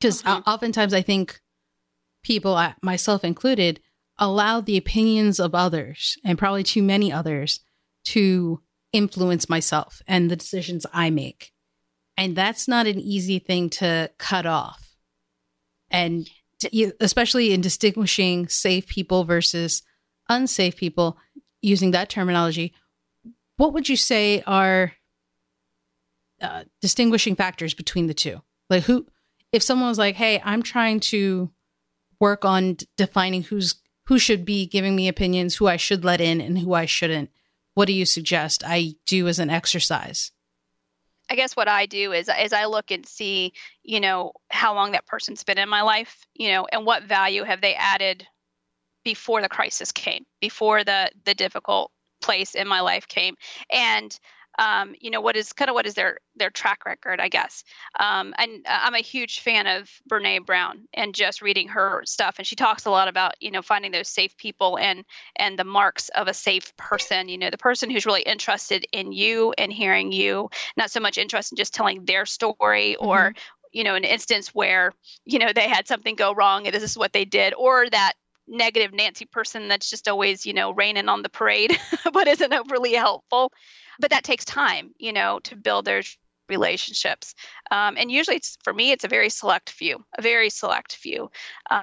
Because 0.00 0.24
uh, 0.24 0.38
okay. 0.38 0.50
oftentimes 0.50 0.92
I 0.92 1.02
think 1.02 1.40
people, 2.22 2.54
uh, 2.54 2.74
myself 2.82 3.24
included, 3.24 3.80
allow 4.18 4.60
the 4.60 4.76
opinions 4.76 5.38
of 5.38 5.54
others 5.54 6.18
and 6.24 6.38
probably 6.38 6.62
too 6.62 6.82
many 6.82 7.12
others 7.12 7.60
to 8.04 8.60
influence 8.92 9.48
myself 9.48 10.02
and 10.06 10.30
the 10.30 10.36
decisions 10.36 10.86
I 10.92 11.10
make. 11.10 11.52
And 12.16 12.34
that's 12.34 12.66
not 12.66 12.86
an 12.86 12.98
easy 12.98 13.38
thing 13.38 13.70
to 13.70 14.10
cut 14.18 14.46
off. 14.46 14.96
And 15.90 16.28
especially 17.00 17.52
in 17.52 17.60
distinguishing 17.60 18.48
safe 18.48 18.86
people 18.86 19.24
versus 19.24 19.82
unsafe 20.28 20.76
people, 20.76 21.18
using 21.60 21.90
that 21.90 22.08
terminology, 22.08 22.72
what 23.56 23.72
would 23.72 23.88
you 23.88 23.96
say 23.96 24.42
are 24.46 24.92
uh, 26.40 26.64
distinguishing 26.80 27.36
factors 27.36 27.74
between 27.74 28.06
the 28.06 28.14
two? 28.14 28.42
Like 28.68 28.84
who, 28.84 29.06
if 29.52 29.62
someone 29.62 29.88
was 29.88 29.98
like, 29.98 30.16
"Hey, 30.16 30.40
I'm 30.44 30.62
trying 30.62 31.00
to 31.00 31.50
work 32.20 32.44
on 32.44 32.74
d- 32.74 32.86
defining 32.96 33.42
who's 33.44 33.76
who 34.06 34.18
should 34.18 34.44
be 34.44 34.66
giving 34.66 34.94
me 34.94 35.08
opinions, 35.08 35.56
who 35.56 35.66
I 35.66 35.76
should 35.76 36.04
let 36.04 36.20
in, 36.20 36.40
and 36.40 36.58
who 36.58 36.74
I 36.74 36.86
shouldn't," 36.86 37.30
what 37.74 37.86
do 37.86 37.92
you 37.92 38.04
suggest 38.06 38.62
I 38.64 38.94
do 39.06 39.28
as 39.28 39.38
an 39.38 39.50
exercise? 39.50 40.32
I 41.28 41.34
guess 41.34 41.56
what 41.56 41.68
I 41.68 41.86
do 41.86 42.12
is 42.12 42.28
as 42.28 42.52
I 42.52 42.66
look 42.66 42.90
and 42.90 43.04
see, 43.04 43.52
you 43.82 43.98
know, 44.00 44.32
how 44.48 44.74
long 44.74 44.92
that 44.92 45.06
person's 45.06 45.42
been 45.42 45.58
in 45.58 45.68
my 45.68 45.82
life, 45.82 46.24
you 46.34 46.50
know, 46.50 46.66
and 46.70 46.86
what 46.86 47.02
value 47.02 47.42
have 47.42 47.60
they 47.60 47.74
added 47.74 48.26
before 49.04 49.42
the 49.42 49.48
crisis 49.48 49.92
came, 49.92 50.24
before 50.40 50.84
the 50.84 51.10
the 51.24 51.34
difficult 51.34 51.90
place 52.20 52.54
in 52.54 52.68
my 52.68 52.80
life 52.80 53.08
came, 53.08 53.34
and 53.70 54.18
um, 54.58 54.94
you 55.00 55.10
know 55.10 55.20
what 55.20 55.36
is 55.36 55.52
kind 55.52 55.68
of 55.68 55.74
what 55.74 55.86
is 55.86 55.94
their 55.94 56.18
their 56.36 56.50
track 56.50 56.84
record 56.86 57.20
i 57.20 57.28
guess 57.28 57.64
um, 57.98 58.34
and 58.38 58.64
i'm 58.68 58.94
a 58.94 58.98
huge 58.98 59.40
fan 59.40 59.66
of 59.66 59.90
brene 60.10 60.44
brown 60.44 60.86
and 60.94 61.14
just 61.14 61.42
reading 61.42 61.68
her 61.68 62.02
stuff 62.04 62.36
and 62.38 62.46
she 62.46 62.56
talks 62.56 62.86
a 62.86 62.90
lot 62.90 63.08
about 63.08 63.34
you 63.40 63.50
know 63.50 63.62
finding 63.62 63.92
those 63.92 64.08
safe 64.08 64.36
people 64.36 64.78
and 64.78 65.04
and 65.36 65.58
the 65.58 65.64
marks 65.64 66.08
of 66.10 66.28
a 66.28 66.34
safe 66.34 66.74
person 66.76 67.28
you 67.28 67.38
know 67.38 67.50
the 67.50 67.58
person 67.58 67.90
who's 67.90 68.06
really 68.06 68.22
interested 68.22 68.86
in 68.92 69.12
you 69.12 69.52
and 69.58 69.72
hearing 69.72 70.12
you 70.12 70.48
not 70.76 70.90
so 70.90 71.00
much 71.00 71.18
interested 71.18 71.54
in 71.54 71.56
just 71.56 71.74
telling 71.74 72.04
their 72.04 72.26
story 72.26 72.96
or 72.96 73.30
mm-hmm. 73.30 73.38
you 73.72 73.84
know 73.84 73.94
an 73.94 74.04
instance 74.04 74.48
where 74.54 74.92
you 75.24 75.38
know 75.38 75.52
they 75.54 75.68
had 75.68 75.86
something 75.86 76.14
go 76.14 76.32
wrong 76.32 76.66
and 76.66 76.74
this 76.74 76.82
is 76.82 76.98
what 76.98 77.12
they 77.12 77.24
did 77.24 77.54
or 77.54 77.88
that 77.90 78.14
negative 78.48 78.92
nancy 78.92 79.24
person 79.24 79.68
that's 79.68 79.90
just 79.90 80.08
always 80.08 80.46
you 80.46 80.52
know 80.52 80.72
raining 80.72 81.08
on 81.08 81.22
the 81.22 81.28
parade 81.28 81.76
but 82.12 82.28
isn't 82.28 82.52
overly 82.52 82.94
helpful 82.94 83.50
but 83.98 84.10
that 84.10 84.24
takes 84.24 84.44
time, 84.44 84.92
you 84.98 85.12
know, 85.12 85.40
to 85.44 85.56
build 85.56 85.84
those 85.84 86.16
relationships. 86.48 87.34
Um, 87.70 87.96
and 87.98 88.10
usually, 88.10 88.36
it's 88.36 88.56
for 88.62 88.72
me, 88.72 88.92
it's 88.92 89.04
a 89.04 89.08
very 89.08 89.30
select 89.30 89.70
few, 89.70 90.04
a 90.16 90.22
very 90.22 90.50
select 90.50 90.94
few. 90.96 91.30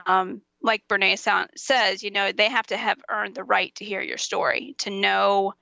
Um, 0.05 0.41
like 0.61 0.83
Brene 0.87 1.49
says, 1.55 2.03
you 2.03 2.11
know, 2.11 2.31
they 2.31 2.49
have 2.49 2.67
to 2.67 2.77
have 2.77 2.99
earned 3.09 3.35
the 3.35 3.43
right 3.43 3.73
to 3.75 3.85
hear 3.85 4.01
your 4.01 4.17
story, 4.17 4.75
to 4.79 4.89
know 4.89 5.53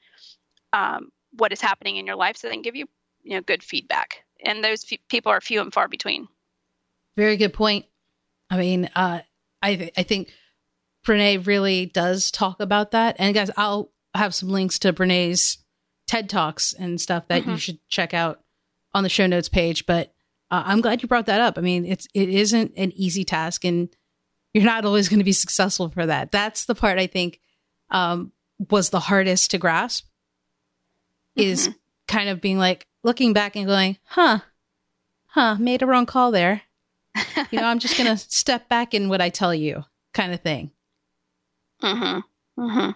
um, 0.73 1.09
what 1.31 1.51
is 1.51 1.61
happening 1.61 1.97
in 1.97 2.05
your 2.05 2.15
life, 2.15 2.37
so 2.37 2.47
they 2.47 2.53
can 2.53 2.61
give 2.61 2.75
you, 2.75 2.87
you 3.23 3.35
know, 3.35 3.41
good 3.41 3.63
feedback. 3.63 4.23
And 4.43 4.63
those 4.63 4.85
people 5.09 5.31
are 5.31 5.41
few 5.41 5.61
and 5.61 5.73
far 5.73 5.87
between. 5.87 6.27
Very 7.17 7.37
good 7.37 7.53
point. 7.53 7.85
I 8.49 8.57
mean, 8.57 8.89
uh, 8.95 9.21
I 9.61 9.75
th- 9.75 9.93
I 9.97 10.03
think 10.03 10.33
Brene 11.05 11.45
really 11.45 11.85
does 11.87 12.31
talk 12.31 12.59
about 12.59 12.91
that. 12.91 13.15
And 13.19 13.33
guys, 13.33 13.51
I'll 13.57 13.91
have 14.13 14.35
some 14.35 14.49
links 14.49 14.79
to 14.79 14.93
Brene's 14.93 15.57
TED 16.07 16.29
Talks 16.29 16.73
and 16.73 16.99
stuff 16.99 17.27
that 17.27 17.41
mm-hmm. 17.41 17.51
you 17.51 17.57
should 17.57 17.79
check 17.87 18.13
out 18.13 18.41
on 18.93 19.03
the 19.03 19.09
show 19.09 19.27
notes 19.27 19.49
page. 19.49 19.85
But 19.85 20.13
uh, 20.49 20.63
I'm 20.65 20.81
glad 20.81 21.01
you 21.01 21.07
brought 21.07 21.27
that 21.27 21.41
up. 21.41 21.57
I 21.57 21.61
mean, 21.61 21.85
it's 21.85 22.07
it 22.13 22.29
isn't 22.29 22.73
an 22.77 22.91
easy 22.93 23.23
task, 23.23 23.63
and 23.65 23.89
you're 24.53 24.65
not 24.65 24.85
always 24.85 25.09
going 25.09 25.19
to 25.19 25.25
be 25.25 25.31
successful 25.31 25.89
for 25.89 26.05
that. 26.05 26.31
That's 26.31 26.65
the 26.65 26.75
part 26.75 26.99
I 26.99 27.07
think 27.07 27.39
um, 27.89 28.31
was 28.69 28.89
the 28.89 28.99
hardest 28.99 29.51
to 29.51 29.57
grasp. 29.57 30.07
Is 31.35 31.69
mm-hmm. 31.69 31.77
kind 32.09 32.29
of 32.29 32.41
being 32.41 32.57
like 32.57 32.87
looking 33.03 33.31
back 33.31 33.55
and 33.55 33.65
going, 33.65 33.97
"Huh, 34.03 34.39
huh, 35.27 35.55
made 35.55 35.81
a 35.81 35.85
wrong 35.85 36.05
call 36.05 36.31
there." 36.31 36.63
you 37.51 37.59
know, 37.59 37.65
I'm 37.65 37.79
just 37.79 37.97
going 37.97 38.09
to 38.17 38.17
step 38.17 38.67
back 38.67 38.93
in 38.93 39.07
what 39.07 39.21
I 39.21 39.29
tell 39.29 39.55
you, 39.55 39.85
kind 40.13 40.33
of 40.33 40.41
thing. 40.41 40.71
Hmm. 41.81 42.19
Hmm. 42.57 42.89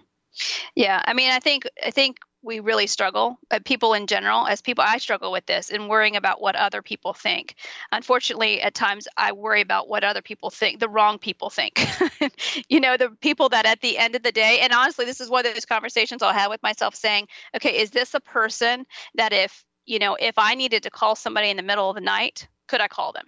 Yeah. 0.76 1.02
I 1.06 1.14
mean, 1.14 1.32
I 1.32 1.40
think 1.40 1.64
I 1.84 1.92
think 1.92 2.18
we 2.46 2.60
really 2.60 2.86
struggle 2.86 3.40
uh, 3.50 3.60
people 3.66 3.94
in 3.94 4.08
general 4.08 4.46
as 4.48 4.62
people 4.62 4.84
i 4.88 4.98
struggle 4.98 5.32
with 5.32 5.46
this 5.48 5.70
and 5.72 5.90
worrying 5.90 6.16
about 6.16 6.40
what 6.40 6.56
other 6.56 6.82
people 6.82 7.12
think 7.12 7.56
unfortunately 7.92 8.62
at 8.62 8.74
times 8.74 9.08
i 9.18 9.32
worry 9.32 9.62
about 9.62 9.90
what 9.90 10.04
other 10.04 10.22
people 10.22 10.50
think 10.50 10.80
the 10.80 10.88
wrong 10.88 11.18
people 11.18 11.50
think 11.50 11.86
you 12.70 12.80
know 12.80 12.96
the 12.96 13.10
people 13.20 13.50
that 13.50 13.66
at 13.66 13.82
the 13.82 13.98
end 13.98 14.16
of 14.16 14.24
the 14.24 14.32
day 14.32 14.60
and 14.62 14.72
honestly 14.72 15.04
this 15.04 15.20
is 15.20 15.30
one 15.30 15.46
of 15.46 15.54
those 15.54 15.66
conversations 15.66 16.22
i'll 16.22 16.32
have 16.32 16.52
with 16.52 16.64
myself 16.64 16.96
saying 16.96 17.28
okay 17.56 17.82
is 17.82 17.90
this 17.90 18.14
a 18.14 18.20
person 18.20 18.86
that 19.16 19.34
if 19.34 19.66
you 19.86 20.00
know 20.00 20.16
if 20.20 20.38
i 20.38 20.56
needed 20.56 20.84
to 20.84 20.90
call 20.90 21.16
somebody 21.16 21.50
in 21.50 21.58
the 21.58 21.64
middle 21.64 21.90
of 21.90 21.96
the 21.96 22.02
night 22.02 22.48
could 22.68 22.80
i 22.80 22.88
call 22.88 23.12
them 23.12 23.26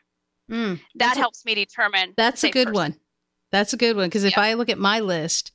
mm, 0.49 0.79
that 0.95 1.17
helps 1.17 1.43
a, 1.43 1.47
me 1.47 1.55
determine 1.55 2.13
that's 2.15 2.43
a 2.43 2.51
good 2.51 2.67
person. 2.67 2.75
one 2.75 2.95
that's 3.51 3.73
a 3.73 3.77
good 3.77 3.95
one 3.95 4.07
because 4.07 4.23
if 4.23 4.38
i 4.38 4.53
look 4.53 4.69
at 4.69 4.79
my 4.79 4.99
list 4.99 5.51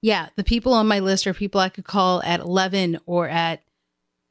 yeah, 0.00 0.28
the 0.36 0.44
people 0.44 0.72
on 0.72 0.86
my 0.86 1.00
list 1.00 1.26
are 1.26 1.34
people 1.34 1.60
I 1.60 1.68
could 1.68 1.84
call 1.84 2.22
at 2.22 2.40
11 2.40 3.00
or 3.06 3.28
at 3.28 3.62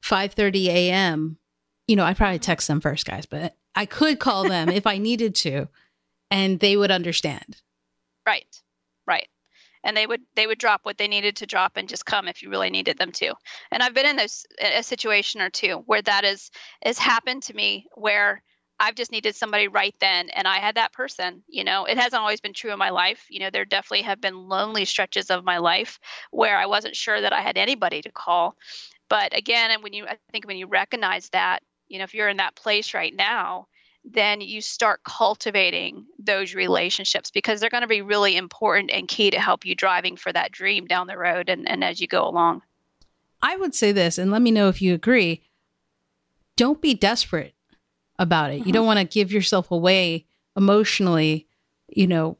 5:30 0.03 0.67
a.m. 0.67 1.37
You 1.87 1.95
know, 1.95 2.05
I'd 2.05 2.17
probably 2.17 2.39
text 2.39 2.67
them 2.67 2.81
first, 2.81 3.05
guys, 3.05 3.25
but 3.25 3.55
I 3.75 3.85
could 3.85 4.19
call 4.19 4.43
them 4.49 4.69
if 4.69 4.87
I 4.87 4.97
needed 4.97 5.35
to 5.35 5.67
and 6.31 6.59
they 6.59 6.77
would 6.77 6.91
understand. 6.91 7.61
Right. 8.25 8.61
Right. 9.05 9.27
And 9.83 9.95
they 9.95 10.07
would 10.07 10.21
they 10.35 10.47
would 10.47 10.57
drop 10.57 10.81
what 10.83 10.97
they 10.97 11.07
needed 11.07 11.37
to 11.37 11.45
drop 11.45 11.77
and 11.77 11.87
just 11.87 12.05
come 12.05 12.27
if 12.27 12.41
you 12.41 12.49
really 12.49 12.69
needed 12.69 12.97
them 12.97 13.11
to. 13.13 13.33
And 13.71 13.83
I've 13.83 13.93
been 13.93 14.05
in 14.05 14.15
those 14.15 14.45
a 14.59 14.83
situation 14.83 15.41
or 15.41 15.49
two 15.49 15.83
where 15.85 16.01
that 16.01 16.23
is 16.23 16.49
has 16.83 16.97
happened 16.97 17.43
to 17.43 17.53
me 17.53 17.87
where 17.93 18.41
I've 18.79 18.95
just 18.95 19.11
needed 19.11 19.35
somebody 19.35 19.67
right 19.67 19.95
then, 19.99 20.29
and 20.29 20.47
I 20.47 20.57
had 20.57 20.75
that 20.75 20.93
person. 20.93 21.43
You 21.47 21.63
know, 21.63 21.85
it 21.85 21.97
hasn't 21.97 22.21
always 22.21 22.41
been 22.41 22.53
true 22.53 22.71
in 22.71 22.77
my 22.77 22.91
life. 22.91 23.25
You 23.29 23.39
know, 23.39 23.49
there 23.49 23.65
definitely 23.65 24.03
have 24.03 24.21
been 24.21 24.47
lonely 24.47 24.85
stretches 24.85 25.31
of 25.31 25.43
my 25.43 25.57
life 25.57 25.99
where 26.31 26.57
I 26.57 26.67
wasn't 26.67 26.95
sure 26.95 27.19
that 27.19 27.33
I 27.33 27.41
had 27.41 27.57
anybody 27.57 28.01
to 28.03 28.11
call. 28.11 28.55
But 29.09 29.35
again, 29.35 29.71
and 29.71 29.81
when 29.81 29.93
you, 29.93 30.05
I 30.05 30.17
think 30.31 30.45
when 30.45 30.57
you 30.57 30.67
recognize 30.67 31.29
that, 31.29 31.63
you 31.87 31.97
know, 31.97 32.03
if 32.03 32.13
you're 32.13 32.29
in 32.29 32.37
that 32.37 32.55
place 32.55 32.93
right 32.93 33.15
now, 33.15 33.67
then 34.03 34.41
you 34.41 34.61
start 34.61 35.03
cultivating 35.03 36.05
those 36.19 36.53
relationships 36.53 37.31
because 37.31 37.59
they're 37.59 37.69
going 37.69 37.81
to 37.81 37.87
be 37.87 38.01
really 38.01 38.37
important 38.37 38.91
and 38.91 39.07
key 39.07 39.31
to 39.31 39.39
help 39.39 39.65
you 39.65 39.75
driving 39.75 40.15
for 40.15 40.31
that 40.31 40.51
dream 40.51 40.85
down 40.85 41.07
the 41.07 41.17
road 41.17 41.49
and, 41.49 41.67
and 41.67 41.83
as 41.83 41.99
you 41.99 42.07
go 42.07 42.27
along. 42.27 42.61
I 43.41 43.55
would 43.55 43.75
say 43.75 43.91
this, 43.91 44.17
and 44.17 44.31
let 44.31 44.41
me 44.41 44.51
know 44.51 44.67
if 44.67 44.81
you 44.81 44.93
agree. 44.93 45.43
Don't 46.55 46.81
be 46.81 46.93
desperate 46.93 47.53
about 48.19 48.51
it. 48.51 48.59
Mm-hmm. 48.59 48.67
You 48.67 48.73
don't 48.73 48.85
want 48.85 48.99
to 48.99 49.05
give 49.05 49.31
yourself 49.31 49.71
away 49.71 50.25
emotionally, 50.55 51.47
you 51.87 52.07
know, 52.07 52.37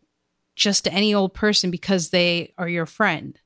just 0.56 0.86
to 0.86 0.94
any 0.94 1.14
old 1.14 1.34
person 1.34 1.72
because 1.72 2.10
they 2.10 2.54
are 2.58 2.68
your 2.68 2.86
friend. 2.86 3.40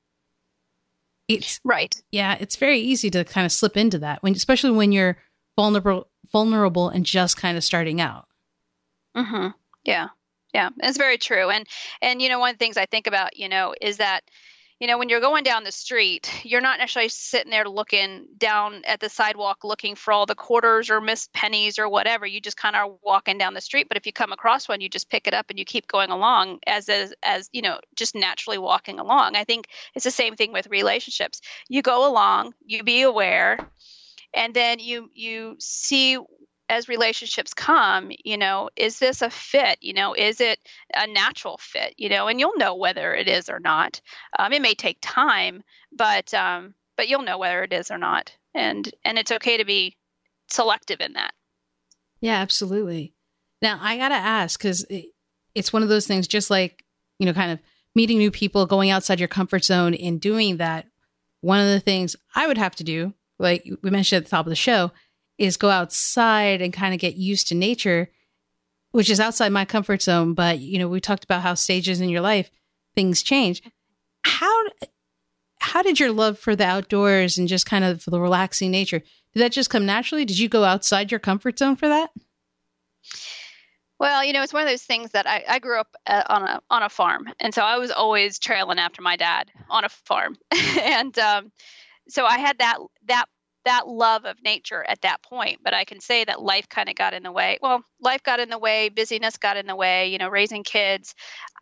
It's 1.27 1.59
right. 1.63 1.93
Yeah, 2.11 2.37
it's 2.39 2.55
very 2.55 2.79
easy 2.79 3.09
to 3.11 3.23
kind 3.23 3.45
of 3.45 3.51
slip 3.51 3.77
into 3.77 3.99
that 3.99 4.21
when 4.21 4.33
especially 4.33 4.71
when 4.71 4.91
you're 4.91 5.17
vulnerable 5.55 6.07
vulnerable 6.31 6.89
and 6.89 7.05
just 7.05 7.37
kind 7.37 7.57
of 7.57 7.63
starting 7.63 7.99
out. 7.99 8.27
Mhm. 9.15 9.53
Yeah. 9.83 10.09
Yeah, 10.53 10.69
it's 10.79 10.97
very 10.97 11.17
true. 11.17 11.49
And 11.49 11.65
and 12.01 12.21
you 12.21 12.29
know 12.29 12.39
one 12.39 12.49
of 12.49 12.55
the 12.55 12.63
things 12.63 12.77
I 12.77 12.85
think 12.85 13.07
about, 13.07 13.37
you 13.37 13.47
know, 13.47 13.73
is 13.81 13.97
that 13.97 14.21
you 14.81 14.87
know, 14.87 14.97
when 14.97 15.09
you're 15.09 15.21
going 15.21 15.43
down 15.43 15.63
the 15.63 15.71
street, 15.71 16.41
you're 16.43 16.59
not 16.59 16.79
necessarily 16.79 17.07
sitting 17.07 17.51
there 17.51 17.69
looking 17.69 18.25
down 18.39 18.81
at 18.87 18.99
the 18.99 19.09
sidewalk 19.09 19.59
looking 19.63 19.93
for 19.93 20.11
all 20.11 20.25
the 20.25 20.33
quarters 20.33 20.89
or 20.89 20.99
missed 20.99 21.31
pennies 21.33 21.77
or 21.77 21.87
whatever. 21.87 22.25
You 22.25 22.41
just 22.41 22.57
kind 22.57 22.75
of 22.75 22.81
are 22.81 22.95
walking 23.03 23.37
down 23.37 23.53
the 23.53 23.61
street. 23.61 23.87
But 23.87 23.97
if 23.97 24.07
you 24.07 24.11
come 24.11 24.31
across 24.31 24.67
one, 24.67 24.81
you 24.81 24.89
just 24.89 25.07
pick 25.11 25.27
it 25.27 25.35
up 25.35 25.51
and 25.51 25.59
you 25.59 25.65
keep 25.65 25.85
going 25.85 26.09
along 26.09 26.61
as 26.65 26.89
as, 26.89 27.13
as 27.21 27.47
you 27.53 27.61
know, 27.61 27.79
just 27.95 28.15
naturally 28.15 28.57
walking 28.57 28.97
along. 28.97 29.35
I 29.35 29.43
think 29.43 29.67
it's 29.93 30.03
the 30.03 30.09
same 30.09 30.35
thing 30.35 30.51
with 30.51 30.65
relationships. 30.65 31.41
You 31.69 31.83
go 31.83 32.09
along, 32.11 32.55
you 32.65 32.83
be 32.83 33.03
aware, 33.03 33.61
and 34.33 34.51
then 34.51 34.79
you 34.79 35.11
you 35.13 35.57
see 35.59 36.17
as 36.71 36.87
relationships 36.87 37.53
come, 37.53 38.11
you 38.23 38.37
know, 38.37 38.69
is 38.77 38.97
this 38.97 39.21
a 39.21 39.29
fit? 39.29 39.77
You 39.81 39.93
know, 39.93 40.13
is 40.13 40.39
it 40.39 40.57
a 40.95 41.05
natural 41.05 41.57
fit? 41.57 41.93
You 41.97 42.07
know, 42.07 42.27
and 42.27 42.39
you'll 42.39 42.57
know 42.57 42.75
whether 42.75 43.13
it 43.13 43.27
is 43.27 43.49
or 43.49 43.59
not. 43.59 43.99
Um, 44.39 44.53
it 44.53 44.61
may 44.61 44.73
take 44.73 44.97
time, 45.01 45.63
but 45.91 46.33
um, 46.33 46.73
but 46.95 47.09
you'll 47.09 47.23
know 47.23 47.37
whether 47.37 47.61
it 47.63 47.73
is 47.73 47.91
or 47.91 47.97
not, 47.97 48.33
and 48.55 48.89
and 49.03 49.19
it's 49.19 49.33
okay 49.33 49.57
to 49.57 49.65
be 49.65 49.97
selective 50.49 51.01
in 51.01 51.13
that. 51.13 51.33
Yeah, 52.21 52.39
absolutely. 52.39 53.13
Now 53.61 53.77
I 53.81 53.97
gotta 53.97 54.15
ask 54.15 54.57
because 54.57 54.85
it, 54.89 55.07
it's 55.53 55.73
one 55.73 55.83
of 55.83 55.89
those 55.89 56.07
things, 56.07 56.25
just 56.25 56.49
like 56.49 56.85
you 57.19 57.25
know, 57.25 57.33
kind 57.33 57.51
of 57.51 57.59
meeting 57.95 58.17
new 58.17 58.31
people, 58.31 58.65
going 58.65 58.89
outside 58.89 59.19
your 59.19 59.27
comfort 59.27 59.65
zone, 59.65 59.93
in 59.93 60.19
doing 60.19 60.55
that. 60.57 60.87
One 61.41 61.59
of 61.59 61.67
the 61.67 61.81
things 61.81 62.15
I 62.33 62.47
would 62.47 62.57
have 62.57 62.75
to 62.77 62.83
do, 62.85 63.13
like 63.39 63.67
we 63.81 63.89
mentioned 63.89 64.17
at 64.17 64.23
the 64.25 64.29
top 64.29 64.45
of 64.45 64.51
the 64.51 64.55
show, 64.55 64.91
is 65.41 65.57
go 65.57 65.69
outside 65.69 66.61
and 66.61 66.71
kind 66.71 66.93
of 66.93 66.99
get 66.99 67.15
used 67.15 67.47
to 67.47 67.55
nature, 67.55 68.09
which 68.91 69.09
is 69.09 69.19
outside 69.19 69.51
my 69.51 69.65
comfort 69.65 70.01
zone. 70.03 70.35
But, 70.35 70.59
you 70.59 70.77
know, 70.77 70.87
we 70.87 71.01
talked 71.01 71.23
about 71.23 71.41
how 71.41 71.55
stages 71.55 71.99
in 71.99 72.09
your 72.09 72.21
life, 72.21 72.51
things 72.95 73.23
change. 73.23 73.63
How, 74.23 74.63
how 75.59 75.81
did 75.81 75.99
your 75.99 76.11
love 76.11 76.37
for 76.37 76.55
the 76.55 76.65
outdoors 76.65 77.39
and 77.39 77.47
just 77.47 77.65
kind 77.65 77.83
of 77.83 78.05
the 78.05 78.21
relaxing 78.21 78.69
nature, 78.69 78.99
did 79.33 79.39
that 79.39 79.51
just 79.51 79.71
come 79.71 79.85
naturally? 79.85 80.25
Did 80.25 80.37
you 80.37 80.47
go 80.47 80.63
outside 80.63 81.09
your 81.09 81.19
comfort 81.19 81.57
zone 81.57 81.75
for 81.75 81.87
that? 81.87 82.11
Well, 83.97 84.23
you 84.23 84.33
know, 84.33 84.43
it's 84.43 84.53
one 84.53 84.63
of 84.63 84.69
those 84.69 84.83
things 84.83 85.11
that 85.11 85.27
I, 85.27 85.43
I 85.47 85.59
grew 85.59 85.79
up 85.79 85.95
uh, 86.05 86.23
on 86.27 86.43
a 86.43 86.59
on 86.71 86.81
a 86.81 86.89
farm, 86.89 87.27
and 87.39 87.53
so 87.53 87.61
I 87.61 87.77
was 87.77 87.91
always 87.91 88.39
trailing 88.39 88.79
after 88.79 89.01
my 89.03 89.15
dad 89.15 89.51
on 89.69 89.85
a 89.85 89.89
farm, 89.89 90.37
and 90.51 91.17
um, 91.19 91.51
so 92.09 92.25
I 92.25 92.39
had 92.39 92.57
that 92.57 92.79
that 93.05 93.25
that 93.65 93.87
love 93.87 94.25
of 94.25 94.41
nature 94.43 94.83
at 94.87 95.01
that 95.01 95.21
point 95.23 95.59
but 95.63 95.73
i 95.73 95.83
can 95.83 95.99
say 95.99 96.23
that 96.23 96.41
life 96.41 96.67
kind 96.69 96.89
of 96.89 96.95
got 96.95 97.13
in 97.13 97.23
the 97.23 97.31
way 97.31 97.57
well 97.61 97.83
life 98.01 98.23
got 98.23 98.39
in 98.39 98.49
the 98.49 98.57
way 98.57 98.89
busyness 98.89 99.37
got 99.37 99.57
in 99.57 99.67
the 99.67 99.75
way 99.75 100.07
you 100.07 100.17
know 100.17 100.29
raising 100.29 100.63
kids 100.63 101.15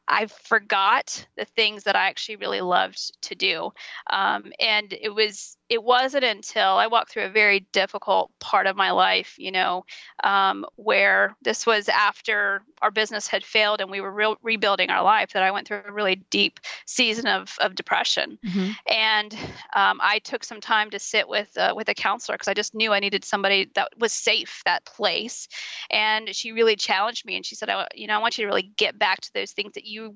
I 0.09 0.25
forgot 0.25 1.27
the 1.37 1.45
things 1.45 1.83
that 1.83 1.95
I 1.95 2.07
actually 2.07 2.37
really 2.37 2.61
loved 2.61 3.21
to 3.21 3.35
do. 3.35 3.71
Um, 4.09 4.51
and 4.59 4.91
it 4.91 5.13
was 5.13 5.55
it 5.69 5.83
wasn't 5.83 6.23
until 6.23 6.77
I 6.77 6.87
walked 6.87 7.11
through 7.11 7.25
a 7.25 7.29
very 7.29 7.59
difficult 7.71 8.31
part 8.39 8.65
of 8.65 8.75
my 8.75 8.89
life, 8.89 9.35
you 9.37 9.51
know, 9.51 9.85
um, 10.23 10.65
where 10.75 11.35
this 11.43 11.65
was 11.65 11.87
after 11.87 12.63
our 12.81 12.89
business 12.89 13.27
had 13.27 13.43
failed 13.43 13.79
and 13.79 13.91
we 13.91 14.01
were 14.01 14.11
re- 14.11 14.35
rebuilding 14.41 14.89
our 14.89 15.03
life 15.03 15.33
that 15.33 15.43
I 15.43 15.51
went 15.51 15.67
through 15.67 15.83
a 15.87 15.91
really 15.91 16.15
deep 16.15 16.59
season 16.85 17.27
of, 17.27 17.55
of 17.61 17.75
depression. 17.75 18.39
Mm-hmm. 18.43 18.71
And 18.91 19.33
um, 19.75 19.99
I 20.01 20.19
took 20.19 20.43
some 20.43 20.59
time 20.59 20.89
to 20.89 20.99
sit 20.99 21.27
with 21.27 21.55
uh, 21.55 21.73
with 21.75 21.87
a 21.87 21.93
counselor 21.93 22.35
because 22.35 22.47
I 22.47 22.55
just 22.55 22.73
knew 22.73 22.91
I 22.91 22.99
needed 22.99 23.23
somebody 23.23 23.69
that 23.75 23.89
was 23.97 24.11
safe, 24.11 24.63
that 24.65 24.85
place. 24.85 25.47
And 25.91 26.33
she 26.35 26.51
really 26.51 26.75
challenged 26.75 27.25
me 27.25 27.35
and 27.35 27.45
she 27.45 27.55
said, 27.55 27.69
I, 27.69 27.87
you 27.93 28.07
know, 28.07 28.15
I 28.15 28.19
want 28.19 28.37
you 28.37 28.43
to 28.43 28.47
really 28.47 28.71
get 28.75 28.97
back 28.97 29.21
to 29.21 29.33
those 29.33 29.51
things 29.51 29.73
that 29.73 29.85
you 29.85 30.15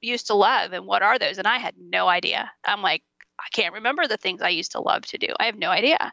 used 0.00 0.28
to 0.28 0.34
love 0.34 0.72
and 0.72 0.86
what 0.86 1.02
are 1.02 1.18
those? 1.18 1.38
And 1.38 1.46
I 1.46 1.58
had 1.58 1.74
no 1.78 2.08
idea. 2.08 2.50
I'm 2.64 2.82
like, 2.82 3.02
I 3.38 3.48
can't 3.52 3.74
remember 3.74 4.06
the 4.06 4.16
things 4.16 4.42
I 4.42 4.48
used 4.48 4.72
to 4.72 4.80
love 4.80 5.02
to 5.06 5.18
do. 5.18 5.28
I 5.38 5.46
have 5.46 5.56
no 5.56 5.70
idea. 5.70 6.12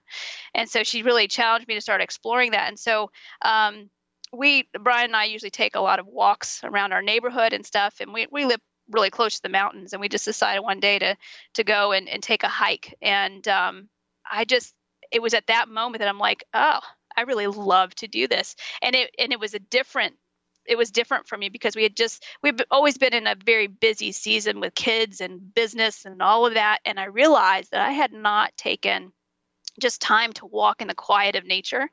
And 0.53 0.69
so 0.69 0.83
she 0.83 1.03
really 1.03 1.27
challenged 1.27 1.67
me 1.67 1.75
to 1.75 1.81
start 1.81 2.01
exploring 2.01 2.51
that. 2.51 2.67
And 2.67 2.79
so 2.79 3.09
um, 3.41 3.89
we, 4.31 4.67
Brian 4.79 5.05
and 5.05 5.15
I 5.15 5.25
usually 5.25 5.49
take 5.49 5.75
a 5.75 5.81
lot 5.81 5.99
of 5.99 6.07
walks 6.07 6.61
around 6.63 6.93
our 6.93 7.01
neighborhood 7.01 7.53
and 7.53 7.65
stuff. 7.65 7.95
And 7.99 8.13
we, 8.13 8.27
we 8.31 8.45
live 8.45 8.59
really 8.89 9.09
close 9.09 9.35
to 9.35 9.41
the 9.41 9.49
mountains. 9.49 9.93
And 9.93 10.01
we 10.01 10.09
just 10.09 10.25
decided 10.25 10.61
one 10.61 10.79
day 10.79 10.99
to, 10.99 11.17
to 11.55 11.63
go 11.63 11.91
and, 11.91 12.07
and 12.07 12.21
take 12.21 12.43
a 12.43 12.47
hike. 12.47 12.95
And 13.01 13.47
um, 13.47 13.89
I 14.31 14.45
just, 14.45 14.73
it 15.11 15.21
was 15.21 15.33
at 15.33 15.47
that 15.47 15.69
moment 15.69 15.99
that 15.99 16.07
I'm 16.07 16.19
like, 16.19 16.43
oh, 16.53 16.79
I 17.17 17.21
really 17.21 17.47
love 17.47 17.95
to 17.95 18.07
do 18.07 18.27
this. 18.27 18.55
And 18.81 18.95
it, 18.95 19.09
and 19.17 19.31
it 19.31 19.39
was 19.39 19.53
a 19.53 19.59
different 19.59 20.15
it 20.65 20.77
was 20.77 20.91
different 20.91 21.27
for 21.27 21.37
me 21.37 21.49
because 21.49 21.75
we 21.75 21.83
had 21.83 21.95
just 21.95 22.25
we've 22.41 22.59
always 22.71 22.97
been 22.97 23.13
in 23.13 23.27
a 23.27 23.35
very 23.35 23.67
busy 23.67 24.11
season 24.11 24.59
with 24.59 24.75
kids 24.75 25.21
and 25.21 25.53
business 25.53 26.05
and 26.05 26.21
all 26.21 26.45
of 26.45 26.55
that. 26.55 26.79
And 26.85 26.99
i 26.99 27.05
realized 27.05 27.71
that 27.71 27.81
i 27.81 27.91
had 27.91 28.13
not 28.13 28.55
taken 28.57 29.11
just 29.79 30.01
time 30.01 30.31
to 30.33 30.45
walk 30.45 30.81
in 30.81 30.87
the 30.87 30.95
quiet 30.95 31.35
of 31.35 31.45
nature 31.45 31.89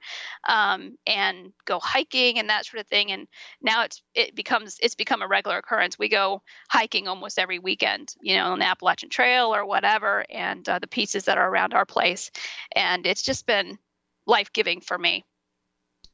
um, 0.48 0.96
and 1.06 1.52
go 1.64 1.78
hiking 1.80 2.38
and 2.38 2.48
that 2.48 2.64
sort 2.64 2.80
of 2.80 2.86
thing. 2.86 3.10
And 3.10 3.26
now 3.60 3.82
it's 3.82 4.02
it 4.14 4.34
becomes 4.34 4.78
it's 4.80 4.94
become 4.94 5.22
a 5.22 5.28
regular 5.28 5.58
occurrence. 5.58 5.98
We 5.98 6.08
go 6.08 6.42
hiking 6.70 7.08
almost 7.08 7.38
every 7.38 7.58
weekend 7.58 8.14
you 8.20 8.36
know 8.36 8.52
on 8.52 8.58
the 8.58 8.66
appalachian 8.66 9.10
trail 9.10 9.54
or 9.54 9.66
whatever 9.66 10.24
and 10.30 10.68
uh, 10.68 10.78
the 10.78 10.86
pieces 10.86 11.24
that 11.24 11.38
are 11.38 11.48
around 11.48 11.74
our 11.74 11.86
place. 11.86 12.30
And 12.74 13.06
it's 13.06 13.22
just 13.22 13.46
been 13.46 13.78
life-giving 14.26 14.82
for 14.82 14.96
me. 14.96 15.24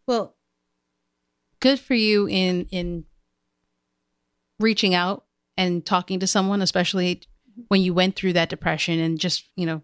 Well 0.06 0.37
good 1.60 1.78
for 1.80 1.94
you 1.94 2.28
in 2.28 2.66
in 2.70 3.04
reaching 4.60 4.94
out 4.94 5.24
and 5.56 5.84
talking 5.84 6.20
to 6.20 6.26
someone, 6.26 6.62
especially 6.62 7.22
when 7.68 7.82
you 7.82 7.92
went 7.92 8.16
through 8.16 8.32
that 8.34 8.48
depression 8.48 8.98
and 9.00 9.18
just, 9.18 9.48
you 9.56 9.66
know, 9.66 9.82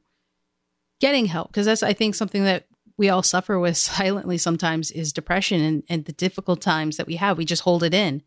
getting 1.00 1.26
help. 1.26 1.48
Because 1.48 1.66
that's, 1.66 1.82
I 1.82 1.92
think, 1.92 2.14
something 2.14 2.44
that 2.44 2.66
we 2.96 3.08
all 3.08 3.22
suffer 3.22 3.58
with 3.58 3.76
silently 3.76 4.38
sometimes 4.38 4.90
is 4.90 5.12
depression 5.12 5.60
and, 5.60 5.82
and 5.88 6.04
the 6.04 6.12
difficult 6.12 6.60
times 6.60 6.96
that 6.96 7.06
we 7.06 7.16
have. 7.16 7.38
We 7.38 7.44
just 7.44 7.62
hold 7.62 7.82
it 7.82 7.94
in. 7.94 8.22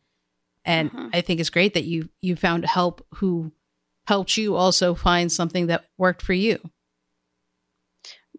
And 0.65 0.91
mm-hmm. 0.91 1.07
I 1.13 1.21
think 1.21 1.39
it's 1.39 1.49
great 1.49 1.73
that 1.75 1.85
you 1.85 2.09
you 2.21 2.35
found 2.35 2.65
help 2.65 3.05
who 3.15 3.53
helped 4.05 4.35
you 4.35 4.55
also 4.55 4.95
find 4.95 5.31
something 5.31 5.67
that 5.67 5.85
worked 5.97 6.21
for 6.21 6.33
you. 6.33 6.59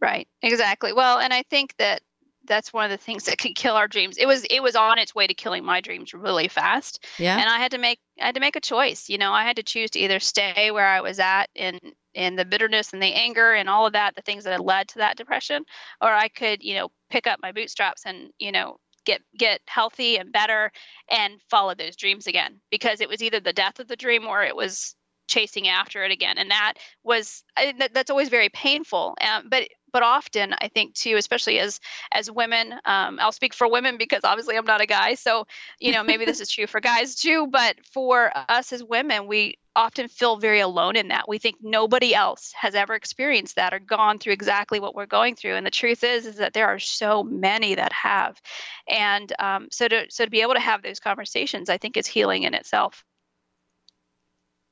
Right. 0.01 0.29
Exactly. 0.43 0.93
Well, 0.93 1.19
and 1.19 1.33
I 1.33 1.43
think 1.49 1.75
that 1.79 2.03
that's 2.49 2.73
one 2.73 2.85
of 2.85 2.91
the 2.91 2.97
things 2.97 3.25
that 3.25 3.39
can 3.39 3.55
kill 3.55 3.75
our 3.75 3.87
dreams. 3.87 4.17
It 4.17 4.27
was 4.27 4.45
it 4.51 4.63
was 4.63 4.75
on 4.75 4.99
its 4.99 5.15
way 5.15 5.27
to 5.27 5.35
killing 5.35 5.65
my 5.65 5.81
dreams 5.81 6.13
really 6.13 6.49
fast. 6.49 7.05
Yeah. 7.19 7.39
And 7.39 7.49
I 7.49 7.59
had 7.59 7.71
to 7.73 7.79
make 7.79 8.01
I 8.21 8.27
had 8.27 8.35
to 8.35 8.41
make 8.41 8.57
a 8.57 8.61
choice. 8.61 9.09
You 9.09 9.19
know, 9.19 9.33
I 9.33 9.45
had 9.45 9.57
to 9.57 9.63
choose 9.63 9.91
to 9.91 10.01
either 10.01 10.19
stay 10.19 10.71
where 10.71 10.87
I 10.87 11.01
was 11.01 11.21
at 11.21 11.47
in 11.55 11.79
in 12.15 12.37
the 12.37 12.45
bitterness 12.45 12.93
and 12.93 13.03
the 13.03 13.15
anger 13.15 13.53
and 13.53 13.69
all 13.69 13.87
of 13.87 13.93
that, 13.93 14.17
the 14.17 14.23
things 14.23 14.45
that 14.45 14.51
had 14.51 14.61
led 14.61 14.89
to 14.89 14.99
that 14.99 15.17
depression, 15.17 15.65
or 16.01 16.09
I 16.09 16.29
could, 16.29 16.63
you 16.63 16.75
know, 16.75 16.89
pick 17.11 17.29
up 17.29 17.39
my 17.41 17.53
bootstraps 17.53 18.03
and, 18.05 18.31
you 18.39 18.51
know, 18.51 18.79
get 19.05 19.23
get 19.39 19.61
healthy 19.69 20.17
and 20.17 20.33
better 20.33 20.73
and 21.11 21.41
follow 21.49 21.75
those 21.75 21.97
dreams 21.97 22.27
again. 22.27 22.61
Because 22.71 23.01
it 23.01 23.09
was 23.09 23.23
either 23.23 23.41
the 23.41 23.53
death 23.53 23.79
of 23.79 23.89
the 23.89 23.97
dream 23.97 24.27
or 24.27 24.43
it 24.43 24.57
was 24.57 24.97
chasing 25.29 25.69
after 25.69 26.03
it 26.05 26.11
again 26.11 26.39
and 26.39 26.51
that 26.51 26.73
was 27.05 27.45
that, 27.55 27.93
that's 27.93 28.09
always 28.09 28.31
very 28.31 28.49
painful 28.49 29.15
um, 29.21 29.47
but 29.51 29.69
but 29.93 30.03
often 30.03 30.55
i 30.61 30.69
think 30.69 30.95
too 30.95 31.17
especially 31.17 31.59
as 31.59 31.81
as 32.13 32.31
women 32.31 32.73
um, 32.85 33.19
i'll 33.21 33.33
speak 33.33 33.55
for 33.55 33.71
women 33.71 33.97
because 33.99 34.21
obviously 34.25 34.57
i'm 34.57 34.65
not 34.65 34.81
a 34.81 34.87
guy 34.87 35.15
so 35.15 35.47
you 35.79 35.93
know 35.93 36.03
maybe 36.03 36.25
this 36.25 36.41
is 36.41 36.51
true 36.51 36.67
for 36.67 36.81
guys 36.81 37.15
too 37.15 37.47
but 37.47 37.77
for 37.93 38.31
us 38.49 38.73
as 38.73 38.83
women 38.83 39.27
we 39.27 39.57
often 39.79 40.09
feel 40.09 40.37
very 40.37 40.59
alone 40.59 40.97
in 40.97 41.09
that. 41.09 41.29
We 41.29 41.39
think 41.39 41.59
nobody 41.63 42.13
else 42.13 42.53
has 42.61 42.75
ever 42.75 42.95
experienced 42.95 43.55
that 43.55 43.73
or 43.73 43.79
gone 43.79 44.19
through 44.19 44.33
exactly 44.33 44.81
what 44.81 44.95
we're 44.95 45.07
going 45.07 45.37
through 45.37 45.55
and 45.55 45.65
the 45.65 45.71
truth 45.71 46.03
is 46.03 46.27
is 46.27 46.37
that 46.37 46.53
there 46.53 46.67
are 46.67 46.81
so 46.81 47.23
many 47.23 47.77
that 47.77 47.93
have. 47.93 48.41
And 48.89 49.33
um, 49.39 49.69
so 49.71 49.87
to 49.87 50.07
so 50.11 50.25
to 50.25 50.31
be 50.31 50.43
able 50.43 50.55
to 50.55 50.61
have 50.61 50.83
those 50.83 50.99
conversations 50.99 51.71
i 51.71 51.79
think 51.79 51.97
is 51.97 52.07
healing 52.09 52.43
in 52.43 52.55
itself. 52.55 53.05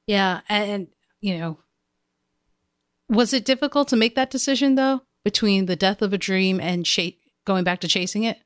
Yeah 0.06 0.40
and 0.48 0.88
you 1.20 1.38
know 1.38 1.58
was 3.08 3.32
it 3.32 3.44
difficult 3.44 3.88
to 3.88 3.96
make 3.96 4.16
that 4.16 4.30
decision 4.30 4.74
though 4.74 5.02
between 5.26 5.66
the 5.66 5.74
death 5.74 6.02
of 6.02 6.12
a 6.12 6.18
dream 6.18 6.60
and 6.60 6.86
going 7.44 7.64
back 7.64 7.80
to 7.80 7.88
chasing 7.88 8.22
it? 8.22 8.38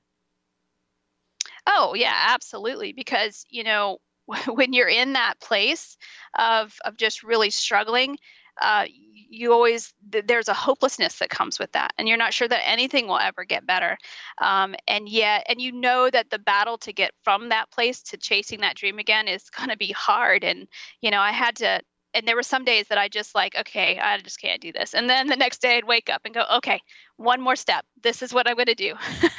Oh, 1.67 1.93
yeah, 1.93 2.29
absolutely. 2.29 2.95
Because, 2.95 3.45
you 3.51 3.65
know, 3.65 3.99
when 4.49 4.73
you're 4.73 4.89
in 4.89 5.13
that 5.13 5.39
place 5.43 5.99
of, 6.39 6.75
of 6.87 6.97
just 6.97 7.23
really 7.23 7.51
struggling, 7.51 8.17
uh, 8.63 8.87
you 9.13 9.53
always 9.53 9.93
there's 10.25 10.49
a 10.49 10.55
hopelessness 10.55 11.19
that 11.19 11.29
comes 11.29 11.59
with 11.59 11.71
that 11.73 11.93
and 11.97 12.09
you're 12.09 12.17
not 12.17 12.35
sure 12.35 12.49
that 12.49 12.69
anything 12.69 13.07
will 13.07 13.19
ever 13.19 13.45
get 13.45 13.65
better 13.65 13.97
um, 14.43 14.75
and 14.89 15.09
yet 15.09 15.47
and 15.49 15.61
you 15.61 15.71
know 15.71 16.11
that 16.11 16.29
the 16.31 16.39
battle 16.39 16.77
to 16.77 16.93
get 16.93 17.13
from 17.23 17.49
that 17.49 17.71
place 17.71 18.03
to 18.03 18.17
chasing 18.17 18.61
that 18.61 18.75
dream 18.75 18.99
again 18.99 19.29
is 19.29 19.49
going 19.51 19.69
to 19.69 19.77
be 19.77 19.93
hard 19.93 20.43
and 20.43 20.67
you 21.01 21.13
know 21.13 21.21
i 21.21 21.31
had 21.31 21.55
to 21.55 21.81
and 22.15 22.27
there 22.27 22.37
were 22.37 22.43
some 22.43 22.65
days 22.65 22.89
that 22.89 22.99
I 22.99 23.09
just 23.09 23.35
like, 23.35 23.55
okay, 23.57 23.99
I 23.99 24.19
just 24.19 24.41
can't 24.41 24.61
do 24.61 24.73
this. 24.73 24.95
And 24.95 25.09
then 25.09 25.29
the 25.29 25.37
next 25.37 25.63
day 25.63 25.77
I'd 25.77 25.85
wake 25.85 26.11
up 26.11 26.23
and 26.25 26.35
go, 26.35 26.45
okay, 26.57 26.81
one 27.17 27.41
more 27.41 27.57
step. 27.57 27.85
This 28.03 28.23
is 28.23 28.33
what 28.33 28.49
I'm 28.49 28.57
going 28.57 28.67
to 28.67 28.75
do. 28.75 28.95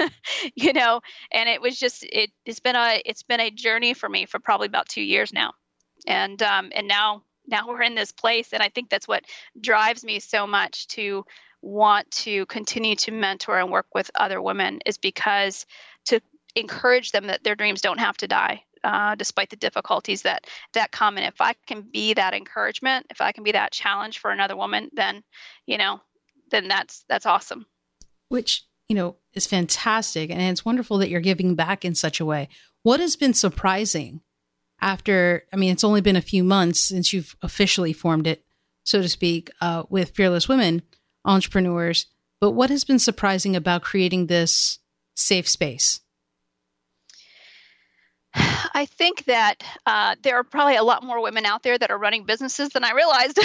you 0.56 0.74
know, 0.74 1.02
and 1.32 1.50
it 1.50 1.62
was 1.62 1.78
just 1.78 2.04
it 2.04 2.32
it's 2.46 2.60
been 2.60 2.76
a 2.76 3.02
it's 3.06 3.24
been 3.24 3.40
a 3.40 3.52
journey 3.52 3.94
for 3.94 4.08
me 4.08 4.26
for 4.26 4.40
probably 4.40 4.68
about 4.68 4.88
2 4.90 5.02
years 5.02 5.34
now. 5.34 5.54
And 6.08 6.42
um 6.42 6.72
and 6.74 6.88
now 6.88 7.24
now 7.48 7.68
we're 7.68 7.82
in 7.82 7.96
this 7.96 8.12
place 8.12 8.54
and 8.54 8.64
I 8.64 8.70
think 8.70 8.90
that's 8.90 9.08
what 9.08 9.26
drives 9.60 10.04
me 10.04 10.20
so 10.20 10.48
much 10.48 10.88
to 10.90 11.26
want 11.62 12.10
to 12.12 12.46
continue 12.48 12.96
to 12.96 13.12
mentor 13.12 13.60
and 13.60 13.72
work 13.72 13.88
with 13.94 14.10
other 14.16 14.42
women 14.42 14.80
is 14.86 14.98
because 14.98 15.66
to 16.06 16.20
encourage 16.56 17.12
them 17.12 17.28
that 17.28 17.44
their 17.44 17.56
dreams 17.56 17.82
don't 17.82 18.00
have 18.00 18.18
to 18.18 18.28
die 18.28 18.64
uh, 18.84 19.16
despite 19.16 19.50
the 19.50 19.56
difficulties 19.56 20.24
that 20.24 20.48
that 20.74 20.92
come. 20.92 21.18
And 21.18 21.26
if 21.26 21.42
I 21.42 21.54
can 21.68 21.82
be 21.82 22.14
that 22.14 22.34
encouragement, 22.34 23.08
if 23.10 23.22
I 23.22 23.32
can 23.32 23.44
be 23.44 23.52
that 23.52 23.72
challenge 23.72 24.20
for 24.20 24.32
another 24.32 24.56
woman, 24.56 24.90
then 24.94 25.24
you 25.66 25.78
know, 25.78 26.02
then 26.50 26.68
that's 26.68 27.04
that's 27.08 27.26
awesome. 27.26 27.66
Which 28.30 28.64
you 28.88 28.96
know 28.96 29.18
is 29.34 29.48
fantastic, 29.48 30.30
and 30.30 30.42
it's 30.42 30.66
wonderful 30.66 30.98
that 31.00 31.10
you're 31.10 31.22
giving 31.22 31.56
back 31.56 31.86
in 31.86 31.96
such 31.96 32.20
a 32.20 32.26
way. 32.26 32.50
What 32.84 33.00
has 33.00 33.16
been 33.16 33.34
surprising 33.34 34.22
after? 34.80 35.44
I 35.54 35.56
mean, 35.56 35.72
it's 35.72 35.84
only 35.84 36.02
been 36.02 36.16
a 36.16 36.22
few 36.22 36.44
months 36.44 36.84
since 36.84 37.14
you've 37.14 37.36
officially 37.42 37.94
formed 37.94 38.28
it, 38.28 38.44
so 38.84 39.02
to 39.02 39.10
speak, 39.10 39.50
uh, 39.62 39.84
with 39.90 40.12
Fearless 40.12 40.48
Women 40.50 40.82
Entrepreneurs. 41.26 42.08
But 42.40 42.52
what 42.52 42.72
has 42.72 42.84
been 42.84 42.98
surprising 42.98 43.56
about 43.56 43.84
creating 43.84 44.26
this 44.26 44.80
safe 45.16 45.48
space? 45.48 46.02
I 48.34 48.88
think 48.90 49.26
that 49.26 49.64
uh, 49.86 50.16
there 50.22 50.38
are 50.38 50.44
probably 50.44 50.76
a 50.76 50.84
lot 50.84 51.04
more 51.04 51.22
women 51.22 51.46
out 51.46 51.64
there 51.64 51.78
that 51.78 51.92
are 51.92 51.98
running 51.98 52.26
businesses 52.26 52.70
than 52.70 52.84
I 52.84 52.92
realized. 52.92 53.40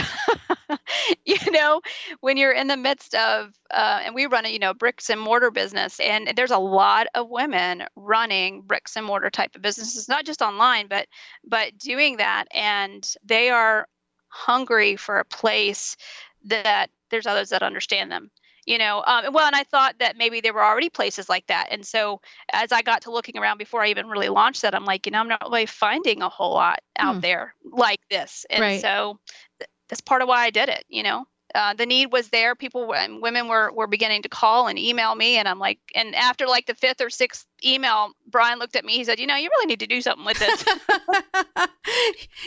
you 1.25 1.51
know, 1.51 1.81
when 2.21 2.37
you're 2.37 2.53
in 2.53 2.69
the 2.69 2.77
midst 2.77 3.15
of, 3.15 3.53
uh, 3.71 4.01
and 4.05 4.15
we 4.15 4.27
run 4.27 4.47
a 4.47 4.49
you 4.49 4.59
know 4.59 4.75
bricks 4.75 5.11
and 5.11 5.21
mortar 5.21 5.51
business, 5.51 5.99
and 5.99 6.33
there's 6.37 6.53
a 6.53 6.59
lot 6.59 7.09
of 7.15 7.29
women 7.29 7.85
running 7.97 8.63
bricks 8.63 8.97
and 8.97 9.05
mortar 9.05 9.31
type 9.31 9.57
of 9.57 9.63
businesses, 9.63 10.09
not 10.09 10.25
just 10.25 10.43
online, 10.43 10.87
but 10.89 11.09
but 11.45 11.77
doing 11.79 12.19
that, 12.19 12.45
and 12.53 13.15
they 13.25 13.51
are 13.51 13.89
hungry 14.29 14.97
for 14.97 15.19
a 15.19 15.25
place 15.25 15.97
that 16.45 16.91
there's 17.11 17.27
others 17.27 17.51
that 17.51 17.63
understand 17.63 18.11
them 18.11 18.31
you 18.67 18.79
know 18.79 19.03
um, 19.07 19.33
well 19.33 19.47
and 19.47 19.57
i 19.57 19.63
thought 19.63 19.95
that 19.99 20.17
maybe 20.17 20.41
there 20.41 20.53
were 20.53 20.65
already 20.65 20.91
places 20.91 21.29
like 21.29 21.47
that 21.47 21.69
and 21.71 21.87
so 21.87 22.21
as 22.53 22.73
i 22.73 22.83
got 22.83 23.03
to 23.03 23.11
looking 23.11 23.39
around 23.39 23.59
before 23.59 23.83
i 23.83 23.89
even 23.89 24.09
really 24.09 24.29
launched 24.29 24.63
that 24.63 24.75
i'm 24.75 24.85
like 24.85 25.07
you 25.07 25.13
know 25.13 25.21
i'm 25.21 25.29
not 25.29 25.43
really 25.43 25.67
finding 25.67 26.23
a 26.23 26.29
whole 26.29 26.55
lot 26.55 26.81
out 26.99 27.15
hmm. 27.15 27.21
there 27.21 27.55
like 27.65 28.01
this 28.11 28.45
and 28.51 28.61
right. 28.61 28.81
so 28.81 29.19
th- 29.59 29.71
that's 29.89 30.01
part 30.01 30.23
of 30.23 30.29
why 30.29 30.45
i 30.45 30.51
did 30.51 30.69
it 30.69 30.85
you 30.89 31.03
know 31.03 31.25
uh, 31.55 31.73
the 31.73 31.87
need 31.87 32.13
was 32.13 32.29
there. 32.29 32.55
People 32.55 32.93
and 32.95 33.23
women 33.23 33.49
were 33.49 33.73
were 33.73 33.87
beginning 33.87 34.21
to 34.23 34.29
call 34.29 34.67
and 34.67 34.79
email 34.79 35.15
me, 35.15 35.39
and 35.39 35.49
I'm 35.49 35.59
like, 35.59 35.79
and 35.95 36.15
after 36.15 36.47
like 36.47 36.67
the 36.67 36.75
fifth 36.75 37.01
or 37.01 37.09
sixth 37.09 37.47
email, 37.65 38.11
Brian 38.27 38.59
looked 38.59 38.77
at 38.77 38.85
me. 38.85 38.93
He 38.95 39.05
said, 39.05 39.19
"You 39.19 39.27
know, 39.27 39.37
you 39.37 39.49
really 39.49 39.67
need 39.67 39.81
to 39.81 39.87
do 39.87 40.03
something 40.03 40.27
with 40.27 40.39
this." 40.39 40.65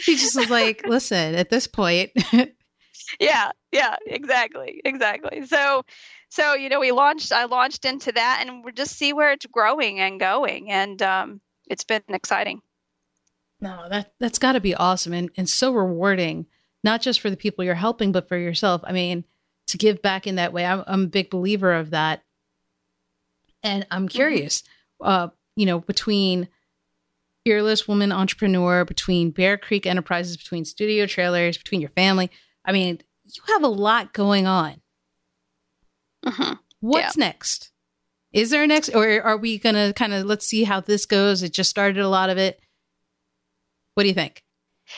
he 0.05 0.15
just 0.15 0.37
was 0.37 0.49
like, 0.49 0.85
"Listen, 0.85 1.33
at 1.33 1.49
this 1.49 1.65
point, 1.65 2.11
yeah, 3.19 3.51
yeah, 3.71 3.95
exactly, 4.05 4.81
exactly. 4.83 5.45
So, 5.45 5.83
so 6.29 6.53
you 6.53 6.69
know, 6.69 6.79
we 6.79 6.91
launched. 6.91 7.31
I 7.31 7.45
launched 7.45 7.85
into 7.85 8.11
that, 8.11 8.43
and 8.45 8.63
we'll 8.63 8.73
just 8.73 8.97
see 8.97 9.13
where 9.13 9.31
it's 9.31 9.45
growing 9.45 9.99
and 9.99 10.19
going, 10.19 10.71
and 10.71 11.01
um, 11.01 11.41
it's 11.69 11.83
been 11.83 12.03
exciting. 12.09 12.61
No, 13.61 13.87
that 13.89 14.13
that's 14.19 14.39
got 14.39 14.53
to 14.53 14.61
be 14.61 14.75
awesome 14.75 15.13
and 15.13 15.29
and 15.35 15.49
so 15.49 15.73
rewarding, 15.73 16.45
not 16.83 17.01
just 17.01 17.19
for 17.19 17.29
the 17.29 17.37
people 17.37 17.63
you're 17.63 17.75
helping, 17.75 18.11
but 18.11 18.27
for 18.27 18.37
yourself. 18.37 18.81
I 18.85 18.91
mean, 18.91 19.25
to 19.67 19.77
give 19.77 20.01
back 20.01 20.27
in 20.27 20.35
that 20.35 20.53
way, 20.53 20.65
I'm, 20.65 20.83
I'm 20.87 21.03
a 21.03 21.07
big 21.07 21.29
believer 21.29 21.73
of 21.73 21.91
that. 21.91 22.23
And 23.61 23.85
I'm 23.91 24.07
mm-hmm. 24.07 24.15
curious, 24.15 24.63
uh, 25.01 25.29
you 25.55 25.65
know, 25.65 25.79
between 25.79 26.47
fearless 27.45 27.87
woman 27.87 28.11
entrepreneur, 28.11 28.85
between 28.85 29.31
Bear 29.31 29.57
Creek 29.57 29.85
Enterprises, 29.85 30.37
between 30.37 30.65
studio 30.65 31.05
trailers, 31.05 31.57
between 31.57 31.81
your 31.81 31.89
family 31.91 32.29
I 32.69 32.71
mean, 32.71 32.99
you 33.25 33.41
have 33.47 33.63
a 33.63 33.67
lot 33.67 34.13
going 34.13 34.45
on. 34.45 34.79
Mm-hmm. 36.23 36.53
What's 36.81 37.17
yeah. 37.17 37.25
next? 37.25 37.71
Is 38.31 38.51
there 38.51 38.61
a 38.61 38.67
next, 38.67 38.89
or 38.89 39.23
are 39.23 39.37
we 39.37 39.57
going 39.57 39.73
to 39.73 39.91
kind 39.93 40.13
of 40.13 40.27
let's 40.27 40.45
see 40.45 40.65
how 40.65 40.79
this 40.79 41.07
goes? 41.07 41.41
It 41.41 41.51
just 41.51 41.71
started 41.71 41.97
a 41.97 42.07
lot 42.07 42.29
of 42.29 42.37
it. 42.37 42.59
What 43.95 44.03
do 44.03 44.09
you 44.09 44.13
think? 44.13 44.43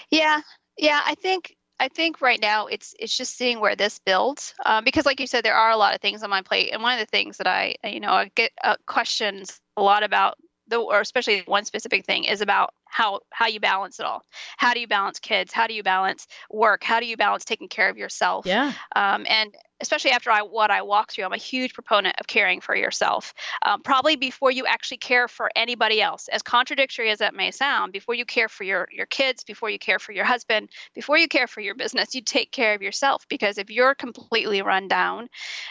Yeah, 0.09 0.41
yeah, 0.77 0.99
I 1.05 1.15
think 1.15 1.55
I 1.79 1.87
think 1.87 2.19
right 2.19 2.41
now 2.41 2.67
it's 2.67 2.93
it's 2.99 3.15
just 3.15 3.37
seeing 3.37 3.61
where 3.61 3.77
this 3.77 3.99
builds 3.99 4.53
um, 4.65 4.83
because, 4.83 5.05
like 5.05 5.21
you 5.21 5.27
said, 5.27 5.45
there 5.45 5.55
are 5.55 5.71
a 5.71 5.77
lot 5.77 5.95
of 5.95 6.01
things 6.01 6.23
on 6.23 6.29
my 6.29 6.41
plate, 6.41 6.71
and 6.73 6.83
one 6.83 6.93
of 6.93 6.99
the 6.99 7.09
things 7.09 7.37
that 7.37 7.47
I 7.47 7.75
you 7.85 8.01
know 8.01 8.11
I 8.11 8.31
get 8.35 8.51
uh, 8.61 8.75
questions 8.85 9.61
a 9.77 9.81
lot 9.81 10.03
about 10.03 10.35
the 10.67 10.75
or 10.75 10.99
especially 10.99 11.43
one 11.45 11.63
specific 11.63 12.05
thing 12.05 12.25
is 12.25 12.41
about 12.41 12.73
how 12.91 13.21
how 13.31 13.47
you 13.47 13.59
balance 13.59 13.99
it 13.99 14.05
all. 14.05 14.23
How 14.57 14.73
do 14.73 14.79
you 14.79 14.87
balance 14.87 15.19
kids? 15.19 15.53
How 15.53 15.65
do 15.65 15.73
you 15.73 15.81
balance 15.81 16.27
work? 16.51 16.83
How 16.83 16.99
do 16.99 17.05
you 17.05 17.17
balance 17.17 17.45
taking 17.45 17.69
care 17.69 17.89
of 17.89 17.97
yourself? 17.97 18.45
Yeah. 18.45 18.73
Um, 18.95 19.25
and 19.27 19.55
especially 19.81 20.11
after 20.11 20.31
I, 20.31 20.41
what 20.41 20.71
I 20.71 20.81
walk 20.81 21.11
through, 21.11 21.25
I'm 21.25 21.33
a 21.33 21.37
huge 21.37 21.73
proponent 21.73 22.15
of 22.19 22.27
caring 22.27 22.61
for 22.61 22.75
yourself. 22.75 23.33
Um, 23.65 23.81
probably 23.81 24.15
before 24.15 24.51
you 24.51 24.65
actually 24.65 24.97
care 24.97 25.27
for 25.27 25.51
anybody 25.55 26.01
else, 26.01 26.27
as 26.27 26.41
contradictory 26.41 27.09
as 27.09 27.19
that 27.19 27.33
may 27.33 27.51
sound, 27.51 27.93
before 27.93 28.15
you 28.15 28.25
care 28.25 28.49
for 28.49 28.63
your, 28.63 28.87
your 28.91 29.05
kids, 29.05 29.43
before 29.43 29.69
you 29.69 29.79
care 29.79 29.99
for 29.99 30.11
your 30.11 30.25
husband, 30.25 30.69
before 30.93 31.17
you 31.17 31.27
care 31.27 31.47
for 31.47 31.61
your 31.61 31.75
business, 31.75 32.15
you 32.15 32.21
take 32.21 32.51
care 32.51 32.73
of 32.73 32.81
yourself 32.81 33.27
because 33.27 33.57
if 33.57 33.69
you're 33.69 33.95
completely 33.95 34.61
run 34.61 34.87
down, 34.87 35.27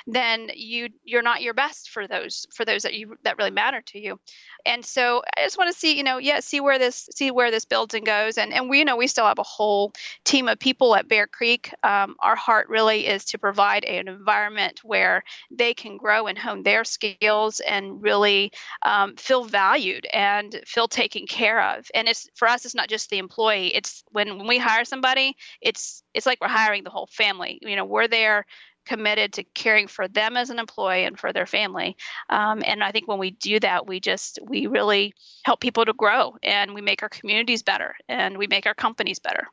then 0.07 0.51
you 0.55 0.89
you're 1.05 1.23
not 1.23 1.43
your 1.43 1.55
best 1.55 1.91
for 1.91 2.07
those 2.07 2.47
for 2.53 2.65
those 2.65 2.83
that 2.83 2.95
you 2.95 3.17
that 3.23 3.39
really 3.39 3.51
matter 3.51 3.83
to 3.83 3.99
you. 3.99 4.19
And 4.67 4.85
so 4.85 5.23
I 5.37 5.43
just 5.43 5.59
want 5.59 5.73
to 5.73 5.79
see, 5.79 5.97
you 5.97 6.03
know, 6.03 6.19
yeah, 6.19 6.41
see 6.41 6.61
where 6.61 6.79
this 6.79 7.09
see 7.15 7.31
where 7.31 7.51
this 7.51 7.65
builds 7.65 7.95
and 7.95 8.05
goes. 8.05 8.39
And 8.39 8.53
and 8.53 8.69
we 8.69 8.81
you 8.81 8.85
know 8.85 8.97
we 8.97 9.07
still 9.07 9.27
have 9.27 9.39
a 9.39 9.45
whole 9.45 9.93
team 10.25 10.49
of 10.49 10.59
people 10.59 10.95
at 10.95 11.09
Bear 11.09 11.27
Creek. 11.27 11.73
Um, 11.83 12.17
our 12.21 12.37
heart 12.37 12.69
really 12.69 13.07
is 13.07 13.25
to 13.27 13.39
provide 13.39 13.85
an 14.01 14.09
environment 14.09 14.81
where 14.83 15.23
they 15.51 15.75
can 15.75 15.97
grow 15.97 16.27
and 16.27 16.39
hone 16.39 16.63
their 16.63 16.85
skills 16.85 17.61
and 17.61 18.03
really 18.03 18.53
um, 18.83 19.17
feel 19.17 19.45
valued 19.45 20.07
and 20.13 20.61
feel 20.67 20.89
taken 20.89 21.27
care 21.27 21.63
of. 21.77 21.87
And 21.95 22.09
it's 22.09 22.29
for 22.35 22.49
us, 22.49 22.65
it's 22.65 22.75
not 22.75 22.89
just 22.89 23.11
the 23.11 23.19
employee. 23.19 23.75
It's 23.75 24.03
when, 24.11 24.39
when 24.39 24.49
we 24.49 24.59
hire 24.59 24.85
somebody, 24.85 25.37
it's 25.61 26.03
it's 26.15 26.27
like 26.27 26.41
we're 26.41 26.49
hiring 26.49 26.85
the 26.85 26.91
whole 26.91 27.07
family. 27.07 27.59
You 27.63 27.77
know, 27.77 27.85
we're 27.85 28.09
there 28.09 28.47
committed 28.87 29.35
to 29.35 29.45
caring 29.45 29.87
for 29.87 30.09
them 30.09 30.37
as 30.37 30.51
an 30.51 30.59
employee 30.59 31.05
and 31.05 31.19
for 31.19 31.33
their 31.33 31.47
family. 31.47 31.97
Um, 32.29 32.63
and 32.65 32.83
I 32.83 32.93
think 32.93 33.07
when 33.07 33.19
we 33.19 33.31
do 33.31 33.61
that, 33.61 33.87
we 33.87 34.01
just 34.01 34.39
we 34.43 34.67
really 34.67 35.15
help 35.45 35.61
people 35.61 35.85
to 35.85 35.93
grow 35.93 36.37
and 36.43 36.75
we 36.75 36.81
make 36.81 37.03
our 37.03 37.09
communities 37.09 37.63
better 37.63 37.95
and 38.09 38.37
we 38.39 38.47
make 38.47 38.67
our 38.67 38.75
companies 38.75 39.19
better. 39.19 39.47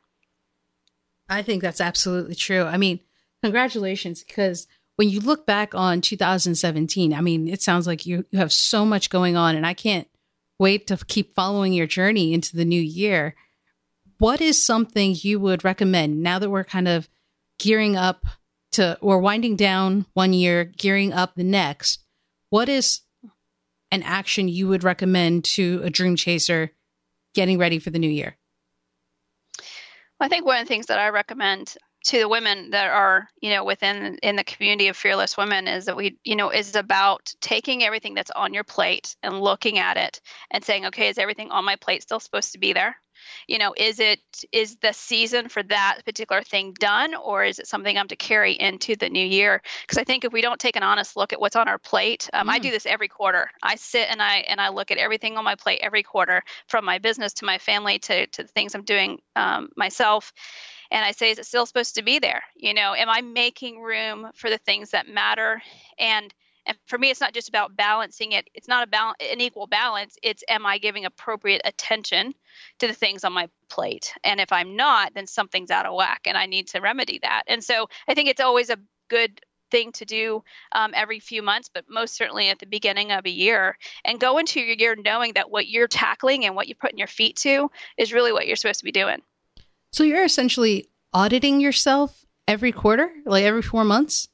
I 1.28 1.42
think 1.42 1.62
that's 1.62 1.80
absolutely 1.80 2.34
true. 2.34 2.64
I 2.64 2.78
mean, 2.78 3.00
congratulations 3.42 4.24
because 4.24 4.66
when 4.96 5.08
you 5.08 5.20
look 5.20 5.46
back 5.46 5.74
on 5.74 6.00
2017, 6.00 7.14
I 7.14 7.20
mean, 7.20 7.48
it 7.48 7.62
sounds 7.62 7.86
like 7.86 8.04
you 8.04 8.24
you 8.30 8.38
have 8.38 8.52
so 8.52 8.84
much 8.84 9.10
going 9.10 9.36
on 9.36 9.56
and 9.56 9.66
I 9.66 9.74
can't 9.74 10.08
wait 10.58 10.88
to 10.88 10.96
keep 10.96 11.34
following 11.34 11.72
your 11.72 11.86
journey 11.86 12.34
into 12.34 12.56
the 12.56 12.64
new 12.64 12.80
year. 12.80 13.36
What 14.18 14.40
is 14.40 14.64
something 14.64 15.14
you 15.16 15.38
would 15.38 15.64
recommend 15.64 16.22
now 16.22 16.40
that 16.40 16.50
we're 16.50 16.64
kind 16.64 16.88
of 16.88 17.08
gearing 17.60 17.96
up 17.96 18.26
to 18.72 18.98
or 19.00 19.20
winding 19.20 19.54
down 19.54 20.06
one 20.14 20.32
year, 20.32 20.64
gearing 20.64 21.12
up 21.12 21.36
the 21.36 21.44
next? 21.44 22.00
What 22.50 22.68
is 22.68 23.02
an 23.92 24.02
action 24.02 24.48
you 24.48 24.68
would 24.68 24.84
recommend 24.84 25.44
to 25.44 25.80
a 25.84 25.90
dream 25.90 26.16
chaser 26.16 26.72
getting 27.34 27.58
ready 27.58 27.78
for 27.78 27.90
the 27.90 27.98
new 27.98 28.10
year? 28.10 28.36
I 30.20 30.28
think 30.28 30.44
one 30.44 30.60
of 30.60 30.66
the 30.66 30.68
things 30.68 30.86
that 30.86 30.98
I 30.98 31.10
recommend 31.10 31.76
to 32.04 32.18
the 32.18 32.28
women 32.28 32.70
that 32.70 32.88
are 32.88 33.28
you 33.40 33.50
know 33.50 33.64
within 33.64 34.18
in 34.22 34.36
the 34.36 34.44
community 34.44 34.88
of 34.88 34.96
fearless 34.96 35.36
women 35.36 35.66
is 35.66 35.86
that 35.86 35.96
we 35.96 36.16
you 36.24 36.36
know 36.36 36.50
is 36.50 36.74
about 36.76 37.32
taking 37.40 37.82
everything 37.82 38.14
that's 38.14 38.30
on 38.30 38.54
your 38.54 38.64
plate 38.64 39.16
and 39.22 39.40
looking 39.40 39.78
at 39.78 39.96
it 39.96 40.20
and 40.50 40.64
saying 40.64 40.86
okay 40.86 41.08
is 41.08 41.18
everything 41.18 41.50
on 41.50 41.64
my 41.64 41.76
plate 41.76 42.02
still 42.02 42.20
supposed 42.20 42.52
to 42.52 42.58
be 42.58 42.72
there? 42.72 42.96
You 43.48 43.58
know 43.58 43.74
is 43.76 43.98
it 43.98 44.20
is 44.52 44.76
the 44.76 44.92
season 44.92 45.48
for 45.48 45.62
that 45.64 46.00
particular 46.04 46.42
thing 46.42 46.72
done 46.78 47.14
or 47.16 47.44
is 47.44 47.58
it 47.58 47.66
something 47.66 47.98
i'm 47.98 48.08
to 48.08 48.16
carry 48.16 48.52
into 48.52 48.94
the 48.94 49.08
new 49.08 49.26
year? 49.26 49.60
Because 49.82 49.98
i 49.98 50.04
think 50.04 50.24
if 50.24 50.32
we 50.32 50.40
don't 50.40 50.60
take 50.60 50.76
an 50.76 50.84
honest 50.84 51.16
look 51.16 51.32
at 51.32 51.40
what's 51.40 51.56
on 51.56 51.66
our 51.66 51.78
plate 51.78 52.30
um, 52.32 52.46
mm. 52.46 52.52
i 52.52 52.58
do 52.60 52.70
this 52.70 52.86
every 52.86 53.08
quarter. 53.08 53.50
I 53.62 53.74
sit 53.74 54.08
and 54.08 54.22
i 54.22 54.36
and 54.48 54.60
i 54.60 54.68
look 54.68 54.92
at 54.92 54.98
everything 54.98 55.36
on 55.36 55.44
my 55.44 55.56
plate 55.56 55.80
every 55.82 56.04
quarter 56.04 56.42
from 56.68 56.84
my 56.84 56.98
business 56.98 57.32
to 57.34 57.44
my 57.44 57.58
family 57.58 57.98
to 58.00 58.28
to 58.28 58.42
the 58.44 58.48
things 58.48 58.76
i'm 58.76 58.84
doing 58.84 59.20
um, 59.34 59.70
myself 59.76 60.32
and 60.90 61.04
I 61.04 61.12
say, 61.12 61.30
is 61.30 61.38
it 61.38 61.46
still 61.46 61.66
supposed 61.66 61.94
to 61.96 62.02
be 62.02 62.18
there? 62.18 62.42
You 62.56 62.74
know, 62.74 62.94
am 62.94 63.08
I 63.08 63.20
making 63.20 63.80
room 63.80 64.30
for 64.34 64.50
the 64.50 64.58
things 64.58 64.90
that 64.90 65.08
matter? 65.08 65.62
And 65.98 66.32
and 66.66 66.76
for 66.86 66.98
me, 66.98 67.08
it's 67.08 67.20
not 67.20 67.32
just 67.32 67.48
about 67.48 67.76
balancing 67.76 68.32
it. 68.32 68.46
It's 68.52 68.68
not 68.68 68.86
about 68.86 69.16
an 69.22 69.40
equal 69.40 69.66
balance. 69.66 70.16
It's 70.22 70.44
am 70.48 70.66
I 70.66 70.76
giving 70.76 71.06
appropriate 71.06 71.62
attention 71.64 72.34
to 72.80 72.86
the 72.86 72.92
things 72.92 73.24
on 73.24 73.32
my 73.32 73.48
plate? 73.70 74.12
And 74.22 74.38
if 74.38 74.52
I'm 74.52 74.76
not, 74.76 75.14
then 75.14 75.26
something's 75.26 75.70
out 75.70 75.86
of 75.86 75.94
whack, 75.94 76.22
and 76.26 76.36
I 76.36 76.44
need 76.44 76.68
to 76.68 76.80
remedy 76.80 77.20
that. 77.22 77.44
And 77.46 77.64
so 77.64 77.88
I 78.06 78.12
think 78.12 78.28
it's 78.28 78.42
always 78.42 78.68
a 78.68 78.78
good 79.08 79.40
thing 79.70 79.92
to 79.92 80.04
do 80.04 80.42
um, 80.72 80.92
every 80.94 81.20
few 81.20 81.42
months, 81.42 81.70
but 81.72 81.84
most 81.88 82.14
certainly 82.14 82.50
at 82.50 82.58
the 82.58 82.66
beginning 82.66 83.12
of 83.12 83.24
a 83.24 83.30
year. 83.30 83.78
And 84.04 84.20
go 84.20 84.36
into 84.36 84.60
your 84.60 84.76
year 84.76 84.94
knowing 84.94 85.34
that 85.34 85.50
what 85.50 85.68
you're 85.68 85.88
tackling 85.88 86.44
and 86.44 86.54
what 86.54 86.68
you're 86.68 86.76
putting 86.78 86.98
your 86.98 87.08
feet 87.08 87.36
to 87.36 87.70
is 87.96 88.12
really 88.12 88.32
what 88.32 88.46
you're 88.46 88.56
supposed 88.56 88.80
to 88.80 88.84
be 88.84 88.92
doing. 88.92 89.22
So 89.92 90.04
you're 90.04 90.24
essentially 90.24 90.90
auditing 91.12 91.60
yourself 91.60 92.24
every 92.46 92.72
quarter, 92.72 93.10
like 93.24 93.44
every 93.44 93.62
four 93.62 93.84
months 93.84 94.28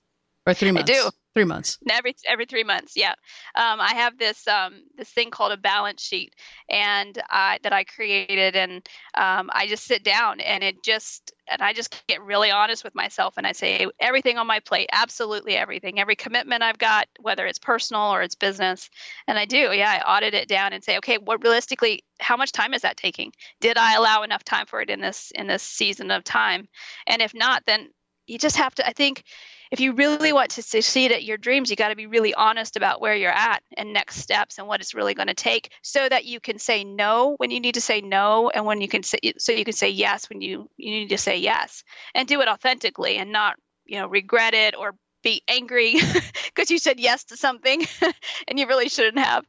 or 0.46 0.54
three 0.54 0.72
months? 0.72 0.90
I 0.90 0.94
do. 0.94 1.10
Three 1.35 1.44
months. 1.44 1.79
Every 1.90 2.14
every 2.29 2.47
three 2.47 2.62
months, 2.62 2.92
yeah. 2.94 3.14
Um, 3.57 3.81
I 3.81 3.94
have 3.94 4.16
this 4.18 4.47
um, 4.47 4.85
this 4.97 5.09
thing 5.09 5.31
called 5.31 5.51
a 5.51 5.57
balance 5.57 6.01
sheet, 6.01 6.33
and 6.68 7.20
I, 7.29 7.59
that 7.64 7.73
I 7.73 7.83
created, 7.83 8.55
and 8.55 8.88
um, 9.16 9.51
I 9.53 9.66
just 9.66 9.83
sit 9.83 10.05
down 10.05 10.38
and 10.38 10.62
it 10.62 10.85
just 10.85 11.33
and 11.49 11.61
I 11.61 11.73
just 11.73 12.07
get 12.07 12.23
really 12.23 12.53
honest 12.53 12.85
with 12.85 12.94
myself, 12.94 13.35
and 13.37 13.49
I 13.49 13.51
say 13.51 13.85
everything 13.99 14.38
on 14.38 14.47
my 14.47 14.61
plate, 14.61 14.88
absolutely 14.92 15.57
everything, 15.57 15.99
every 15.99 16.14
commitment 16.14 16.62
I've 16.62 16.79
got, 16.79 17.09
whether 17.18 17.47
it's 17.47 17.59
personal 17.59 18.14
or 18.14 18.23
it's 18.23 18.37
business, 18.37 18.88
and 19.27 19.37
I 19.37 19.44
do, 19.44 19.73
yeah, 19.73 20.03
I 20.07 20.16
audit 20.16 20.35
it 20.35 20.47
down 20.47 20.73
and 20.73 20.85
say, 20.85 20.99
okay, 20.99 21.18
what 21.18 21.42
realistically, 21.42 22.05
how 22.20 22.37
much 22.37 22.53
time 22.53 22.75
is 22.75 22.83
that 22.83 22.97
taking? 22.97 23.33
Did 23.61 23.77
I 23.77 23.97
allow 23.97 24.23
enough 24.23 24.44
time 24.44 24.66
for 24.66 24.81
it 24.81 24.88
in 24.88 25.01
this 25.01 25.33
in 25.35 25.49
this 25.49 25.64
season 25.64 26.12
of 26.12 26.23
time? 26.23 26.68
And 27.09 27.20
if 27.20 27.35
not, 27.35 27.64
then 27.66 27.88
you 28.29 28.38
just 28.38 28.57
have 28.57 28.75
to. 28.77 28.87
I 28.87 28.92
think 28.92 29.25
if 29.74 29.80
you 29.80 29.92
really 29.92 30.32
want 30.32 30.50
to 30.52 30.62
succeed 30.62 31.10
at 31.10 31.24
your 31.24 31.37
dreams, 31.37 31.68
you 31.68 31.74
got 31.74 31.88
to 31.88 31.96
be 31.96 32.06
really 32.06 32.32
honest 32.32 32.76
about 32.76 33.00
where 33.00 33.16
you're 33.16 33.32
at 33.32 33.60
and 33.76 33.92
next 33.92 34.18
steps 34.18 34.56
and 34.56 34.68
what 34.68 34.80
it's 34.80 34.94
really 34.94 35.14
going 35.14 35.26
to 35.26 35.34
take 35.34 35.72
so 35.82 36.08
that 36.08 36.24
you 36.24 36.38
can 36.38 36.60
say 36.60 36.84
no 36.84 37.34
when 37.38 37.50
you 37.50 37.58
need 37.58 37.74
to 37.74 37.80
say 37.80 38.00
no 38.00 38.50
and 38.50 38.64
when 38.64 38.80
you 38.80 38.87
can 38.87 39.02
say 39.02 39.18
so 39.37 39.50
you 39.50 39.64
can 39.64 39.74
say 39.74 39.90
yes 39.90 40.28
when 40.28 40.40
you 40.40 40.70
you 40.76 40.92
need 40.92 41.08
to 41.08 41.18
say 41.18 41.37
yes 41.37 41.82
and 42.14 42.28
do 42.28 42.40
it 42.40 42.46
authentically 42.46 43.16
and 43.16 43.32
not, 43.32 43.56
you 43.84 43.98
know, 43.98 44.06
regret 44.06 44.54
it 44.54 44.76
or 44.76 44.94
be 45.24 45.42
angry 45.48 45.96
because 46.44 46.70
you 46.70 46.78
said 46.78 47.00
yes 47.00 47.24
to 47.24 47.37
something 47.37 47.84
and 48.46 48.60
you 48.60 48.68
really 48.68 48.88
shouldn't 48.88 49.18
have. 49.18 49.44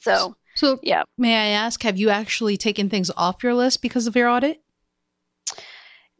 So, 0.00 0.34
so 0.56 0.80
yeah. 0.82 1.04
May 1.16 1.36
I 1.36 1.46
ask, 1.54 1.80
have 1.84 1.96
you 1.96 2.10
actually 2.10 2.56
taken 2.56 2.90
things 2.90 3.08
off 3.16 3.44
your 3.44 3.54
list 3.54 3.82
because 3.82 4.08
of 4.08 4.16
your 4.16 4.28
audit? 4.28 4.62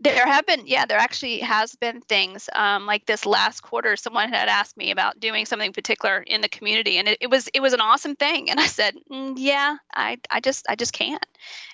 There 0.02 0.26
have 0.26 0.44
been 0.46 0.66
yeah 0.66 0.84
there 0.84 0.98
actually 0.98 1.38
has 1.38 1.74
been 1.76 2.00
things 2.00 2.48
um, 2.54 2.86
like 2.86 3.06
this 3.06 3.24
last 3.24 3.60
quarter 3.60 3.96
someone 3.96 4.28
had 4.28 4.48
asked 4.48 4.76
me 4.76 4.90
about 4.90 5.20
doing 5.20 5.46
something 5.46 5.72
particular 5.72 6.18
in 6.18 6.40
the 6.40 6.48
community 6.48 6.98
and 6.98 7.08
it, 7.08 7.18
it 7.20 7.30
was 7.30 7.48
it 7.54 7.60
was 7.60 7.72
an 7.72 7.80
awesome 7.80 8.16
thing 8.16 8.50
and 8.50 8.58
i 8.58 8.66
said 8.66 8.94
mm, 9.10 9.34
yeah 9.36 9.76
i 9.94 10.18
i 10.30 10.40
just 10.40 10.66
i 10.68 10.74
just 10.74 10.92
can't 10.92 11.24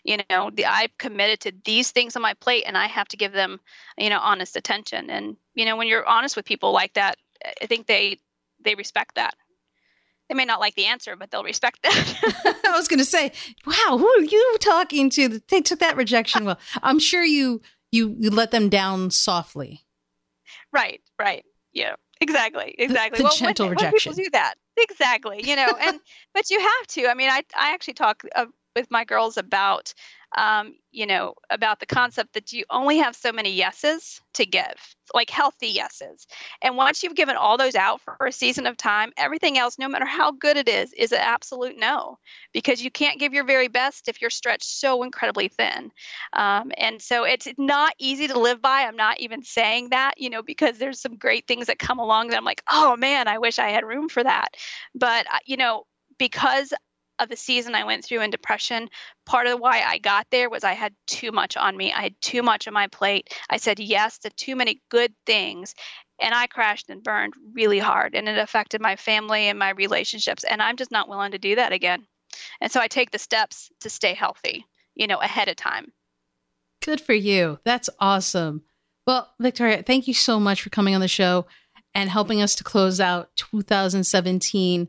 you 0.04 0.18
know 0.28 0.50
the, 0.52 0.66
i've 0.66 0.96
committed 0.98 1.40
to 1.40 1.52
these 1.64 1.90
things 1.90 2.16
on 2.16 2.22
my 2.22 2.34
plate 2.34 2.64
and 2.66 2.76
i 2.76 2.86
have 2.86 3.08
to 3.08 3.16
give 3.16 3.32
them 3.32 3.58
you 3.96 4.10
know 4.10 4.18
honest 4.18 4.56
attention 4.56 5.10
and 5.10 5.36
you 5.54 5.64
know 5.64 5.76
when 5.76 5.88
you're 5.88 6.06
honest 6.06 6.36
with 6.36 6.44
people 6.44 6.72
like 6.72 6.92
that 6.94 7.16
i 7.62 7.66
think 7.66 7.86
they 7.86 8.18
they 8.62 8.74
respect 8.74 9.14
that 9.14 9.34
they 10.28 10.34
may 10.34 10.44
not 10.44 10.60
like 10.60 10.74
the 10.74 10.84
answer, 10.84 11.16
but 11.16 11.30
they'll 11.30 11.42
respect 11.42 11.82
that. 11.82 12.60
I 12.66 12.76
was 12.76 12.86
going 12.86 12.98
to 12.98 13.04
say, 13.04 13.32
wow, 13.66 13.96
who 13.96 14.06
are 14.06 14.20
you 14.20 14.56
talking 14.60 15.08
to? 15.10 15.40
They 15.48 15.62
took 15.62 15.78
that 15.78 15.96
rejection 15.96 16.44
well. 16.44 16.58
I'm 16.82 16.98
sure 16.98 17.24
you 17.24 17.62
you 17.92 18.16
you 18.18 18.31
let 18.31 18.51
them 18.51 18.68
down 18.68 19.11
softly. 19.11 19.85
Right, 20.72 21.01
right. 21.18 21.44
Yeah, 21.72 21.94
exactly, 22.20 22.74
exactly. 22.79 23.18
The, 23.18 23.22
the 23.22 23.24
well, 23.24 23.37
gentle 23.37 23.66
when, 23.66 23.70
rejection. 23.72 24.11
When 24.11 24.16
people 24.16 24.24
do 24.24 24.31
that, 24.33 24.55
exactly. 24.79 25.40
You 25.44 25.57
know, 25.57 25.77
and 25.81 26.01
but 26.35 26.51
you 26.51 26.61
have 26.61 26.87
to. 26.88 27.09
I 27.09 27.14
mean, 27.14 27.31
I 27.31 27.42
I 27.57 27.72
actually 27.72 27.94
talk 27.94 28.22
uh, 28.35 28.46
with 28.74 28.90
my 28.90 29.05
girls 29.05 29.37
about 29.37 29.92
um, 30.36 30.74
you 30.90 31.06
know, 31.06 31.34
about 31.50 31.80
the 31.80 31.86
concept 31.86 32.34
that 32.34 32.52
you 32.52 32.64
only 32.70 32.98
have 32.98 33.16
so 33.16 33.32
many 33.32 33.50
yeses 33.50 34.20
to 34.34 34.44
give, 34.44 34.74
like 35.14 35.30
healthy 35.30 35.68
yeses. 35.68 36.26
And 36.62 36.76
once 36.76 37.02
you've 37.02 37.14
given 37.14 37.36
all 37.36 37.56
those 37.56 37.74
out 37.74 38.00
for 38.02 38.26
a 38.26 38.32
season 38.32 38.66
of 38.66 38.76
time, 38.76 39.12
everything 39.16 39.56
else, 39.56 39.78
no 39.78 39.88
matter 39.88 40.04
how 40.04 40.32
good 40.32 40.56
it 40.56 40.68
is, 40.68 40.92
is 40.92 41.12
an 41.12 41.20
absolute 41.20 41.78
no, 41.78 42.18
because 42.52 42.82
you 42.82 42.90
can't 42.90 43.18
give 43.18 43.32
your 43.32 43.44
very 43.44 43.68
best 43.68 44.08
if 44.08 44.20
you're 44.20 44.30
stretched 44.30 44.68
so 44.68 45.02
incredibly 45.02 45.48
thin. 45.48 45.90
Um, 46.34 46.72
and 46.76 47.00
so 47.00 47.24
it's 47.24 47.48
not 47.56 47.94
easy 47.98 48.28
to 48.28 48.38
live 48.38 48.60
by. 48.60 48.82
I'm 48.82 48.96
not 48.96 49.20
even 49.20 49.42
saying 49.42 49.90
that, 49.90 50.14
you 50.18 50.28
know, 50.28 50.42
because 50.42 50.78
there's 50.78 51.00
some 51.00 51.16
great 51.16 51.46
things 51.46 51.66
that 51.66 51.78
come 51.78 51.98
along 51.98 52.28
that 52.28 52.36
I'm 52.36 52.44
like, 52.44 52.62
oh 52.70 52.96
man, 52.96 53.28
I 53.28 53.38
wish 53.38 53.58
I 53.58 53.70
had 53.70 53.84
room 53.84 54.08
for 54.08 54.22
that. 54.22 54.48
But, 54.94 55.26
uh, 55.32 55.38
you 55.46 55.56
know, 55.56 55.84
because 56.18 56.74
of 57.18 57.28
the 57.28 57.37
season 57.37 57.74
I 57.74 57.85
went 57.85 58.04
through 58.04 58.22
in 58.22 58.31
depression, 58.31 58.88
part 59.26 59.46
of 59.46 59.61
why 59.61 59.83
I 59.83 59.98
got 59.98 60.26
there 60.31 60.50
was 60.50 60.64
I 60.64 60.72
had 60.72 60.94
too 61.07 61.33
much 61.33 61.57
on 61.57 61.76
me. 61.76 61.92
I 61.92 62.02
had 62.02 62.20
too 62.20 62.42
much 62.42 62.66
on 62.68 62.74
my 62.74 62.87
plate. 62.88 63.31
I 63.50 63.57
said 63.57 63.78
yes 63.78 64.18
to 64.18 64.31
too 64.31 64.57
many 64.57 64.81
good 64.90 65.12
things. 65.26 65.74
And 66.20 66.35
I 66.35 66.46
crashed 66.48 66.90
and 66.90 67.02
burned 67.02 67.35
really 67.54 67.78
hard, 67.78 68.14
and 68.14 68.28
it 68.28 68.38
affected 68.38 68.80
my 68.80 68.97
family 68.97 69.49
and 69.49 69.59
my 69.59 69.70
relationships. 69.70 70.45
And 70.45 70.61
I'm 70.61 70.76
just 70.76 70.90
not 70.90 71.09
willing 71.09 71.30
to 71.32 71.38
do 71.38 71.55
that 71.55 71.72
again. 71.72 72.07
And 72.61 72.72
so 72.72 72.80
I 72.80 72.88
take 72.88 73.11
the 73.11 73.18
steps 73.18 73.70
to 73.80 73.90
stay 73.90 74.14
healthy, 74.14 74.66
you 74.95 75.07
know, 75.07 75.18
ahead 75.18 75.49
of 75.49 75.57
time. 75.57 75.92
Good 76.82 77.01
for 77.01 77.12
you. 77.14 77.59
That's 77.64 77.88
awesome. 78.01 78.62
Well, 79.07 79.32
Victoria, 79.38 79.82
thank 79.82 80.09
you 80.09 80.14
so 80.14 80.40
much 80.40 80.61
for 80.61 80.70
coming 80.70 80.95
on 80.95 81.01
the 81.01 81.09
show. 81.09 81.47
and 81.95 82.11
helping 82.11 82.40
us 82.40 82.55
to 82.55 82.64
close 82.64 83.01
out 83.01 83.30
2017 83.36 84.88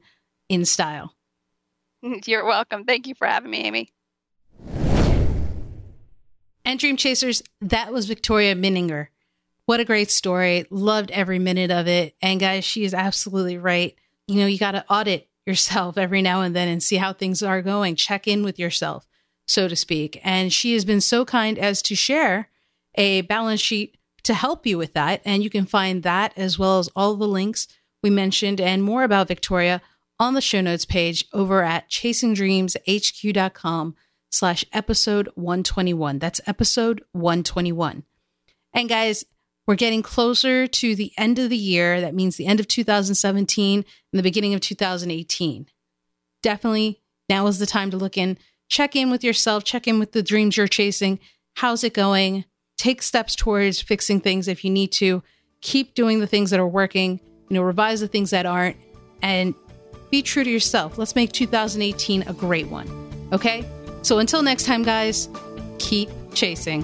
in 0.49 0.65
style. 0.65 1.15
You're 2.25 2.45
welcome. 2.45 2.85
Thank 2.85 3.07
you 3.07 3.15
for 3.15 3.27
having 3.27 3.51
me, 3.51 3.65
Aimee. 3.65 3.89
And 6.65 6.79
Dream 6.79 6.97
Chasers, 6.97 7.41
that 7.61 7.91
was 7.91 8.05
Victoria 8.05 8.55
Minninger. 8.55 9.07
What 9.65 9.79
a 9.79 9.85
great 9.85 10.11
story. 10.11 10.65
Loved 10.69 11.11
every 11.11 11.39
minute 11.39 11.71
of 11.71 11.87
it. 11.87 12.15
And 12.21 12.39
guys, 12.39 12.63
she 12.63 12.83
is 12.83 12.93
absolutely 12.93 13.57
right. 13.57 13.95
You 14.27 14.35
know, 14.35 14.45
you 14.45 14.59
got 14.59 14.71
to 14.71 14.85
audit 14.89 15.27
yourself 15.45 15.97
every 15.97 16.21
now 16.21 16.41
and 16.41 16.55
then 16.55 16.67
and 16.67 16.81
see 16.81 16.97
how 16.97 17.13
things 17.13 17.41
are 17.41 17.61
going. 17.61 17.95
Check 17.95 18.27
in 18.27 18.43
with 18.43 18.59
yourself, 18.59 19.07
so 19.47 19.67
to 19.67 19.75
speak. 19.75 20.19
And 20.23 20.53
she 20.53 20.73
has 20.73 20.85
been 20.85 21.01
so 21.01 21.25
kind 21.25 21.57
as 21.57 21.81
to 21.83 21.95
share 21.95 22.49
a 22.95 23.21
balance 23.21 23.61
sheet 23.61 23.97
to 24.23 24.33
help 24.33 24.67
you 24.67 24.77
with 24.77 24.93
that. 24.93 25.21
And 25.25 25.43
you 25.43 25.49
can 25.49 25.65
find 25.65 26.03
that 26.03 26.33
as 26.35 26.59
well 26.59 26.79
as 26.79 26.89
all 26.95 27.15
the 27.15 27.27
links 27.27 27.67
we 28.03 28.09
mentioned 28.09 28.61
and 28.61 28.83
more 28.83 29.03
about 29.03 29.27
Victoria 29.27 29.81
on 30.19 30.33
the 30.33 30.41
show 30.41 30.61
notes 30.61 30.85
page 30.85 31.25
over 31.33 31.63
at 31.63 31.89
chasingdreamshq.com 31.89 33.95
slash 34.29 34.65
episode 34.73 35.29
121. 35.35 36.19
That's 36.19 36.41
episode 36.45 37.03
121. 37.13 38.03
And 38.73 38.89
guys, 38.89 39.25
we're 39.65 39.75
getting 39.75 40.01
closer 40.01 40.67
to 40.67 40.95
the 40.95 41.13
end 41.17 41.39
of 41.39 41.49
the 41.49 41.57
year. 41.57 42.01
That 42.01 42.15
means 42.15 42.35
the 42.35 42.47
end 42.47 42.59
of 42.59 42.67
2017 42.67 43.79
and 43.79 44.19
the 44.19 44.23
beginning 44.23 44.53
of 44.53 44.61
2018. 44.61 45.67
Definitely 46.41 47.01
now 47.29 47.47
is 47.47 47.59
the 47.59 47.65
time 47.65 47.91
to 47.91 47.97
look 47.97 48.17
in, 48.17 48.37
check 48.67 48.95
in 48.95 49.11
with 49.11 49.23
yourself, 49.23 49.63
check 49.63 49.87
in 49.87 49.99
with 49.99 50.11
the 50.11 50.23
dreams 50.23 50.57
you're 50.57 50.67
chasing. 50.67 51.19
How's 51.55 51.83
it 51.83 51.93
going? 51.93 52.45
Take 52.77 53.01
steps 53.01 53.35
towards 53.35 53.81
fixing 53.81 54.21
things 54.21 54.47
if 54.47 54.63
you 54.63 54.71
need 54.71 54.91
to. 54.93 55.21
Keep 55.61 55.93
doing 55.93 56.19
the 56.19 56.27
things 56.27 56.49
that 56.49 56.59
are 56.59 56.67
working, 56.67 57.19
you 57.49 57.55
know, 57.55 57.61
revise 57.61 57.99
the 57.99 58.07
things 58.07 58.29
that 58.29 58.45
aren't, 58.45 58.77
and 59.21 59.53
be 60.09 60.21
true 60.21 60.43
to 60.43 60.49
yourself. 60.49 60.97
Let's 60.97 61.15
make 61.15 61.31
2018 61.31 62.23
a 62.23 62.33
great 62.33 62.67
one. 62.67 62.87
Okay? 63.31 63.65
So 64.01 64.19
until 64.19 64.41
next 64.41 64.65
time, 64.65 64.83
guys, 64.83 65.29
keep 65.77 66.09
chasing. 66.33 66.83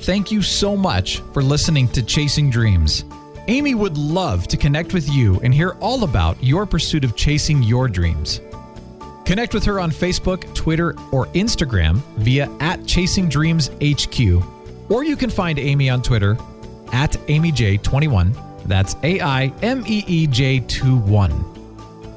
Thank 0.00 0.30
you 0.30 0.42
so 0.42 0.76
much 0.76 1.20
for 1.32 1.42
listening 1.42 1.88
to 1.88 2.02
Chasing 2.02 2.50
Dreams. 2.50 3.04
Aimee 3.48 3.74
would 3.74 3.96
love 3.96 4.48
to 4.48 4.56
connect 4.56 4.92
with 4.92 5.08
you 5.08 5.40
and 5.40 5.54
hear 5.54 5.76
all 5.80 6.04
about 6.04 6.42
your 6.42 6.66
pursuit 6.66 7.04
of 7.04 7.16
chasing 7.16 7.62
your 7.62 7.88
dreams. 7.88 8.40
Connect 9.24 9.54
with 9.54 9.64
her 9.64 9.80
on 9.80 9.90
Facebook, 9.90 10.52
Twitter, 10.54 10.90
or 11.12 11.26
Instagram 11.26 11.96
via 12.18 12.48
at 12.60 12.84
Chasing 12.86 13.28
Dreams 13.28 13.70
HQ, 13.82 14.42
or 14.90 15.04
you 15.04 15.16
can 15.16 15.30
find 15.30 15.58
Aimee 15.58 15.90
on 15.90 16.02
Twitter 16.02 16.36
at 16.92 17.12
AimeeJ21. 17.12 18.64
That's 18.64 18.96
A 19.02 19.20
I 19.20 19.52
M 19.62 19.84
E 19.86 20.04
E 20.06 20.26
J 20.26 20.60
21. 20.60 21.55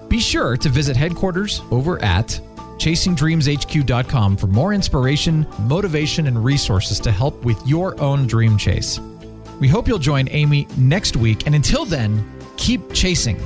Be 0.10 0.20
sure 0.20 0.58
to 0.58 0.70
visit 0.70 0.98
headquarters 0.98 1.62
over 1.72 2.02
at 2.04 2.40
chasingdreamshq.com 2.78 4.38
for 4.38 4.48
more 4.48 4.74
inspiration, 4.74 5.46
motivation, 5.62 6.28
and 6.28 6.44
resources 6.44 7.00
to 7.02 7.12
help 7.12 7.44
with 7.46 7.66
your 7.68 8.00
own 8.02 8.26
dream 8.26 8.58
chase. 8.58 9.00
We 9.60 9.68
hope 9.68 9.88
you'll 9.88 10.00
join 10.00 10.28
Aimee 10.30 10.68
next 10.78 11.18
week, 11.18 11.46
and 11.46 11.54
until 11.54 11.86
then, 11.86 12.26
keep 12.58 12.94
chasing. 12.94 13.38